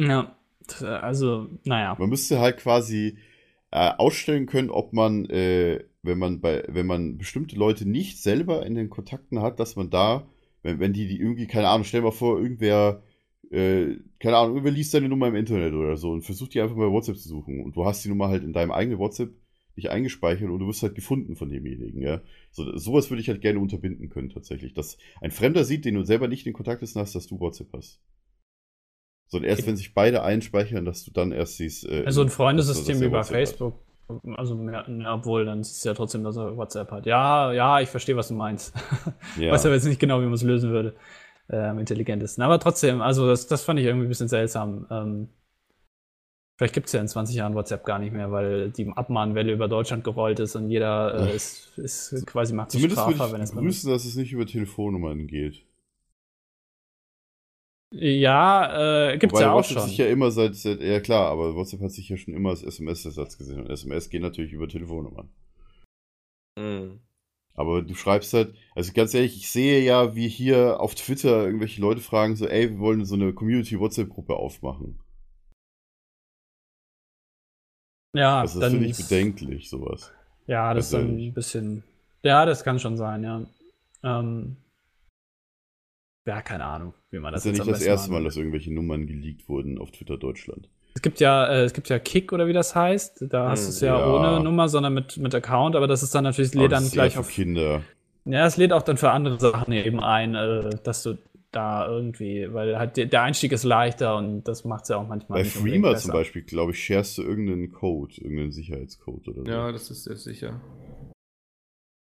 [0.00, 0.36] Ja,
[0.78, 1.96] t- also, naja.
[1.98, 3.16] Man müsste halt quasi
[3.70, 8.66] äh, ausstellen können, ob man, äh, wenn man bei, wenn man bestimmte Leute nicht selber
[8.66, 10.26] in den Kontakten hat, dass man da,
[10.62, 13.02] wenn, wenn die, die irgendwie, keine Ahnung, stell mal vor, irgendwer,
[13.50, 16.76] äh, keine Ahnung, irgendwer liest deine Nummer im Internet oder so und versucht die einfach
[16.76, 19.30] bei WhatsApp zu suchen und du hast die Nummer halt in deinem eigenen WhatsApp
[19.74, 22.20] nicht eingespeichert und du wirst halt gefunden von demjenigen, ja.
[22.50, 24.74] So, sowas würde ich halt gerne unterbinden können, tatsächlich.
[24.74, 28.00] Dass ein Fremder sieht, den du selber nicht in Kontakt hast, dass du WhatsApp hast.
[29.32, 31.86] Sondern erst, wenn sich beide einspeichern, dass du dann erst siehst.
[31.88, 33.48] Äh, Also ein Freundesystem er bei WhatsApp hat.
[33.48, 33.74] Facebook.
[34.36, 37.06] Also, mehr, ja, obwohl, dann siehst du ja trotzdem, dass er WhatsApp hat.
[37.06, 38.74] Ja, ja, ich verstehe, was du meinst.
[39.40, 39.50] Ja.
[39.52, 40.94] Weiß aber jetzt nicht genau, wie man es lösen würde.
[41.48, 42.42] Äh, am intelligentesten.
[42.42, 44.86] Aber trotzdem, also das, das fand ich irgendwie ein bisschen seltsam.
[44.90, 45.28] Ähm,
[46.58, 49.66] vielleicht gibt es ja in 20 Jahren WhatsApp gar nicht mehr, weil die Abmahnwelle über
[49.66, 53.54] Deutschland gerollt ist und jeder äh, ist, ist quasi macht sich strafbar, wenn ich es
[53.54, 55.64] begrüßen, dass es nicht über Telefonnummern geht.
[57.92, 59.88] Ja, äh, gibt's Wobei ja auch WhatsApp schon.
[59.88, 62.62] sich ja immer seit, seit, ja klar, aber WhatsApp hat sich ja schon immer als
[62.62, 65.28] SMS-Ersatz gesehen und SMS geht natürlich über Telefonnummern.
[66.58, 67.00] Mhm.
[67.54, 71.82] Aber du schreibst halt, also ganz ehrlich, ich sehe ja, wie hier auf Twitter irgendwelche
[71.82, 74.98] Leute fragen so, ey, wir wollen so eine Community-WhatsApp-Gruppe aufmachen.
[78.14, 80.12] ja, Also das finde ich bedenklich, sowas.
[80.46, 81.28] Ja, das ist Persönlich.
[81.28, 81.84] ein bisschen.
[82.22, 83.42] Ja, das kann schon sein, ja.
[84.02, 84.56] Ähm,
[86.26, 88.36] ja, keine Ahnung, wie man Das das ist ja nicht am das erste Mal, dass
[88.36, 90.68] irgendwelche Nummern geleakt wurden auf Twitter Deutschland.
[90.94, 93.24] Es gibt ja, äh, es gibt ja Kick oder wie das heißt.
[93.30, 94.06] Da hast Hm, du es ja, ja.
[94.14, 97.26] ohne Nummer, sondern mit, mit Account, aber das ist dann natürlich, lädt dann gleich auf.
[97.26, 97.82] für Kinder.
[98.24, 101.18] Ja, es lädt auch dann für andere Sachen eben ein, äh, dass du
[101.50, 105.06] da irgendwie, weil halt der, der Einstieg ist leichter und das macht es ja auch
[105.06, 109.50] manchmal Bei Freema zum Beispiel, glaube ich, sharest du irgendeinen Code, irgendeinen Sicherheitscode oder so.
[109.50, 110.60] Ja, das ist sehr sicher.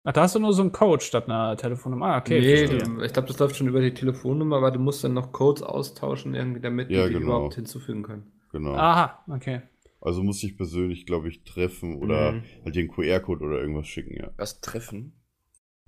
[0.04, 2.06] Ach, da hast du nur so einen Code statt einer Telefonnummer.
[2.06, 2.40] Ah, okay.
[2.40, 3.04] nee, verstehe.
[3.04, 6.34] ich glaube, das läuft schon über die Telefonnummer, aber du musst dann noch Codes austauschen,
[6.34, 7.26] irgendwie, damit Ja, die, die genau.
[7.26, 8.32] überhaupt hinzufügen können.
[8.52, 8.74] Genau.
[8.76, 9.60] Aha, okay.
[10.00, 12.42] Also muss ich persönlich, glaube ich, treffen oder Mhm.
[12.64, 14.30] halt den QR-Code oder irgendwas schicken, ja.
[14.36, 15.12] Das Treffen?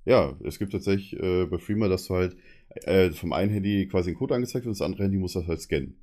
[0.05, 2.37] Ja, es gibt tatsächlich äh, bei Freema, dass du halt
[2.85, 5.47] äh, vom einen Handy quasi einen Code angezeigt wird und das andere Handy muss das
[5.47, 5.97] halt scannen.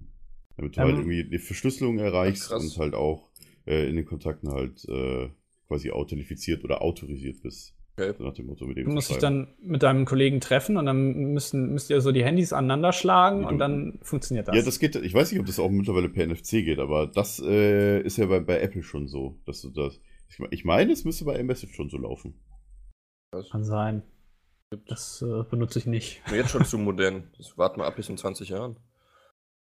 [0.57, 2.63] Damit du Ähm, halt irgendwie die Verschlüsselung erreichst krass.
[2.63, 3.29] und halt auch
[3.67, 5.29] äh, in den Kontakten halt äh,
[5.67, 7.73] quasi authentifiziert oder autorisiert bist.
[7.99, 8.13] Okay.
[8.17, 10.85] So nach dem Motto, mit dem Du musst dich dann mit deinem Kollegen treffen und
[10.85, 14.55] dann müssen, müsst ihr so die Handys aneinander schlagen und du- dann funktioniert das.
[14.55, 17.39] Ja, das geht, ich weiß nicht, ob das auch mittlerweile per NFC geht, aber das
[17.45, 19.99] äh, ist ja bei, bei Apple schon so, dass du das.
[20.29, 22.33] Ich, me- ich meine, es müsste bei iMessage schon so laufen.
[23.51, 24.03] kann sein.
[24.87, 26.21] Das äh, benutze ich nicht.
[26.31, 27.23] Jetzt schon zu modern.
[27.37, 28.77] Das warten wir ab bis in 20 Jahren.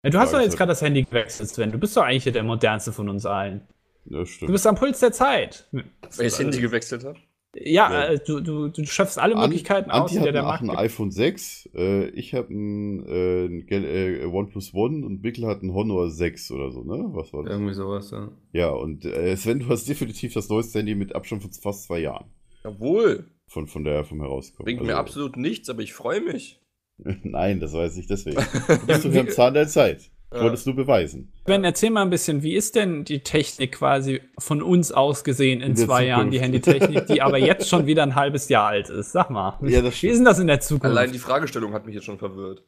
[0.02, 1.70] Ja, du hast Ja, doch ich jetzt gerade das Handy gewechselt, Sven.
[1.70, 3.68] Du bist doch eigentlich der modernste von uns allen.
[4.06, 4.50] Ja, Du stimmt.
[4.50, 5.68] bist am Puls der Zeit.
[6.16, 7.18] Welches Handy gewechselt hat?
[7.56, 8.04] Ja, Ja.
[8.12, 10.46] Äh, du, du, du schöpfst alle An- Möglichkeiten aus, Anti die hat dir der ein,
[10.48, 15.62] Markt ein iPhone 6, äh, ich habe ein, äh, äh, OnePlus One und Wickel hat
[15.62, 17.06] ein Honor 6 oder so, ne?
[17.12, 17.52] Was war das?
[17.52, 18.30] Irgendwie sowas, ja.
[18.52, 21.98] Ja, und äh, Sven, du hast definitiv das neueste Handy mit Abstand von fast zwei
[22.00, 22.26] Jahren
[22.62, 23.24] Jawohl.
[23.46, 24.64] von, von der vom Herauskommen.
[24.64, 26.60] Bringt mir absolut nichts, aber ich freue mich.
[27.24, 28.36] Nein, das weiß ich deswegen.
[28.68, 30.10] Du bist doch am Zahn der Zeit.
[30.32, 30.42] Ja.
[30.42, 31.32] wollte es nur beweisen.
[31.44, 35.60] Ben, erzähl mal ein bisschen, wie ist denn die Technik quasi von uns aus gesehen
[35.60, 36.40] in In zwei Jahren, die.
[36.40, 39.10] Handytechnik, die aber jetzt schon wieder ein halbes Jahr alt ist?
[39.10, 39.58] Sag mal.
[39.62, 40.96] Ja, das wie ist denn das in der Zukunft?
[40.96, 42.62] Allein die Fragestellung hat mich jetzt schon verwirrt.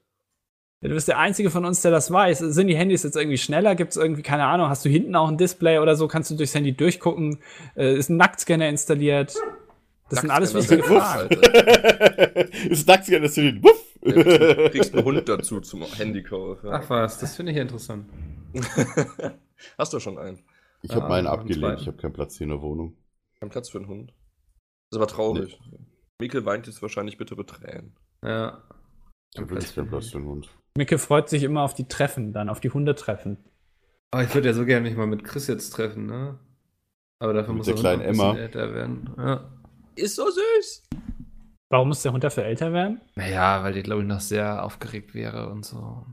[0.81, 2.41] Du bist der Einzige von uns, der das weiß.
[2.41, 3.77] Sind die Handys jetzt irgendwie schneller?
[3.77, 6.09] Gibt es irgendwie, keine Ahnung, hast du hinten auch ein Display oder so?
[6.09, 7.39] Kannst du durchs Handy durchgucken?
[7.77, 9.37] Äh, ist ein Nacktscanner installiert?
[10.11, 10.83] Das sind alles Nacktscanner.
[10.83, 12.71] wichtige Fragen.
[12.73, 13.81] ist nackt ja, dass du den Wuff.
[14.03, 14.13] Du
[14.71, 16.63] kriegst einen Hund dazu zum Handykauf.
[16.65, 16.71] Ja.
[16.73, 18.07] Ach was, das finde ich interessant.
[19.79, 20.39] Hast du schon einen?
[20.83, 21.81] Ich habe Ah, meinen einen abgelehnt.
[21.81, 22.97] Ich habe keinen Platz hier in der Wohnung.
[23.41, 24.11] Kein Platz für einen Hund.
[24.91, 25.59] Das ist aber traurig.
[26.21, 27.97] Mikkel weint jetzt wahrscheinlich bittere Tränen.
[28.25, 28.63] Ja.
[29.35, 30.51] Ich habe wirklich keinen Platz für einen Hund.
[30.77, 33.39] Micke freut sich immer auf die Treffen, dann auf die Hundetreffen.
[34.11, 36.39] Aber ich würde ja so gerne mich mal mit Chris jetzt treffen, ne?
[37.19, 38.33] Aber dafür Mit muss er noch ein Emma.
[38.33, 39.11] bisschen älter werden.
[39.17, 39.51] Ja.
[39.97, 40.83] Ist so süß.
[41.73, 43.01] Warum muss der Hund dafür älter werden?
[43.15, 46.05] Naja, weil die, glaube ich, noch sehr aufgeregt wäre und so.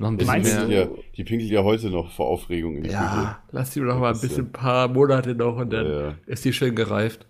[0.00, 0.64] Noch ein bisschen mehr.
[0.66, 0.72] du?
[0.72, 4.12] ja, die pinkelt ja heute noch vor Aufregung in die Ja, lass die doch mal
[4.12, 4.50] ein Bisschen.
[4.50, 5.84] paar Monate noch und Küche.
[5.84, 6.14] dann Ja, ja.
[6.26, 7.26] ist die schön gereift.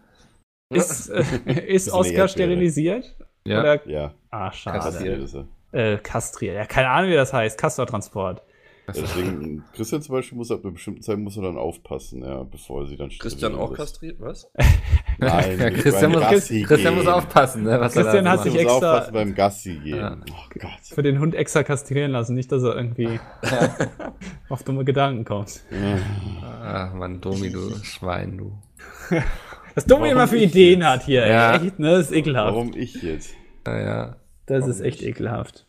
[0.74, 1.22] Ist, äh,
[1.68, 3.14] ist Oscar sterilisiert?
[3.47, 3.61] Ja.
[3.61, 3.87] Oder?
[3.89, 4.14] ja.
[4.30, 4.78] Ah, schade.
[4.80, 5.47] Kastriert ist er.
[5.72, 6.57] Äh, kastriert.
[6.57, 7.57] Ja, keine Ahnung, wie das heißt.
[7.57, 8.43] Castortransport.
[8.89, 12.82] Deswegen, Christian zum Beispiel muss ab einer bestimmten Zeit muss er dann aufpassen, ja, bevor
[12.82, 13.78] er sie dann Christian auch sterilisiert.
[13.78, 14.20] kastriert?
[14.20, 14.51] Was?
[15.18, 17.12] Nein, Ja, Christian, muss, Gassi Christian muss gehen.
[17.12, 19.97] aufpassen, ne, was Christian er hat sich Christian muss extra- aufpassen beim Gassi gehen.
[19.97, 20.16] Ja.
[20.30, 20.70] Oh Gott.
[20.95, 23.18] Für den Hund extra kastrieren lassen, nicht, dass er irgendwie
[24.49, 25.61] auf dumme Gedanken kommt.
[26.62, 28.59] Ach, Mann, Domi, du Schwein, du.
[29.74, 30.89] Was Warum immer für ich Ideen jetzt?
[30.89, 31.57] hat hier, Ja.
[31.57, 31.66] ey.
[31.66, 31.91] Echt, ne?
[31.91, 32.55] Das ist ekelhaft.
[32.55, 33.34] Warum ich jetzt?
[33.64, 34.16] Naja.
[34.47, 35.11] Das Warum ist echt nicht?
[35.11, 35.66] ekelhaft.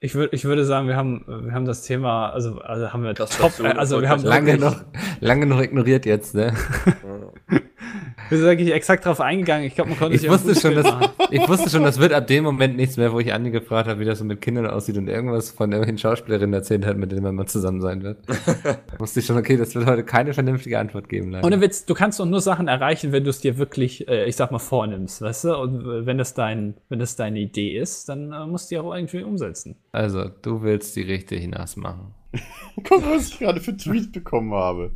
[0.00, 3.14] Ich, würd, ich würde sagen, wir haben, wir haben das Thema, also, also haben wir
[3.14, 4.76] top, Kastration also wir haben Lange noch,
[5.18, 6.54] lange noch ignoriert jetzt, ne?
[8.28, 9.66] Wir sind wirklich exakt drauf eingegangen.
[9.66, 10.86] Ich glaube, man konnte Ich wusste schon, dass,
[11.30, 14.00] ich wusste schon, das wird ab dem Moment nichts mehr, wo ich Andi gefragt habe,
[14.00, 17.22] wie das so mit Kindern aussieht und irgendwas von irgendwelchen Schauspielerinnen erzählt hat, mit denen
[17.22, 18.18] man mal zusammen sein wird.
[18.98, 21.30] Wusste ich schon, okay, das wird heute keine vernünftige Antwort geben.
[21.30, 21.46] Leider.
[21.46, 24.36] Ohne Witz, du kannst doch nur Sachen erreichen, wenn du es dir wirklich, äh, ich
[24.36, 25.56] sag mal, vornimmst, weißt du?
[25.56, 28.78] Und äh, wenn das dein, wenn das deine Idee ist, dann äh, musst du die
[28.80, 29.76] auch irgendwie umsetzen.
[29.92, 32.14] Also, du willst die Richte hinaus machen.
[32.84, 34.92] Guck mal, was ich gerade für einen Tweet bekommen habe.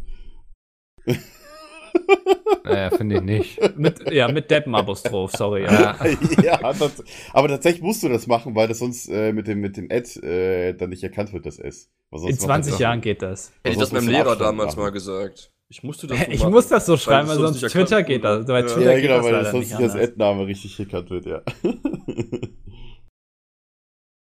[2.65, 3.77] Naja, finde ich nicht.
[3.79, 5.65] Mit, ja, mit Deppen-Apostroph, sorry.
[5.65, 5.97] Ja.
[6.43, 6.73] Ja.
[6.73, 9.89] das, aber tatsächlich musst du das machen, weil das sonst äh, mit dem, mit dem
[9.91, 11.91] Ad äh, dann nicht erkannt wird, das S.
[12.13, 13.53] In macht 20 das- Jahren geht das.
[13.65, 14.85] Hätte ich das meinem Lehrer damals machen.
[14.87, 15.53] mal gesagt.
[15.69, 18.23] Ich musste das so Ich machen, muss das so schreiben, das weil sonst Twitter geht
[18.25, 18.47] das.
[18.47, 18.67] Bei Ja.
[18.67, 19.95] Twitter Ja, geht genau, das weil das sonst nicht anders.
[19.97, 21.43] Ad-Name richtig erkannt wird, ja.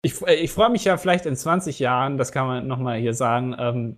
[0.02, 3.14] Ich, äh, ich freue mich ja vielleicht in 20 Jahren, das kann man nochmal hier
[3.14, 3.98] sagen, ähm,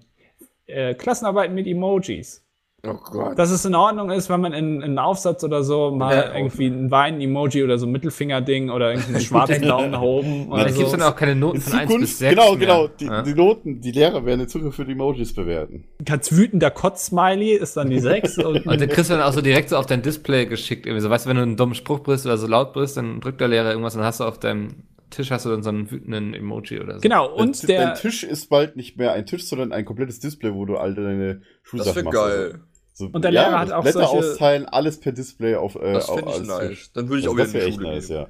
[0.65, 2.43] äh, Klassenarbeiten mit Emojis.
[2.83, 3.37] Oh Gott.
[3.37, 6.35] Dass es in Ordnung ist, wenn man in, in einen Aufsatz oder so mal Ja,
[6.35, 10.55] irgendwie ein Wein-Emoji oder so ein Mittelfinger-Ding oder irgendwie einen schwarzen Daumen nach oben Da
[10.55, 12.59] oder gibt es dann auch keine Noten In von 1 bis Zukunft, 6 genau, mehr.
[12.59, 13.21] genau, die, ja?
[13.21, 15.83] die Noten, die Lehrer werden in Zukunft für die Emojis bewerten.
[16.03, 18.39] Ganz wütender Kotz-Smiley ist dann die 6.
[18.39, 20.87] und, Und dann kriegst du dann auch so direkt so auf dein Display geschickt.
[20.87, 23.21] Irgendwie so, weißt du, wenn du einen dummen Spruch brichst oder so laut brichst, dann
[23.21, 24.69] drückt der Lehrer irgendwas und dann hast du auf deinem
[25.11, 26.99] Tisch hast du dann so einen wütenden Emoji oder so.
[27.01, 30.19] genau, und dein, der, dein Tisch ist bald nicht mehr ein Tisch, sondern ein komplettes
[30.21, 32.17] Display, wo du all deine Das Schulsachen wäre machst.
[32.17, 32.59] geil.
[33.01, 35.75] So, Und der Lehrer hat auch Blätter solche- austeilen, alles per Display auf.
[35.75, 36.91] Äh, Das finde ich als nice.
[36.93, 38.15] Dann würde ich Also auch wieder in die Schule nice, gehen.
[38.17, 38.27] ja.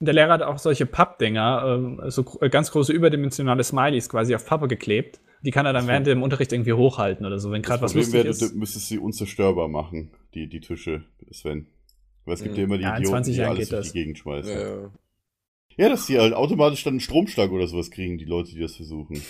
[0.00, 4.46] der Lehrer hat auch solche Pappdinger, ähm, so äh, ganz große überdimensionale Smileys quasi auf
[4.46, 5.20] Pappe geklebt.
[5.42, 7.94] Die kann er dann Das während dem Unterricht irgendwie hochhalten oder so, wenn gerade was
[7.94, 8.42] lustig wäre, ist.
[8.42, 11.02] du müsstest sie unzerstörbar machen, die, die Tische,
[11.32, 11.66] Sven.
[12.24, 12.58] Weil es gibt Mhm.
[12.58, 13.92] ja immer die Ja, Idioten, 20 die Jahren alles durch das.
[13.92, 14.52] die Gegend schmeißen.
[14.52, 14.90] Ja, Ja,
[15.76, 15.88] ja.
[15.88, 19.22] dass die halt automatisch dann einen Stromschlag oder sowas kriegen, die Leute, die das versuchen.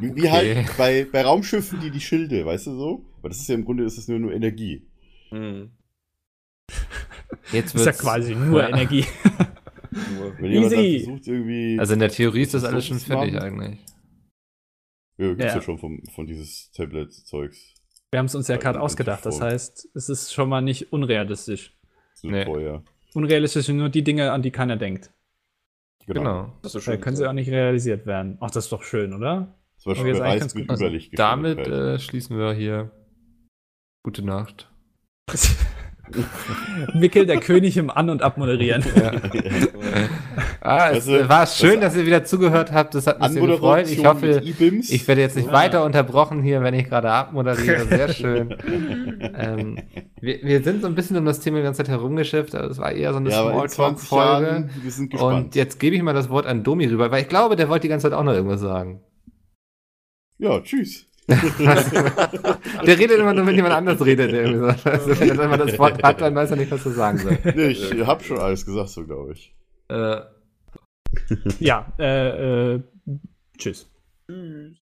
[0.00, 3.04] Wie, wie halt bei, bei Raumschiffen, die die Schilde, weißt du so?
[3.28, 4.88] Weil das ist ja im Grunde ist es nur, nur Energie.
[5.28, 5.70] Hm.
[7.52, 8.68] Jetzt ist ja wird's- quasi nur Ja.
[8.70, 9.04] Energie.
[10.38, 11.04] Wenn jemand Easy.
[11.04, 11.78] versucht, irgendwie.
[11.78, 13.78] Also in der Theorie ist das Das alles schon ist fertig eigentlich.
[15.18, 15.62] ja, gibt's ja, Ja.
[15.62, 17.74] schon vom, von dieses Tablet-Zeugs.
[18.10, 19.24] Wir haben es uns ja gerade ausgedacht.
[19.26, 21.76] Das heißt, es ist schon mal nicht unrealistisch.
[22.22, 22.46] Nee.
[23.14, 25.10] Unrealistisch sind nur die Dinge, an die keiner denkt.
[26.06, 26.20] Genau.
[26.20, 26.52] Genau.
[26.62, 27.00] Das ist so Da schön.
[27.02, 28.38] können sie auch nicht realisiert werden.
[28.40, 29.54] Ach, das ist doch schön, oder?
[29.78, 30.70] Zum Beispiel ganz mit gut.
[30.70, 31.18] Also Überlicht.
[31.18, 32.90] damit äh, schließen wir hier.
[34.04, 34.70] Gute Nacht.
[36.94, 38.82] Mickel, der König im An- und Abmoderieren.
[40.62, 42.94] Ah, es Also, war schön, das- dass ihr wieder zugehört habt.
[42.94, 43.90] Das hat mich sehr gefreut.
[43.90, 47.84] Ich hoffe, ich werde jetzt nicht weiter unterbrochen hier, wenn ich gerade abmoderiere.
[47.86, 48.56] Sehr schön.
[49.36, 49.78] ähm,
[50.22, 52.54] wir, wir sind so ein bisschen um das Thema die ganze Zeit herumgeschifft.
[52.54, 54.70] aber Es war eher so eine ja, aber in 20 Smalltalk-Folge.
[55.22, 57.82] Und jetzt gebe ich mal das Wort an Domi rüber, weil ich glaube, der wollte
[57.82, 59.02] die ganze Zeit auch noch irgendwas sagen.
[60.38, 61.04] ja, tschüss.
[62.86, 64.32] Der redet immer nur, wenn jemand anders redet.
[64.84, 67.38] Also, wenn er einmal das Wort hat, dann weiß er nicht, was er sagen soll.
[67.54, 69.54] Nee, ich hab schon alles gesagt, so glaube ich.
[69.88, 70.20] Äh,
[71.60, 72.82] Ja, äh, äh,
[73.58, 73.90] tschüss.
[74.26, 74.74] Tschüss.